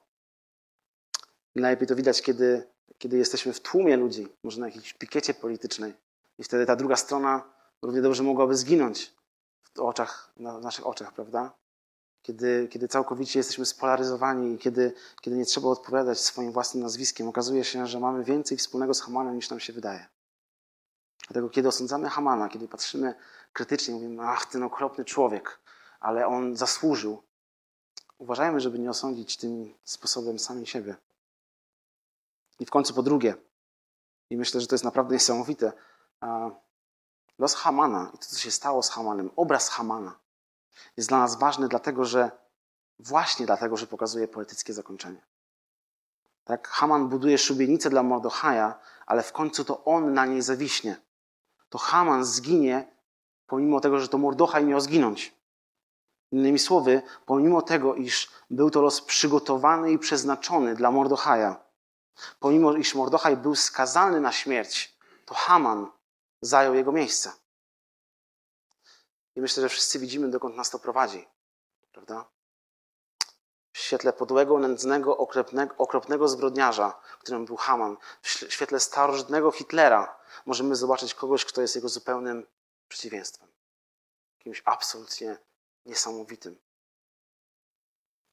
I 1.56 1.62
najlepiej 1.62 1.88
to 1.88 1.96
widać, 1.96 2.22
kiedy, 2.22 2.68
kiedy 2.98 3.18
jesteśmy 3.18 3.54
w 3.54 3.60
tłumie 3.60 3.98
ludzi, 3.98 4.28
może 4.44 4.60
na 4.60 4.66
jakiejś 4.66 4.94
pikiecie 4.94 5.34
politycznej. 5.34 5.94
I 6.38 6.44
wtedy 6.44 6.66
ta 6.66 6.76
druga 6.76 6.96
strona 6.96 7.44
równie 7.82 8.02
dobrze 8.02 8.24
mogłaby 8.24 8.56
zginąć 8.56 9.14
w 9.76 9.80
oczach, 9.80 10.34
na 10.38 10.60
naszych 10.60 10.88
oczach, 10.88 11.14
prawda? 11.14 11.52
Kiedy, 12.24 12.68
kiedy 12.72 12.88
całkowicie 12.88 13.40
jesteśmy 13.40 13.66
spolaryzowani 13.66 14.54
i 14.54 14.58
kiedy, 14.58 14.94
kiedy 15.22 15.38
nie 15.38 15.46
trzeba 15.46 15.68
odpowiadać 15.68 16.20
swoim 16.20 16.52
własnym 16.52 16.84
nazwiskiem, 16.84 17.28
okazuje 17.28 17.64
się, 17.64 17.88
że 17.88 18.00
mamy 18.00 18.24
więcej 18.24 18.58
wspólnego 18.58 18.94
z 18.94 19.02
Hamanem 19.02 19.36
niż 19.36 19.50
nam 19.50 19.60
się 19.60 19.74
wydaje. 19.74 20.08
Dlatego, 21.28 21.50
kiedy 21.50 21.68
osądzamy 21.68 22.10
Hamana, 22.10 22.50
kiedy 22.50 22.68
patrzymy 22.68 23.16
krytycznie, 23.54 23.94
mówimy, 23.94 24.24
ach, 24.24 24.46
ten 24.46 24.64
okropny 24.64 25.06
człowiek, 25.06 25.60
ale 26.00 26.28
on 26.28 26.56
zasłużył, 26.56 27.24
uważajmy, 28.18 28.60
żeby 28.60 28.80
nie 28.80 28.90
osądzić 28.90 29.38
tym 29.38 29.74
sposobem 29.84 30.40
sami 30.40 30.68
siebie. 30.68 30.96
I 32.60 32.66
w 32.66 32.70
końcu 32.70 32.94
po 32.94 33.04
drugie, 33.04 33.36
i 34.30 34.38
myślę, 34.38 34.62
że 34.62 34.68
to 34.68 34.76
jest 34.76 34.86
naprawdę 34.86 35.16
niesamowite, 35.16 35.74
los 37.40 37.56
Hamana 37.56 38.12
i 38.14 38.18
to, 38.18 38.26
co 38.26 38.38
się 38.38 38.52
stało 38.52 38.84
z 38.84 38.90
Hamanem, 38.90 39.32
obraz 39.36 39.70
Hamana 39.70 40.23
jest 40.98 41.10
dla 41.10 41.20
nas 41.20 41.40
ważny, 41.40 41.68
dlatego 41.68 42.06
że 42.06 42.32
właśnie 43.00 43.46
dlatego, 43.46 43.78
że 43.78 43.88
pokazuje 43.88 44.28
poetyckie 44.28 44.74
zakończenie. 44.74 45.22
Tak, 46.44 46.68
Haman 46.68 47.10
buduje 47.10 47.38
szubienicę 47.38 47.90
dla 47.90 48.04
Mordochaja, 48.04 48.80
ale 49.06 49.24
w 49.24 49.32
końcu 49.32 49.66
to 49.66 49.86
on 49.86 50.14
na 50.14 50.26
niej 50.26 50.42
zawiśnie. 50.42 51.02
To 51.70 51.78
Haman 51.78 52.26
zginie, 52.26 52.96
pomimo 53.48 53.80
tego, 53.80 54.00
że 54.00 54.08
to 54.08 54.18
Mordochaj 54.18 54.66
miał 54.66 54.80
zginąć. 54.80 55.36
Innymi 56.32 56.60
słowy, 56.60 57.02
pomimo 57.26 57.62
tego, 57.62 57.96
iż 57.96 58.32
był 58.50 58.70
to 58.70 58.82
los 58.82 59.02
przygotowany 59.02 59.92
i 59.92 60.00
przeznaczony 60.00 60.76
dla 60.76 60.92
Mordochaja, 60.92 61.64
pomimo 62.40 62.74
iż 62.74 62.96
Mordochaj 62.96 63.38
był 63.38 63.56
skazany 63.56 64.22
na 64.22 64.32
śmierć, 64.32 64.98
to 65.26 65.36
Haman 65.36 65.88
zajął 66.42 66.74
jego 66.74 66.92
miejsce. 66.92 67.32
I 69.36 69.42
myślę, 69.42 69.64
że 69.64 69.70
wszyscy 69.70 70.00
widzimy, 70.00 70.30
dokąd 70.30 70.56
nas 70.56 70.70
to 70.70 70.80
prowadzi. 70.80 71.28
Prawda? 71.92 72.26
W 73.74 73.78
świetle 73.78 74.14
podłego, 74.14 74.60
nędznego, 74.60 75.18
okropnego, 75.18 75.76
okropnego 75.78 76.28
zbrodniarza, 76.28 77.00
którym 77.20 77.46
był 77.46 77.58
Haman, 77.58 77.98
w 78.22 78.30
świetle 78.30 78.80
starożytnego 78.80 79.52
Hitlera, 79.52 80.20
możemy 80.46 80.76
zobaczyć 80.76 81.14
kogoś, 81.14 81.46
kto 81.46 81.62
jest 81.62 81.76
jego 81.76 81.90
zupełnym 81.90 82.48
przeciwieństwem. 82.88 83.48
Kimś 84.40 84.62
absolutnie 84.66 85.38
niesamowitym. 85.86 86.60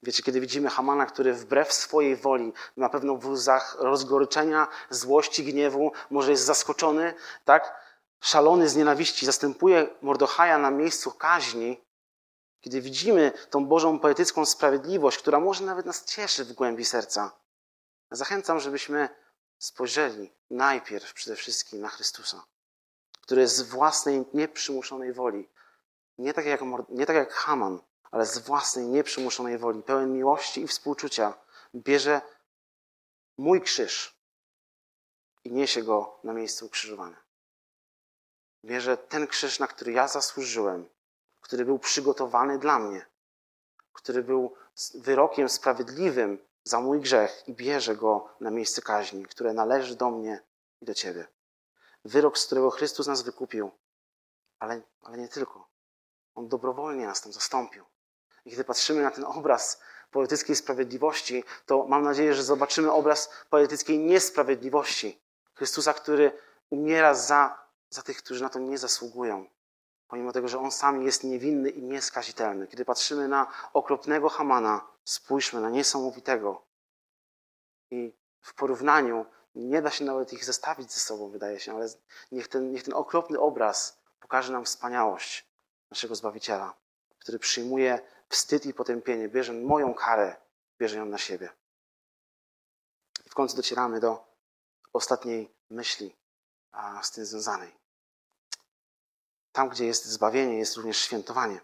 Wiecie, 0.02 0.22
kiedy 0.22 0.40
widzimy 0.40 0.70
Hamana, 0.70 1.06
który 1.06 1.32
wbrew 1.34 1.72
swojej 1.72 2.16
woli 2.16 2.52
ma 2.76 2.88
pewno 2.88 3.16
w 3.16 3.26
łzach 3.26 3.76
rozgoryczenia, 3.78 4.68
złości, 4.90 5.44
gniewu, 5.44 5.92
może 6.10 6.30
jest 6.30 6.44
zaskoczony, 6.44 7.14
tak? 7.44 7.89
Szalony 8.20 8.68
z 8.68 8.76
nienawiści, 8.76 9.26
zastępuje 9.26 9.86
Mordochaja 10.02 10.58
na 10.58 10.70
miejscu 10.70 11.10
kaźni, 11.10 11.80
kiedy 12.60 12.80
widzimy 12.80 13.32
tą 13.50 13.66
Bożą 13.66 13.98
poetycką 13.98 14.46
sprawiedliwość, 14.46 15.18
która 15.18 15.40
może 15.40 15.64
nawet 15.64 15.86
nas 15.86 16.04
cieszy 16.04 16.44
w 16.44 16.52
głębi 16.52 16.84
serca, 16.84 17.32
zachęcam, 18.10 18.60
żebyśmy 18.60 19.08
spojrzeli 19.58 20.32
najpierw 20.50 21.14
przede 21.14 21.36
wszystkim 21.36 21.80
na 21.80 21.88
Chrystusa, 21.88 22.44
który 23.20 23.48
z 23.48 23.62
własnej 23.62 24.24
nieprzymuszonej 24.34 25.12
woli, 25.12 25.48
nie 26.18 26.34
tak 26.34 26.46
jak, 26.46 26.60
nie 26.88 27.06
tak 27.06 27.16
jak 27.16 27.32
Haman, 27.32 27.80
ale 28.10 28.26
z 28.26 28.38
własnej 28.38 28.86
nieprzymuszonej 28.86 29.58
woli, 29.58 29.82
pełen 29.82 30.12
miłości 30.12 30.60
i 30.60 30.68
współczucia, 30.68 31.34
bierze 31.74 32.20
mój 33.38 33.60
krzyż 33.60 34.20
i 35.44 35.52
niesie 35.52 35.82
go 35.82 36.18
na 36.24 36.32
miejsce 36.32 36.64
ukrzyżowania. 36.64 37.29
Bierze 38.64 38.96
ten 38.96 39.26
krzyż, 39.26 39.58
na 39.58 39.66
który 39.66 39.92
ja 39.92 40.08
zasłużyłem, 40.08 40.88
który 41.40 41.64
był 41.64 41.78
przygotowany 41.78 42.58
dla 42.58 42.78
mnie, 42.78 43.06
który 43.92 44.22
był 44.22 44.54
wyrokiem 44.94 45.48
sprawiedliwym 45.48 46.38
za 46.64 46.80
mój 46.80 47.00
grzech 47.00 47.48
i 47.48 47.54
bierze 47.54 47.96
go 47.96 48.28
na 48.40 48.50
miejsce 48.50 48.82
kaźni, 48.82 49.24
które 49.26 49.52
należy 49.52 49.96
do 49.96 50.10
mnie 50.10 50.40
i 50.80 50.84
do 50.84 50.94
Ciebie. 50.94 51.26
Wyrok, 52.04 52.38
z 52.38 52.46
którego 52.46 52.70
Chrystus 52.70 53.06
nas 53.06 53.22
wykupił, 53.22 53.70
ale, 54.58 54.80
ale 55.02 55.18
nie 55.18 55.28
tylko. 55.28 55.68
On 56.34 56.48
dobrowolnie 56.48 57.06
nas 57.06 57.20
tam 57.20 57.32
zastąpił. 57.32 57.84
I 58.44 58.50
kiedy 58.50 58.64
patrzymy 58.64 59.02
na 59.02 59.10
ten 59.10 59.24
obraz 59.24 59.80
poetyckiej 60.10 60.56
sprawiedliwości, 60.56 61.44
to 61.66 61.86
mam 61.86 62.02
nadzieję, 62.02 62.34
że 62.34 62.42
zobaczymy 62.42 62.92
obraz 62.92 63.30
poetyckiej 63.50 63.98
niesprawiedliwości. 63.98 65.20
Chrystusa, 65.54 65.94
który 65.94 66.32
umiera 66.70 67.14
za 67.14 67.69
za 67.90 68.02
tych, 68.02 68.16
którzy 68.16 68.42
na 68.42 68.48
to 68.48 68.58
nie 68.58 68.78
zasługują, 68.78 69.46
pomimo 70.08 70.32
tego, 70.32 70.48
że 70.48 70.58
on 70.58 70.70
sam 70.70 71.02
jest 71.02 71.24
niewinny 71.24 71.70
i 71.70 71.82
nieskazitelny. 71.82 72.66
Kiedy 72.66 72.84
patrzymy 72.84 73.28
na 73.28 73.46
okropnego 73.72 74.28
Hamana, 74.28 74.86
spójrzmy 75.04 75.60
na 75.60 75.70
niesamowitego. 75.70 76.62
I 77.90 78.12
w 78.40 78.54
porównaniu 78.54 79.26
nie 79.54 79.82
da 79.82 79.90
się 79.90 80.04
nawet 80.04 80.32
ich 80.32 80.44
zestawić 80.44 80.92
ze 80.92 81.00
sobą, 81.00 81.30
wydaje 81.30 81.60
się, 81.60 81.74
ale 81.74 81.88
niech 82.32 82.48
ten, 82.48 82.72
niech 82.72 82.82
ten 82.82 82.94
okropny 82.94 83.40
obraz 83.40 84.00
pokaże 84.20 84.52
nam 84.52 84.64
wspaniałość 84.64 85.46
naszego 85.90 86.14
Zbawiciela, 86.14 86.74
który 87.18 87.38
przyjmuje 87.38 88.00
wstyd 88.28 88.66
i 88.66 88.74
potępienie, 88.74 89.28
bierze 89.28 89.52
moją 89.52 89.94
karę, 89.94 90.36
bierze 90.78 90.96
ją 90.96 91.04
na 91.04 91.18
siebie. 91.18 91.50
I 93.26 93.30
w 93.30 93.34
końcu 93.34 93.56
docieramy 93.56 94.00
do 94.00 94.24
ostatniej 94.92 95.54
myśli 95.70 96.16
a, 96.72 97.02
z 97.02 97.10
tym 97.10 97.24
związanej. 97.24 97.79
Tam, 99.52 99.68
gdzie 99.68 99.86
jest 99.86 100.04
zbawienie, 100.04 100.58
jest 100.58 100.76
również 100.76 100.96
świętowanie. 100.96 101.60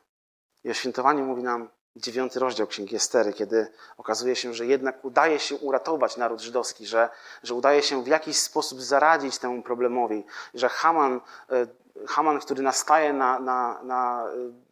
I 0.64 0.70
o 0.70 0.74
świętowaniu 0.74 1.24
mówi 1.24 1.42
nam 1.42 1.68
dziewiąty 1.96 2.40
rozdział 2.40 2.66
Księgi 2.66 2.96
Estery, 2.96 3.32
kiedy 3.32 3.72
okazuje 3.96 4.36
się, 4.36 4.54
że 4.54 4.66
jednak 4.66 5.04
udaje 5.04 5.38
się 5.38 5.56
uratować 5.56 6.16
naród 6.16 6.40
żydowski, 6.40 6.86
że, 6.86 7.08
że 7.42 7.54
udaje 7.54 7.82
się 7.82 8.04
w 8.04 8.06
jakiś 8.06 8.36
sposób 8.36 8.82
zaradzić 8.82 9.38
temu 9.38 9.62
problemowi, 9.62 10.24
że 10.54 10.68
Haman 10.68 11.20
e, 11.50 11.66
Haman, 12.06 12.40
który 12.40 12.62
nastaje 12.62 13.12
na, 13.12 13.38
na, 13.38 13.82
na 13.82 14.26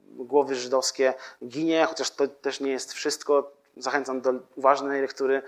głowy 0.06 0.54
żydowskie, 0.54 1.14
ginie, 1.44 1.86
chociaż 1.86 2.10
to 2.10 2.28
też 2.28 2.60
nie 2.60 2.70
jest 2.70 2.92
wszystko. 2.92 3.52
Zachęcam 3.76 4.20
do 4.20 4.32
uważnej 4.56 5.02
lektury. 5.02 5.42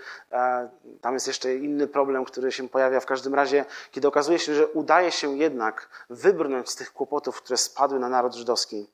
Tam 1.01 1.13
jest 1.13 1.27
jeszcze 1.27 1.55
inny 1.55 1.87
problem, 1.87 2.25
który 2.25 2.51
się 2.51 2.69
pojawia 2.69 2.99
w 2.99 3.05
każdym 3.05 3.35
razie, 3.35 3.65
kiedy 3.91 4.07
okazuje 4.07 4.39
się, 4.39 4.55
że 4.55 4.67
udaje 4.67 5.11
się 5.11 5.37
jednak 5.37 6.05
wybrnąć 6.09 6.69
z 6.69 6.75
tych 6.75 6.93
kłopotów, 6.93 7.41
które 7.41 7.57
spadły 7.57 7.99
na 7.99 8.09
naród 8.09 8.35
żydowski. 8.35 8.87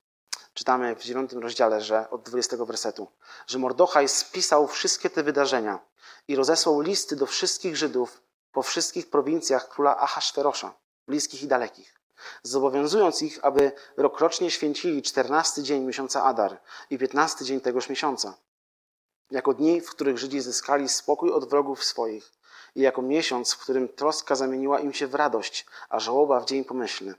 Czytamy 0.53 0.95
w 0.95 1.03
dziewiątym 1.03 1.39
rozdziale, 1.39 1.81
że 1.81 2.09
od 2.09 2.23
20 2.23 2.57
wersetu, 2.57 3.07
że 3.47 3.59
Mordochaj 3.59 4.07
spisał 4.07 4.67
wszystkie 4.67 5.09
te 5.09 5.23
wydarzenia 5.23 5.79
i 6.27 6.35
rozesłał 6.35 6.81
listy 6.81 7.15
do 7.15 7.25
wszystkich 7.25 7.77
Żydów 7.77 8.21
po 8.51 8.63
wszystkich 8.63 9.09
prowincjach 9.09 9.69
króla 9.69 9.97
Ahasferosza, 9.97 10.73
bliskich 11.07 11.43
i 11.43 11.47
dalekich, 11.47 11.99
zobowiązując 12.43 13.21
ich, 13.21 13.39
aby 13.41 13.71
rokrocznie 13.97 14.51
święcili 14.51 15.01
14 15.01 15.63
dzień 15.63 15.83
miesiąca 15.83 16.23
Adar 16.23 16.61
i 16.89 16.97
15 16.97 17.45
dzień 17.45 17.61
tegoż 17.61 17.89
miesiąca, 17.89 18.33
jako 19.31 19.53
dni, 19.53 19.81
w 19.81 19.89
których 19.89 20.17
Żydzi 20.17 20.41
zyskali 20.41 20.89
spokój 20.89 21.31
od 21.31 21.49
wrogów 21.49 21.83
swoich 21.83 22.31
i 22.75 22.81
jako 22.81 23.01
miesiąc, 23.01 23.53
w 23.53 23.59
którym 23.59 23.89
troska 23.89 24.35
zamieniła 24.35 24.79
im 24.79 24.93
się 24.93 25.07
w 25.07 25.15
radość, 25.15 25.65
a 25.89 25.99
żałoba 25.99 26.39
w 26.39 26.45
dzień 26.45 26.63
pomyślny 26.63 27.15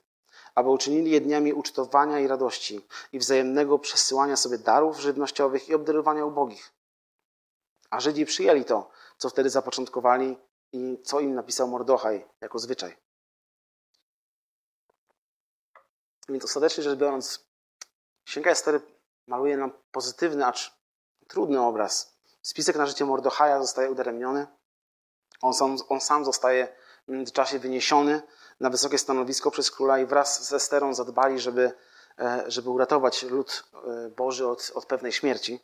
aby 0.55 0.69
uczynili 0.69 1.11
je 1.11 1.21
dniami 1.21 1.53
ucztowania 1.53 2.21
i 2.21 2.27
radości 2.27 2.87
i 3.13 3.19
wzajemnego 3.19 3.79
przesyłania 3.79 4.37
sobie 4.37 4.59
darów 4.59 5.01
żywnościowych 5.01 5.69
i 5.69 5.75
obdarowania 5.75 6.25
ubogich. 6.25 6.73
A 7.91 8.01
Żydzi 8.01 8.27
przyjęli 8.27 8.65
to, 8.65 8.91
co 9.19 9.31
wtedy 9.31 9.51
zapoczątkowali 9.51 10.37
i 10.73 10.99
co 11.05 11.21
im 11.21 11.35
napisał 11.35 11.69
Mordochaj 11.69 12.27
jako 12.41 12.59
zwyczaj. 12.59 12.97
Więc 16.29 16.45
ostatecznie 16.45 16.83
rzecz 16.83 16.99
biorąc, 16.99 17.45
Księga 18.25 18.51
Estery 18.51 18.81
maluje 19.27 19.57
nam 19.57 19.73
pozytywny, 19.91 20.47
acz 20.47 20.77
trudny 21.29 21.61
obraz. 21.61 22.15
Spisek 22.43 22.77
na 22.77 22.87
życie 22.87 23.05
Mordochaja 23.05 23.61
zostaje 23.61 23.91
udaremniony. 23.91 24.47
On 25.43 25.55
sam, 25.55 25.77
on 25.89 26.01
sam 26.01 26.25
zostaje 26.25 26.69
w 27.09 27.13
międzyczasie 27.13 27.59
wyniesiony 27.59 28.23
na 28.61 28.71
wysokie 28.71 28.99
stanowisko 28.99 29.51
przez 29.51 29.71
króla 29.71 29.99
i 29.99 30.07
wraz 30.07 30.49
z 30.49 30.53
Esterą 30.53 30.95
zadbali, 30.95 31.41
żeby, 31.41 31.73
e, 32.19 32.45
żeby 32.47 32.71
uratować 32.71 33.23
lud 33.23 33.65
e, 33.75 34.11
Boży 34.11 34.49
od, 34.49 34.73
od 34.75 34.87
pewnej 34.87 35.13
śmierci. 35.13 35.61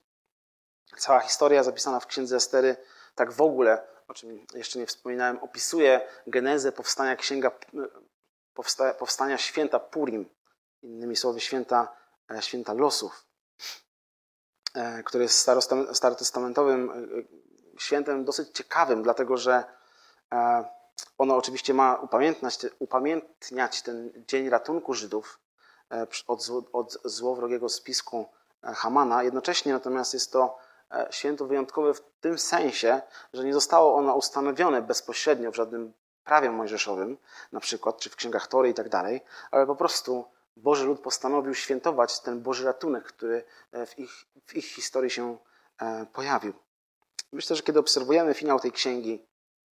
Cała 0.99 1.21
historia 1.21 1.63
zapisana 1.63 2.01
w 2.01 2.07
księdze 2.07 2.37
Estery, 2.37 2.77
tak 3.15 3.33
w 3.33 3.41
ogóle, 3.41 3.83
o 4.09 4.15
czym 4.15 4.47
jeszcze 4.55 4.79
nie 4.79 4.87
wspominałem, 4.87 5.39
opisuje 5.39 6.01
genezę 6.27 6.73
powstania 6.73 7.17
księga, 7.17 7.51
powsta, 8.55 8.95
powstania 8.95 9.39
święta 9.39 9.81
Purim, 9.81 10.31
innymi 10.83 11.17
słowy 11.17 11.41
święta, 11.41 11.97
e, 12.31 12.43
święta 12.43 12.73
losów, 12.73 13.25
które 15.05 15.23
jest 15.23 15.51
starotestamentowym 15.93 17.09
świętem 17.79 18.25
dosyć 18.25 18.49
ciekawym, 18.49 19.03
dlatego 19.03 19.37
że 19.37 19.65
ono 21.19 21.37
oczywiście 21.37 21.75
ma 21.75 21.95
upamiętniać, 21.95 22.59
upamiętniać 22.79 23.83
ten 23.83 24.13
dzień 24.27 24.49
ratunku 24.49 24.95
Żydów 24.95 25.39
e, 25.93 26.07
od, 26.27 26.49
od 26.73 26.99
złowrogiego 27.05 27.69
spisku 27.69 28.27
e, 28.65 28.75
Hamana. 28.75 29.23
Jednocześnie 29.23 29.73
natomiast 29.73 30.15
jest 30.15 30.33
to 30.33 30.59
e, 30.93 31.09
święto 31.11 31.47
wyjątkowe 31.47 31.95
w 31.95 32.01
tym 32.21 32.39
sensie, 32.39 33.01
że 33.33 33.45
nie 33.45 33.55
zostało 33.55 33.95
ono 33.95 34.15
ustanowione 34.15 34.83
bezpośrednio 34.83 35.53
w 35.53 35.57
żadnym 35.57 35.93
prawie 36.25 36.51
mojżeszowym, 36.51 37.17
na 37.53 37.61
przykład, 37.61 37.99
czy 37.99 38.11
w 38.11 38.17
księgach 38.17 38.47
Tory 38.47 38.69
i 38.69 38.75
tak 38.75 38.89
dalej, 38.89 39.21
ale 39.51 39.67
po 39.67 39.77
prostu 39.77 40.25
Boży 40.57 40.87
lud 40.87 41.01
postanowił 41.01 41.55
świętować 41.55 42.21
ten 42.21 42.43
Boży 42.43 42.65
ratunek, 42.65 43.05
który 43.05 43.45
w 43.87 43.99
ich, 43.99 44.11
w 44.47 44.55
ich 44.55 44.65
historii 44.65 45.11
się 45.11 45.39
pojawił. 46.13 46.53
Myślę, 47.33 47.57
że 47.57 47.63
kiedy 47.63 47.79
obserwujemy 47.79 48.35
finał 48.35 48.61
tej 48.61 48.73
księgi, 48.73 49.27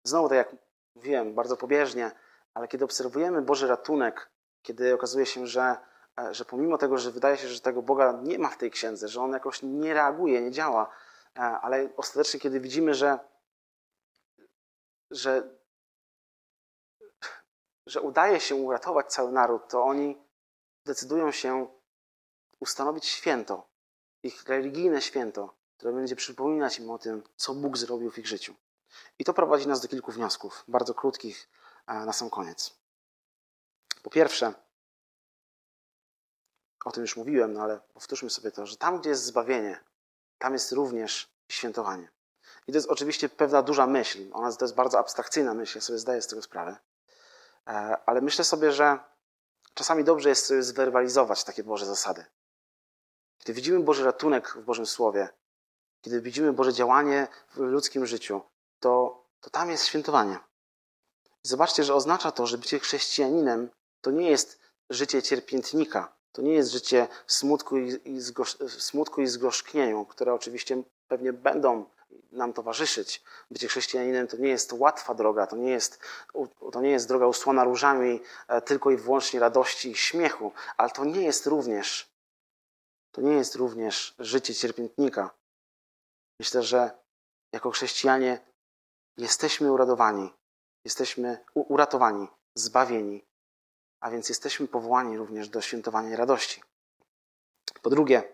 znowu 0.05 0.29
tak 0.29 0.37
jak 0.37 0.57
wiem, 0.97 1.35
bardzo 1.35 1.57
pobieżnie, 1.57 2.11
ale 2.55 2.69
kiedy 2.69 2.85
obserwujemy 2.85 3.43
Boży 3.43 3.67
ratunek, 3.67 4.31
kiedy 4.63 4.95
okazuje 4.95 5.27
się, 5.27 5.47
że, 5.47 5.77
e, 6.21 6.35
że 6.35 6.45
pomimo 6.45 6.79
tego, 6.79 6.99
że 6.99 7.11
wydaje 7.11 7.37
się, 7.37 7.49
że 7.49 7.61
tego 7.61 7.83
Boga 7.83 8.21
nie 8.23 8.39
ma 8.39 8.49
w 8.49 8.57
tej 8.57 8.71
księdze, 8.71 9.09
że 9.09 9.21
On 9.21 9.33
jakoś 9.33 9.63
nie 9.63 9.95
reaguje, 9.95 10.43
nie 10.43 10.51
działa, 10.51 10.91
e, 11.37 11.41
ale 11.41 11.89
ostatecznie, 11.97 12.41
kiedy 12.41 12.61
widzimy, 12.61 12.95
że, 12.95 13.19
że, 15.11 15.49
że 17.87 18.01
udaje 18.01 18.41
się 18.41 18.55
uratować 18.55 19.13
cały 19.13 19.33
naród, 19.33 19.69
to 19.69 19.85
oni 19.85 20.24
decydują 20.85 21.33
się 21.33 21.67
ustanowić 22.61 23.07
święto, 23.07 23.69
ich 24.23 24.45
religijne 24.49 25.03
święto, 25.03 25.55
które 25.77 25.93
będzie 25.93 26.17
przypominać 26.17 26.79
im 26.79 26.91
o 26.91 26.99
tym, 26.99 27.23
co 27.37 27.55
Bóg 27.55 27.77
zrobił 27.77 28.11
w 28.11 28.19
ich 28.19 28.27
życiu. 28.27 28.55
I 29.19 29.25
to 29.25 29.35
prowadzi 29.35 29.69
nas 29.69 29.81
do 29.81 29.89
kilku 29.89 30.13
wniosków, 30.13 30.65
bardzo 30.69 30.95
krótkich 30.95 31.49
na 31.87 32.13
sam 32.13 32.31
koniec. 32.31 32.77
Po 34.03 34.11
pierwsze, 34.11 34.55
o 36.85 36.93
tym 36.93 37.03
już 37.03 37.17
mówiłem, 37.17 37.53
no 37.53 37.63
ale 37.63 37.81
powtórzmy 37.95 38.31
sobie 38.31 38.51
to, 38.51 38.67
że 38.67 38.77
tam, 38.77 39.01
gdzie 39.01 39.11
jest 39.11 39.25
zbawienie, 39.25 39.85
tam 40.39 40.53
jest 40.53 40.73
również 40.73 41.31
świętowanie. 41.49 42.09
I 42.67 42.73
to 42.73 42.79
jest 42.79 42.89
oczywiście 42.89 43.29
pewna 43.29 43.63
duża 43.63 43.87
myśl. 43.87 44.19
Ona 44.33 44.53
to 44.53 44.65
jest 44.65 44.75
bardzo 44.75 44.99
abstrakcyjna 44.99 45.55
myśl, 45.55 45.79
ja 45.79 45.83
sobie 45.83 45.99
zdaję 45.99 46.23
z 46.23 46.27
tego 46.27 46.43
sprawę. 46.43 46.77
E, 47.67 47.71
ale 48.07 48.21
myślę 48.21 48.45
sobie, 48.45 48.73
że 48.73 48.99
czasami 49.75 50.05
dobrze 50.05 50.29
jest 50.29 50.47
sobie 50.47 50.63
zwerbalizować 50.63 51.45
takie 51.45 51.65
Boże 51.65 51.87
zasady. 51.87 52.25
Kiedy 53.39 53.53
widzimy 53.53 53.81
Boży 53.81 54.05
ratunek 54.05 54.49
w 54.49 54.65
Bożym 54.65 54.87
Słowie, 54.87 55.29
kiedy 56.01 56.21
widzimy 56.21 56.53
Boże 56.53 56.73
działanie 56.73 57.29
w 57.55 57.57
ludzkim 57.59 58.07
życiu, 58.07 58.43
to, 58.81 59.25
to 59.41 59.51
tam 59.51 59.71
jest 59.71 59.87
świętowanie. 59.87 60.39
zobaczcie, 61.43 61.85
że 61.85 61.95
oznacza 61.95 62.33
to, 62.33 62.47
że 62.47 62.59
bycie 62.59 62.79
chrześcijaninem 62.79 63.71
to 64.01 64.11
nie 64.11 64.31
jest 64.31 64.61
życie 64.91 65.23
cierpiętnika, 65.23 66.17
to 66.33 66.43
nie 66.43 66.53
jest 66.53 66.73
życie 66.73 67.09
smutku 67.27 67.79
i, 67.79 68.01
i, 68.05 68.21
smutku 68.69 69.23
i 69.23 69.27
zgorzknieniu, 69.27 70.05
które 70.07 70.35
oczywiście 70.35 70.83
pewnie 71.09 71.33
będą 71.33 71.85
nam 72.33 72.53
towarzyszyć. 72.53 73.23
Bycie 73.51 73.69
chrześcijaninem 73.69 74.27
to 74.27 74.37
nie 74.37 74.49
jest 74.49 74.73
łatwa 74.73 75.15
droga, 75.15 75.47
to 75.47 75.57
nie 75.57 75.71
jest, 75.71 75.99
to 76.73 76.81
nie 76.81 76.91
jest 76.91 77.09
droga 77.09 77.27
usłana 77.27 77.65
różami 77.65 78.21
e, 78.49 78.63
tylko 78.63 78.91
i 78.91 78.97
wyłącznie 78.97 79.41
radości 79.41 79.91
i 79.91 79.97
śmiechu, 79.97 80.53
ale 80.77 80.91
to 80.91 81.05
nie 81.05 81.23
jest 81.23 81.47
również, 81.47 82.11
to 83.13 83.21
nie 83.21 83.35
jest 83.35 83.55
również 83.55 84.15
życie 84.19 84.55
cierpiętnika. 84.55 85.31
Myślę, 86.41 86.63
że 86.63 86.91
jako 87.53 87.71
chrześcijanie 87.71 88.55
Jesteśmy 89.17 89.73
uradowani, 89.73 90.35
jesteśmy 90.85 91.45
uratowani, 91.55 92.29
zbawieni, 92.55 93.25
a 94.01 94.11
więc 94.11 94.29
jesteśmy 94.29 94.69
powołani 94.69 95.17
również 95.17 95.49
do 95.49 95.61
świętowania 95.61 96.17
radości. 96.17 96.63
Po 97.83 97.91
drugie, 97.91 98.34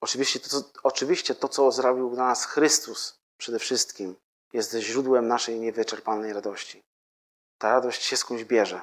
oczywiście 0.00 0.40
to, 0.40 0.48
co, 0.48 0.64
oczywiście 0.82 1.34
to, 1.34 1.48
co 1.48 1.72
zrobił 1.72 2.10
dla 2.10 2.26
nas 2.26 2.44
Chrystus 2.44 3.18
przede 3.36 3.58
wszystkim, 3.58 4.16
jest 4.52 4.74
źródłem 4.74 5.28
naszej 5.28 5.60
niewyczerpalnej 5.60 6.32
radości. 6.32 6.84
Ta 7.58 7.72
radość 7.72 8.02
się 8.02 8.16
skądś 8.16 8.44
bierze. 8.44 8.82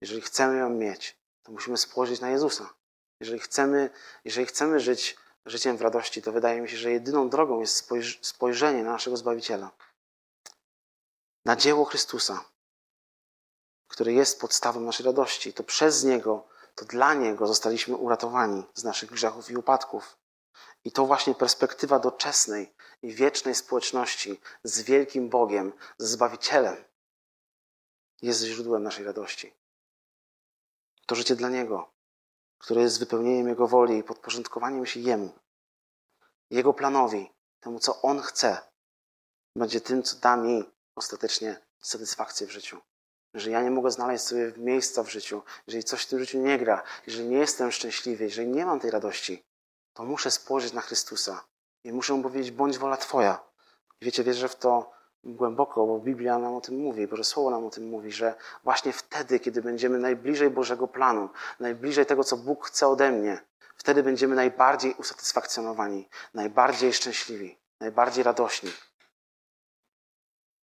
Jeżeli 0.00 0.20
chcemy 0.20 0.58
ją 0.58 0.70
mieć, 0.70 1.16
to 1.42 1.52
musimy 1.52 1.78
spojrzeć 1.78 2.20
na 2.20 2.30
Jezusa. 2.30 2.74
Jeżeli 3.20 3.40
chcemy, 3.40 3.90
jeżeli 4.24 4.46
chcemy 4.46 4.80
żyć 4.80 5.16
życiem 5.46 5.76
w 5.76 5.82
radości, 5.82 6.22
to 6.22 6.32
wydaje 6.32 6.60
mi 6.60 6.68
się, 6.68 6.76
że 6.76 6.90
jedyną 6.90 7.30
drogą 7.30 7.60
jest 7.60 7.88
spojrzenie 8.22 8.82
na 8.82 8.92
naszego 8.92 9.16
Zbawiciela 9.16 9.70
na 11.44 11.56
dzieło 11.56 11.84
Chrystusa, 11.84 12.44
które 13.88 14.12
jest 14.12 14.40
podstawą 14.40 14.80
naszej 14.80 15.06
radości. 15.06 15.52
To 15.52 15.64
przez 15.64 16.04
Niego, 16.04 16.46
to 16.74 16.84
dla 16.84 17.14
Niego 17.14 17.46
zostaliśmy 17.46 17.96
uratowani 17.96 18.64
z 18.74 18.84
naszych 18.84 19.10
grzechów 19.10 19.50
i 19.50 19.56
upadków. 19.56 20.16
I 20.84 20.92
to 20.92 21.06
właśnie 21.06 21.34
perspektywa 21.34 21.98
doczesnej 21.98 22.74
i 23.02 23.14
wiecznej 23.14 23.54
społeczności 23.54 24.40
z 24.64 24.82
wielkim 24.82 25.28
Bogiem, 25.28 25.72
z 25.98 26.10
Zbawicielem, 26.10 26.84
jest 28.22 28.42
źródłem 28.42 28.82
naszej 28.82 29.04
radości. 29.04 29.54
To 31.06 31.14
życie 31.14 31.36
dla 31.36 31.48
Niego, 31.48 31.90
które 32.58 32.82
jest 32.82 32.98
wypełnieniem 32.98 33.48
Jego 33.48 33.68
woli 33.68 33.98
i 33.98 34.02
podporządkowaniem 34.02 34.86
się 34.86 35.00
Jemu, 35.00 35.32
Jego 36.50 36.74
planowi, 36.74 37.32
temu, 37.60 37.78
co 37.78 38.02
On 38.02 38.20
chce, 38.20 38.60
będzie 39.56 39.80
tym, 39.80 40.02
co 40.02 40.16
da 40.16 40.36
mi 40.36 40.64
ostatecznie 40.94 41.60
satysfakcję 41.80 42.46
w 42.46 42.50
życiu. 42.50 42.80
Że 43.34 43.50
ja 43.50 43.62
nie 43.62 43.70
mogę 43.70 43.90
znaleźć 43.90 44.24
sobie 44.24 44.52
miejsca 44.56 45.02
w 45.02 45.10
życiu, 45.10 45.42
jeżeli 45.66 45.84
coś 45.84 46.02
w 46.02 46.08
tym 46.08 46.18
życiu 46.18 46.38
nie 46.38 46.58
gra, 46.58 46.82
jeżeli 47.06 47.28
nie 47.28 47.38
jestem 47.38 47.72
szczęśliwy, 47.72 48.24
jeżeli 48.24 48.48
nie 48.48 48.66
mam 48.66 48.80
tej 48.80 48.90
radości, 48.90 49.44
to 49.94 50.04
muszę 50.04 50.30
spojrzeć 50.30 50.72
na 50.72 50.80
Chrystusa 50.80 51.44
i 51.84 51.92
muszę 51.92 52.14
mu 52.14 52.22
powiedzieć, 52.22 52.50
bądź 52.50 52.78
wola 52.78 52.96
Twoja. 52.96 53.44
Wiecie, 54.00 54.24
wierzę 54.24 54.48
w 54.48 54.56
to 54.56 54.92
głęboko, 55.24 55.86
bo 55.86 55.98
Biblia 55.98 56.38
nam 56.38 56.54
o 56.54 56.60
tym 56.60 56.78
mówi, 56.78 57.06
Boże 57.06 57.24
Słowo 57.24 57.50
nam 57.50 57.66
o 57.66 57.70
tym 57.70 57.88
mówi, 57.88 58.12
że 58.12 58.34
właśnie 58.64 58.92
wtedy, 58.92 59.40
kiedy 59.40 59.62
będziemy 59.62 59.98
najbliżej 59.98 60.50
Bożego 60.50 60.88
planu, 60.88 61.28
najbliżej 61.60 62.06
tego, 62.06 62.24
co 62.24 62.36
Bóg 62.36 62.66
chce 62.66 62.88
ode 62.88 63.10
mnie, 63.10 63.40
wtedy 63.76 64.02
będziemy 64.02 64.34
najbardziej 64.34 64.94
usatysfakcjonowani, 64.94 66.08
najbardziej 66.34 66.92
szczęśliwi, 66.92 67.58
najbardziej 67.80 68.24
radośni. 68.24 68.72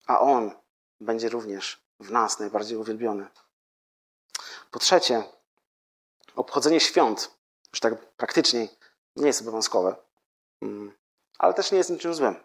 A 0.07 0.19
On 0.19 0.51
będzie 0.99 1.29
również 1.29 1.83
w 1.99 2.11
nas 2.11 2.39
najbardziej 2.39 2.77
uwielbiony. 2.77 3.27
Po 4.71 4.79
trzecie, 4.79 5.23
obchodzenie 6.35 6.79
świąt, 6.79 7.31
już 7.73 7.79
tak 7.79 8.05
praktyczniej, 8.15 8.69
nie 9.19 9.27
jest 9.27 9.41
obowiązkowe, 9.41 9.95
mm, 10.61 10.91
ale 11.37 11.53
też 11.53 11.71
nie 11.71 11.77
jest 11.77 11.89
niczym 11.89 12.13
złym. 12.13 12.35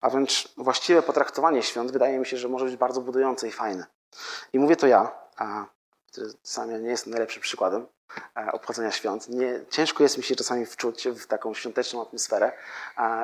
A 0.00 0.10
wręcz 0.10 0.48
właściwe 0.56 1.02
potraktowanie 1.02 1.62
świąt 1.62 1.92
wydaje 1.92 2.18
mi 2.18 2.26
się, 2.26 2.36
że 2.36 2.48
może 2.48 2.64
być 2.64 2.76
bardzo 2.76 3.00
budujące 3.00 3.48
i 3.48 3.52
fajne. 3.52 3.86
I 4.52 4.58
mówię 4.58 4.76
to 4.76 4.86
ja, 4.86 5.12
a 5.36 5.66
który 6.06 6.32
sam 6.42 6.82
nie 6.82 6.90
jestem 6.90 7.10
najlepszym 7.10 7.42
przykładem 7.42 7.86
obchodzenia 8.52 8.90
świąt. 8.90 9.28
Nie, 9.28 9.60
ciężko 9.70 10.02
jest 10.02 10.18
mi 10.18 10.24
się 10.24 10.36
czasami 10.36 10.66
wczuć 10.66 11.08
w 11.08 11.26
taką 11.26 11.54
świąteczną 11.54 12.02
atmosferę 12.02 12.52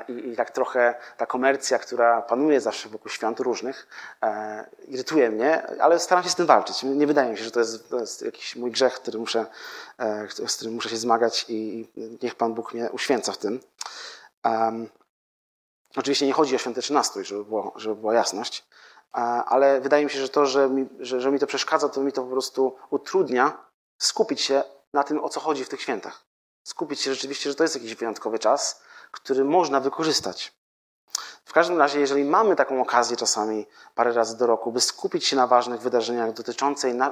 i, 0.08 0.12
i, 0.12 0.36
tak 0.36 0.50
trochę 0.50 0.94
ta 1.16 1.26
komercja, 1.26 1.78
która 1.78 2.22
panuje 2.22 2.60
zawsze 2.60 2.88
wokół 2.88 3.10
świąt 3.10 3.40
różnych, 3.40 3.88
e, 4.22 4.64
irytuje 4.88 5.30
mnie, 5.30 5.66
ale 5.80 5.98
staram 5.98 6.24
się 6.24 6.30
z 6.30 6.34
tym 6.34 6.46
walczyć. 6.46 6.82
Nie 6.82 7.06
wydaje 7.06 7.30
mi 7.30 7.38
się, 7.38 7.44
że 7.44 7.50
to 7.50 7.60
jest, 7.60 7.90
to 7.90 8.00
jest 8.00 8.22
jakiś 8.22 8.56
mój 8.56 8.70
grzech, 8.70 8.94
który 8.94 9.18
muszę, 9.18 9.46
e, 9.98 10.28
z 10.46 10.56
którym 10.56 10.74
muszę 10.74 10.88
się 10.88 10.96
zmagać 10.96 11.46
i 11.48 11.88
niech 12.22 12.34
Pan 12.34 12.54
Bóg 12.54 12.74
mnie 12.74 12.90
uświęca 12.90 13.32
w 13.32 13.38
tym. 13.38 13.60
Um, 14.44 14.88
Oczywiście 15.96 16.26
nie 16.26 16.32
chodzi 16.32 16.54
o 16.54 16.58
świąteczny 16.58 16.94
nastrój, 16.94 17.24
żeby, 17.24 17.44
było, 17.44 17.72
żeby 17.76 17.94
była 17.94 18.14
jasność, 18.14 18.64
ale 19.46 19.80
wydaje 19.80 20.04
mi 20.04 20.10
się, 20.10 20.18
że 20.18 20.28
to, 20.28 20.46
że 20.46 20.68
mi, 20.68 20.88
że, 21.00 21.20
że 21.20 21.30
mi 21.30 21.38
to 21.38 21.46
przeszkadza, 21.46 21.88
to 21.88 22.00
mi 22.00 22.12
to 22.12 22.22
po 22.22 22.30
prostu 22.30 22.76
utrudnia 22.90 23.64
skupić 23.98 24.40
się 24.40 24.62
na 24.92 25.02
tym, 25.02 25.24
o 25.24 25.28
co 25.28 25.40
chodzi 25.40 25.64
w 25.64 25.68
tych 25.68 25.82
świętach. 25.82 26.24
Skupić 26.64 27.00
się 27.00 27.14
rzeczywiście, 27.14 27.50
że 27.50 27.56
to 27.56 27.64
jest 27.64 27.74
jakiś 27.74 27.94
wyjątkowy 27.94 28.38
czas, 28.38 28.82
który 29.10 29.44
można 29.44 29.80
wykorzystać. 29.80 30.58
W 31.44 31.52
każdym 31.52 31.78
razie, 31.78 32.00
jeżeli 32.00 32.24
mamy 32.24 32.56
taką 32.56 32.82
okazję 32.82 33.16
czasami 33.16 33.66
parę 33.94 34.12
razy 34.12 34.36
do 34.36 34.46
roku, 34.46 34.72
by 34.72 34.80
skupić 34.80 35.26
się 35.26 35.36
na 35.36 35.46
ważnych 35.46 35.80
wydarzeniach 35.80 36.32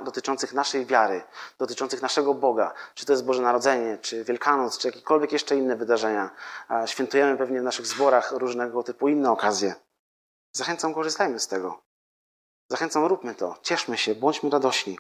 dotyczących 0.05 0.53
naszej 0.53 0.87
wiary, 0.87 1.23
dotyczących 1.59 2.03
naszego 2.03 2.35
Boga, 2.35 2.75
czy 2.95 3.07
to 3.07 3.13
jest 3.13 3.25
Boże 3.25 3.43
Narodzenie, 3.43 3.99
czy 3.99 4.25
Wielkanoc, 4.25 4.79
czy 4.79 4.89
jakiekolwiek 4.89 5.33
jeszcze 5.33 5.57
inne 5.57 5.77
wydarzenia, 5.77 6.31
świętujemy 6.87 7.37
pewnie 7.37 7.61
w 7.61 7.65
naszych 7.65 7.87
zborach 7.87 8.33
różnego 8.33 8.83
typu 8.83 9.09
inne 9.09 9.31
okazje. 9.31 9.75
Zachęcam, 10.53 10.95
korzystajmy 10.95 11.41
z 11.41 11.49
tego. 11.49 11.83
Zachęcam, 12.69 13.05
róbmy 13.05 13.35
to. 13.35 13.55
Cieszmy 13.63 13.99
się, 13.99 14.15
bądźmy 14.15 14.51
radośni. 14.51 14.99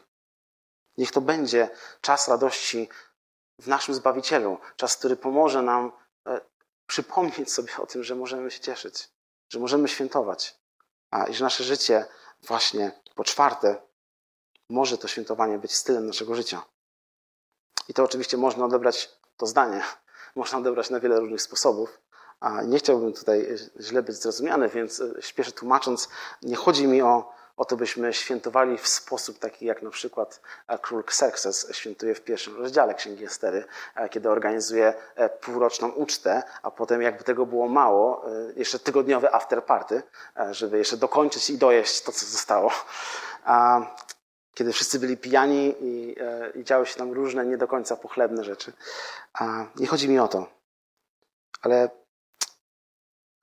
Niech 0.98 1.12
to 1.12 1.20
będzie 1.20 1.70
czas 2.00 2.28
radości 2.28 2.88
w 3.58 3.68
naszym 3.68 3.94
Zbawicielu, 3.94 4.58
czas, 4.76 4.96
który 4.96 5.16
pomoże 5.16 5.62
nam 5.62 5.92
e, 6.26 6.40
przypomnieć 6.86 7.52
sobie 7.52 7.76
o 7.78 7.86
tym, 7.86 8.04
że 8.04 8.14
możemy 8.14 8.50
się 8.50 8.60
cieszyć 8.60 9.16
że 9.48 9.58
możemy 9.58 9.88
świętować, 9.88 10.58
a 11.10 11.24
i 11.24 11.34
że 11.34 11.44
nasze 11.44 11.64
życie 11.64 12.04
właśnie 12.42 12.92
po 13.14 13.24
czwarte 13.24 13.82
może 14.70 14.98
to 14.98 15.08
świętowanie 15.08 15.58
być 15.58 15.74
stylem 15.74 16.06
naszego 16.06 16.34
życia. 16.34 16.62
I 17.88 17.94
to 17.94 18.04
oczywiście 18.04 18.36
można 18.36 18.64
odebrać, 18.64 19.10
to 19.36 19.46
zdanie, 19.46 19.82
można 20.36 20.58
odebrać 20.58 20.90
na 20.90 21.00
wiele 21.00 21.20
różnych 21.20 21.42
sposobów. 21.42 22.00
A 22.40 22.62
nie 22.62 22.78
chciałbym 22.78 23.12
tutaj 23.12 23.56
źle 23.80 24.02
być 24.02 24.16
zrozumiany, 24.16 24.68
więc 24.68 25.02
śpieszę 25.20 25.52
tłumacząc, 25.52 26.08
nie 26.42 26.56
chodzi 26.56 26.86
mi 26.86 27.02
o 27.02 27.32
o 27.56 27.64
to, 27.64 27.76
byśmy 27.76 28.12
świętowali 28.12 28.78
w 28.78 28.88
sposób 28.88 29.38
taki, 29.38 29.66
jak 29.66 29.82
na 29.82 29.90
przykład 29.90 30.40
e, 30.68 30.78
król 30.78 31.00
Xerxes 31.00 31.68
świętuje 31.72 32.14
w 32.14 32.20
pierwszym 32.20 32.56
rozdziale 32.56 32.94
Księgi 32.94 33.24
Estery, 33.24 33.64
e, 33.94 34.08
kiedy 34.08 34.30
organizuje 34.30 34.94
e, 35.14 35.28
półroczną 35.28 35.88
ucztę, 35.88 36.42
a 36.62 36.70
potem 36.70 37.02
jakby 37.02 37.24
tego 37.24 37.46
było 37.46 37.68
mało, 37.68 38.24
jeszcze 38.56 38.78
tygodniowe 38.78 39.34
afterparty, 39.34 40.02
żeby 40.50 40.78
jeszcze 40.78 40.96
dokończyć 40.96 41.50
i 41.50 41.58
dojeść 41.58 42.02
to, 42.02 42.12
co 42.12 42.26
zostało. 42.26 42.72
Kiedy 44.54 44.72
wszyscy 44.72 44.98
byli 44.98 45.16
pijani 45.16 45.74
i, 45.80 46.16
i 46.54 46.64
działy 46.64 46.86
się 46.86 46.94
tam 46.94 47.12
różne, 47.12 47.46
nie 47.46 47.56
do 47.56 47.68
końca 47.68 47.96
pochlebne 47.96 48.44
rzeczy. 48.44 48.72
Nie 49.76 49.86
chodzi 49.86 50.08
mi 50.08 50.18
o 50.18 50.28
to, 50.28 50.46
ale 51.62 51.90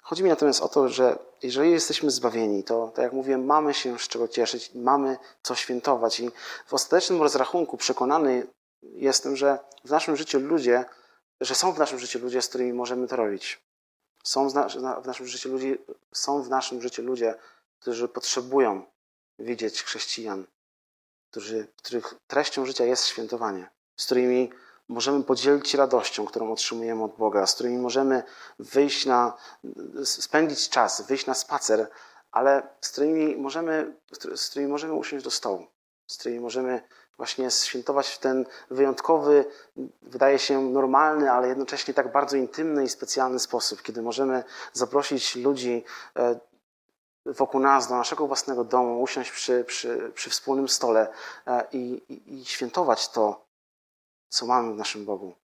Chodzi 0.03 0.23
mi 0.23 0.29
natomiast 0.29 0.61
o 0.61 0.67
to, 0.67 0.89
że 0.89 1.19
jeżeli 1.43 1.71
jesteśmy 1.71 2.11
zbawieni, 2.11 2.63
to, 2.63 2.91
tak 2.95 3.03
jak 3.03 3.13
mówiłem, 3.13 3.45
mamy 3.45 3.73
się 3.73 3.99
z 3.99 4.07
czego 4.07 4.27
cieszyć, 4.27 4.71
mamy 4.75 5.17
co 5.43 5.55
świętować. 5.55 6.19
I 6.19 6.31
w 6.65 6.73
ostatecznym 6.73 7.21
rozrachunku 7.21 7.77
przekonany 7.77 8.47
jestem, 8.81 9.35
że 9.35 9.59
w 9.85 9.89
naszym 9.89 10.15
życiu 10.15 10.39
ludzie, 10.39 10.85
że 11.41 11.55
są 11.55 11.71
w 11.71 11.79
naszym 11.79 11.99
życiu 11.99 12.19
ludzie, 12.19 12.41
z 12.41 12.47
którymi 12.47 12.73
możemy 12.73 13.07
to 13.07 13.15
robić. 13.15 13.61
Są 14.23 14.49
w 15.01 15.05
naszym 15.05 15.27
życiu 15.27 15.49
ludzie, 15.49 15.77
są 16.13 16.43
w 16.43 16.49
naszym 16.49 16.81
życiu 16.81 17.01
ludzie, 17.01 17.35
którzy 17.79 18.07
potrzebują 18.07 18.85
widzieć 19.39 19.83
chrześcijan, 19.83 20.45
którzy, 21.31 21.67
których 21.77 22.15
treścią 22.27 22.65
życia 22.65 22.85
jest 22.85 23.05
świętowanie, 23.05 23.69
z 23.97 24.05
którymi 24.05 24.49
możemy 24.89 25.23
podzielić 25.23 25.73
radością, 25.73 26.25
którą 26.25 26.51
otrzymujemy 26.51 27.03
od 27.03 27.15
Boga, 27.15 27.47
z 27.47 27.53
którymi 27.53 27.77
możemy 27.77 28.23
wyjść 28.59 29.05
na, 29.05 29.34
spędzić 30.03 30.69
czas, 30.69 31.01
wyjść 31.01 31.25
na 31.25 31.34
spacer, 31.34 31.89
ale 32.31 32.67
z 32.81 32.89
którymi 32.89 33.36
możemy, 33.38 33.95
z 34.36 34.49
którymi 34.49 34.71
możemy 34.71 34.93
usiąść 34.93 35.25
do 35.25 35.31
stołu, 35.31 35.67
z 36.07 36.17
którymi 36.17 36.39
możemy 36.39 36.81
właśnie 37.17 37.51
świętować 37.51 38.09
w 38.09 38.17
ten 38.17 38.45
wyjątkowy, 38.71 39.45
wydaje 40.01 40.39
się 40.39 40.61
normalny, 40.61 41.31
ale 41.31 41.47
jednocześnie 41.47 41.93
tak 41.93 42.11
bardzo 42.11 42.38
intymny 42.38 42.84
i 42.84 42.89
specjalny 42.89 43.39
sposób, 43.39 43.81
kiedy 43.81 44.01
możemy 44.01 44.43
zaprosić 44.73 45.36
ludzi 45.36 45.84
e, 46.17 46.39
wokół 47.25 47.61
nas, 47.61 47.88
do 47.88 47.95
naszego 47.95 48.27
własnego 48.27 48.63
domu, 48.63 49.01
usiąść 49.01 49.31
przy, 49.31 49.63
przy, 49.63 50.11
przy 50.15 50.29
wspólnym 50.29 50.69
stole 50.69 51.07
e, 51.47 51.67
i, 51.71 52.01
i, 52.09 52.34
i 52.34 52.45
świętować 52.45 53.09
to, 53.09 53.42
co 54.34 54.45
mamy 54.45 54.73
w 54.73 54.77
naszym 54.77 55.05
Bogu. 55.05 55.36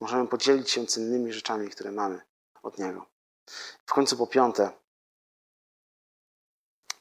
Możemy 0.00 0.28
podzielić 0.28 0.70
się 0.70 0.86
cennymi 0.86 1.32
rzeczami, 1.32 1.70
które 1.70 1.92
mamy 1.92 2.20
od 2.62 2.78
Niego. 2.78 3.06
W 3.86 3.92
końcu 3.92 4.16
po 4.16 4.26
piąte, 4.26 4.70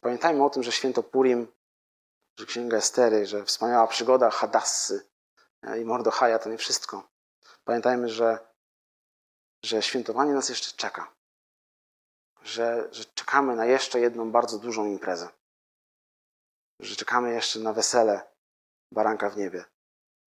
pamiętajmy 0.01 0.43
o 0.43 0.49
tym, 0.49 0.63
że 0.63 0.71
święto 0.71 1.03
Purim, 1.03 1.47
że 2.39 2.45
Księga 2.45 2.77
Estery, 2.77 3.25
że 3.25 3.45
wspaniała 3.45 3.87
przygoda 3.87 4.29
Hadassy 4.29 5.09
e, 5.61 5.81
i 5.81 5.85
Mordochaja 5.85 6.39
to 6.39 6.49
nie 6.49 6.57
wszystko. 6.57 7.09
Pamiętajmy, 7.63 8.09
że, 8.09 8.47
że 9.63 9.81
świętowanie 9.81 10.33
nas 10.33 10.49
jeszcze 10.49 10.77
czeka. 10.77 11.15
Że, 12.41 12.87
że 12.91 13.05
czekamy 13.05 13.55
na 13.55 13.65
jeszcze 13.65 13.99
jedną 13.99 14.31
bardzo 14.31 14.59
dużą 14.59 14.85
imprezę. 14.85 15.29
Że 16.79 16.95
czekamy 16.95 17.33
jeszcze 17.33 17.59
na 17.59 17.73
wesele 17.73 18.31
baranka 18.91 19.29
w 19.29 19.37
niebie 19.37 19.74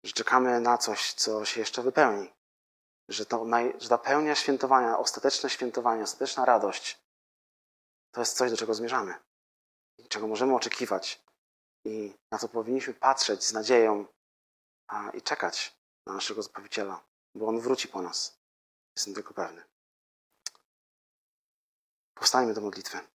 że 0.05 0.13
czekamy 0.13 0.61
na 0.61 0.79
coś, 0.79 1.13
co 1.13 1.45
się 1.45 1.61
jeszcze 1.61 1.83
wypełni. 1.83 2.33
Że, 3.09 3.27
to, 3.27 3.47
że 3.79 3.89
ta 3.89 3.99
pełnia 3.99 4.35
świętowania, 4.35 4.99
ostateczne 4.99 5.51
świętowanie, 5.51 6.03
ostateczna 6.03 6.45
radość 6.45 7.05
to 8.13 8.21
jest 8.21 8.37
coś, 8.37 8.51
do 8.51 8.57
czego 8.57 8.75
zmierzamy. 8.75 9.15
Czego 10.09 10.27
możemy 10.27 10.55
oczekiwać. 10.55 11.25
I 11.85 12.15
na 12.31 12.39
to 12.39 12.49
powinniśmy 12.49 12.95
patrzeć 12.95 13.45
z 13.45 13.53
nadzieją 13.53 14.07
a, 14.89 15.11
i 15.11 15.23
czekać 15.23 15.77
na 16.07 16.13
naszego 16.13 16.43
Zbawiciela, 16.43 17.05
bo 17.35 17.47
On 17.47 17.61
wróci 17.61 17.89
po 17.89 18.03
nas. 18.03 18.39
Jestem 18.97 19.15
tego 19.15 19.35
pewny. 19.35 19.65
Powstajmy 22.15 22.55
do 22.55 22.61
modlitwy. 22.61 23.14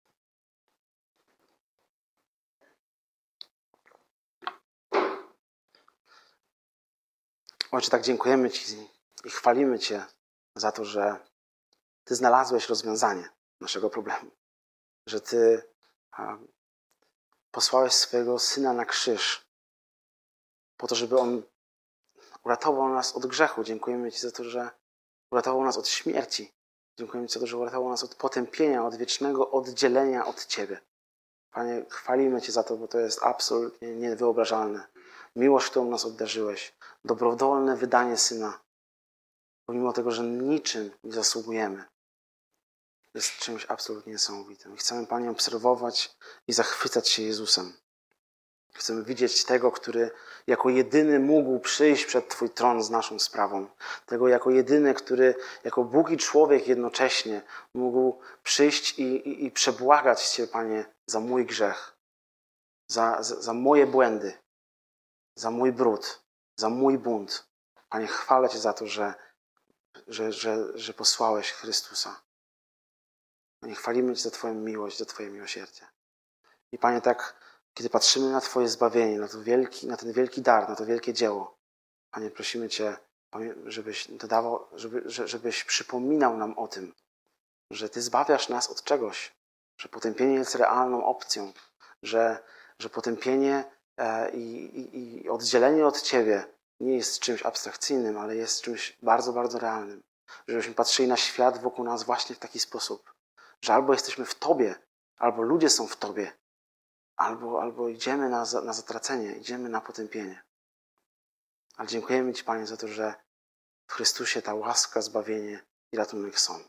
Ojcze, 7.71 7.91
tak 7.91 8.01
dziękujemy 8.01 8.49
Ci 8.49 8.89
i 9.25 9.29
chwalimy 9.29 9.79
Cię 9.79 10.05
za 10.55 10.71
to, 10.71 10.85
że 10.85 11.17
Ty 12.03 12.15
znalazłeś 12.15 12.69
rozwiązanie 12.69 13.29
naszego 13.61 13.89
problemu. 13.89 14.31
Że 15.07 15.21
Ty 15.21 15.63
posłałeś 17.51 17.93
swojego 17.93 18.39
Syna 18.39 18.73
na 18.73 18.85
krzyż 18.85 19.45
po 20.77 20.87
to, 20.87 20.95
żeby 20.95 21.19
On 21.19 21.43
uratował 22.43 22.89
nas 22.89 23.15
od 23.15 23.25
grzechu. 23.25 23.63
Dziękujemy 23.63 24.11
Ci 24.11 24.19
za 24.19 24.31
to, 24.31 24.43
że 24.43 24.69
uratował 25.31 25.63
nas 25.63 25.77
od 25.77 25.87
śmierci. 25.87 26.53
Dziękujemy 26.97 27.27
Ci 27.27 27.33
za 27.33 27.39
to, 27.39 27.47
że 27.47 27.57
uratował 27.57 27.89
nas 27.89 28.03
od 28.03 28.15
potępienia, 28.15 28.85
od 28.85 28.95
wiecznego 28.95 29.51
oddzielenia 29.51 30.25
od 30.25 30.45
Ciebie. 30.45 30.81
Panie, 31.51 31.85
chwalimy 31.89 32.41
Cię 32.41 32.51
za 32.51 32.63
to, 32.63 32.77
bo 32.77 32.87
to 32.87 32.99
jest 32.99 33.23
absolutnie 33.23 33.95
niewyobrażalne 33.95 34.87
miłość, 35.35 35.69
którą 35.69 35.89
nas 35.89 36.05
obdarzyłeś, 36.05 36.75
dobrowolne 37.05 37.77
wydanie 37.77 38.17
Syna, 38.17 38.59
pomimo 39.65 39.93
tego, 39.93 40.11
że 40.11 40.23
niczym 40.23 40.91
nie 41.03 41.13
zasługujemy. 41.13 41.85
jest 43.13 43.37
czymś 43.37 43.65
absolutnie 43.65 44.13
niesamowitym. 44.13 44.75
Chcemy, 44.75 45.07
Panie, 45.07 45.31
obserwować 45.31 46.15
i 46.47 46.53
zachwycać 46.53 47.09
się 47.09 47.23
Jezusem. 47.23 47.73
Chcemy 48.73 49.03
widzieć 49.03 49.45
tego, 49.45 49.71
który 49.71 50.11
jako 50.47 50.69
jedyny 50.69 51.19
mógł 51.19 51.59
przyjść 51.59 52.05
przed 52.05 52.29
Twój 52.29 52.49
tron 52.49 52.83
z 52.83 52.89
naszą 52.89 53.19
sprawą. 53.19 53.67
Tego 54.05 54.27
jako 54.27 54.49
jedyny, 54.49 54.93
który 54.93 55.35
jako 55.63 55.83
Bóg 55.83 56.09
i 56.09 56.17
człowiek 56.17 56.67
jednocześnie 56.67 57.41
mógł 57.73 58.19
przyjść 58.43 58.99
i, 58.99 59.03
i, 59.03 59.45
i 59.45 59.51
przebłagać 59.51 60.27
Cię, 60.29 60.47
Panie, 60.47 60.85
za 61.07 61.19
mój 61.19 61.45
grzech, 61.45 61.97
za, 62.87 63.23
za, 63.23 63.41
za 63.41 63.53
moje 63.53 63.87
błędy, 63.87 64.33
za 65.39 65.51
mój 65.51 65.71
brud, 65.71 66.23
za 66.55 66.69
mój 66.69 66.97
bunt. 66.97 67.49
Panie, 67.89 68.07
chwalę 68.07 68.49
Cię 68.49 68.59
za 68.59 68.73
to, 68.73 68.87
że, 68.87 69.13
że, 70.07 70.31
że, 70.31 70.77
że 70.77 70.93
posłałeś 70.93 71.51
Chrystusa. 71.51 72.21
Panie, 73.59 73.75
chwalimy 73.75 74.15
Cię 74.15 74.21
za 74.21 74.31
Twoją 74.31 74.53
miłość, 74.53 74.97
za 74.97 75.05
Twoje 75.05 75.29
miłosierdzie. 75.29 75.87
I 76.71 76.77
Panie, 76.77 77.01
tak, 77.01 77.35
kiedy 77.73 77.89
patrzymy 77.89 78.31
na 78.31 78.41
Twoje 78.41 78.69
zbawienie, 78.69 79.19
na, 79.19 79.27
to 79.27 79.41
wielki, 79.41 79.87
na 79.87 79.97
ten 79.97 80.13
wielki 80.13 80.41
dar, 80.41 80.69
na 80.69 80.75
to 80.75 80.85
wielkie 80.85 81.13
dzieło, 81.13 81.57
Panie, 82.11 82.31
prosimy 82.31 82.69
Cię, 82.69 82.97
żebyś 83.65 84.07
dodawał, 84.11 84.67
żeby, 84.73 85.03
żebyś 85.07 85.63
przypominał 85.63 86.37
nam 86.37 86.57
o 86.57 86.67
tym, 86.67 86.93
że 87.71 87.89
Ty 87.89 88.01
zbawiasz 88.01 88.49
nas 88.49 88.69
od 88.69 88.83
czegoś, 88.83 89.35
że 89.81 89.89
potępienie 89.89 90.35
jest 90.35 90.55
realną 90.55 91.05
opcją, 91.05 91.53
że, 92.03 92.43
że 92.79 92.89
potępienie 92.89 93.78
i, 94.33 94.39
i, 94.39 95.23
i 95.23 95.29
oddzielenie 95.29 95.87
od 95.87 96.01
Ciebie 96.01 96.43
nie 96.79 96.95
jest 96.95 97.19
czymś 97.19 97.43
abstrakcyjnym, 97.43 98.17
ale 98.17 98.35
jest 98.35 98.61
czymś 98.61 98.97
bardzo, 99.01 99.33
bardzo 99.33 99.59
realnym. 99.59 100.03
Żebyśmy 100.47 100.73
patrzyli 100.73 101.07
na 101.07 101.17
świat 101.17 101.61
wokół 101.61 101.85
nas 101.85 102.03
właśnie 102.03 102.35
w 102.35 102.39
taki 102.39 102.59
sposób, 102.59 103.13
że 103.61 103.73
albo 103.73 103.93
jesteśmy 103.93 104.25
w 104.25 104.35
Tobie, 104.35 104.75
albo 105.17 105.41
ludzie 105.41 105.69
są 105.69 105.87
w 105.87 105.95
Tobie, 105.95 106.31
albo, 107.17 107.61
albo 107.61 107.89
idziemy 107.89 108.29
na, 108.29 108.39
na 108.39 108.73
zatracenie, 108.73 109.35
idziemy 109.35 109.69
na 109.69 109.81
potępienie. 109.81 110.43
Ale 111.77 111.87
dziękujemy 111.87 112.33
Ci, 112.33 112.43
Panie, 112.43 112.67
za 112.67 112.77
to, 112.77 112.87
że 112.87 113.13
w 113.87 113.93
Chrystusie 113.93 114.41
ta 114.41 114.53
łaska, 114.53 115.01
zbawienie 115.01 115.59
i 115.91 115.97
ratunek 115.97 116.39
są. 116.39 116.59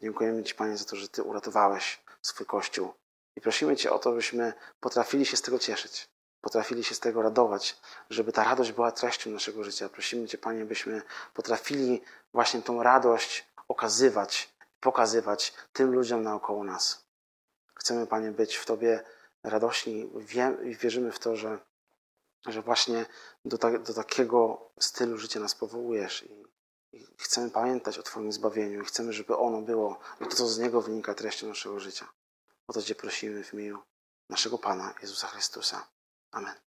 Dziękujemy 0.00 0.44
Ci, 0.44 0.54
Panie, 0.54 0.76
za 0.76 0.84
to, 0.84 0.96
że 0.96 1.08
Ty 1.08 1.22
uratowałeś 1.22 2.04
swój 2.22 2.46
Kościół. 2.46 2.94
I 3.36 3.40
prosimy 3.40 3.76
Cię 3.76 3.92
o 3.92 3.98
to, 3.98 4.12
byśmy 4.12 4.52
potrafili 4.80 5.26
się 5.26 5.36
z 5.36 5.42
tego 5.42 5.58
cieszyć, 5.58 6.08
potrafili 6.42 6.84
się 6.84 6.94
z 6.94 7.00
tego 7.00 7.22
radować, 7.22 7.80
żeby 8.10 8.32
ta 8.32 8.44
radość 8.44 8.72
była 8.72 8.92
treścią 8.92 9.30
naszego 9.30 9.64
życia. 9.64 9.88
Prosimy 9.88 10.28
Cię, 10.28 10.38
Panie, 10.38 10.64
byśmy 10.64 11.02
potrafili 11.34 12.02
właśnie 12.32 12.62
tą 12.62 12.82
radość 12.82 13.46
okazywać, 13.68 14.54
pokazywać 14.80 15.54
tym 15.72 15.92
ludziom 15.92 16.22
naokoło 16.22 16.64
nas. 16.64 17.04
Chcemy, 17.74 18.06
Panie, 18.06 18.30
być 18.30 18.56
w 18.56 18.66
Tobie 18.66 19.04
radośni 19.42 20.10
i 20.64 20.76
wierzymy 20.76 21.12
w 21.12 21.18
to, 21.18 21.36
że, 21.36 21.58
że 22.46 22.62
właśnie 22.62 23.06
do, 23.44 23.58
ta, 23.58 23.78
do 23.78 23.94
takiego 23.94 24.70
stylu 24.80 25.18
życia 25.18 25.40
nas 25.40 25.54
powołujesz 25.54 26.22
i, 26.22 26.46
i, 26.96 27.06
chcemy 27.18 27.50
pamiętać 27.50 27.98
o 27.98 28.02
Twoim 28.02 28.32
zbawieniu 28.32 28.82
i 28.82 28.84
chcemy, 28.84 29.12
żeby 29.12 29.36
ono 29.36 29.62
było, 29.62 29.98
to 30.18 30.36
co 30.36 30.48
z 30.48 30.58
niego 30.58 30.82
wynika 30.82 31.14
treścią 31.14 31.46
naszego 31.46 31.80
życia. 31.80 32.06
O 32.66 32.72
to 32.72 32.82
Cię 32.82 32.94
prosimy 32.94 33.44
w 33.44 33.54
imieniu 33.54 33.78
naszego 34.28 34.58
Pana 34.58 34.94
Jezusa 35.02 35.26
Chrystusa. 35.26 35.91
Amen. 36.34 36.62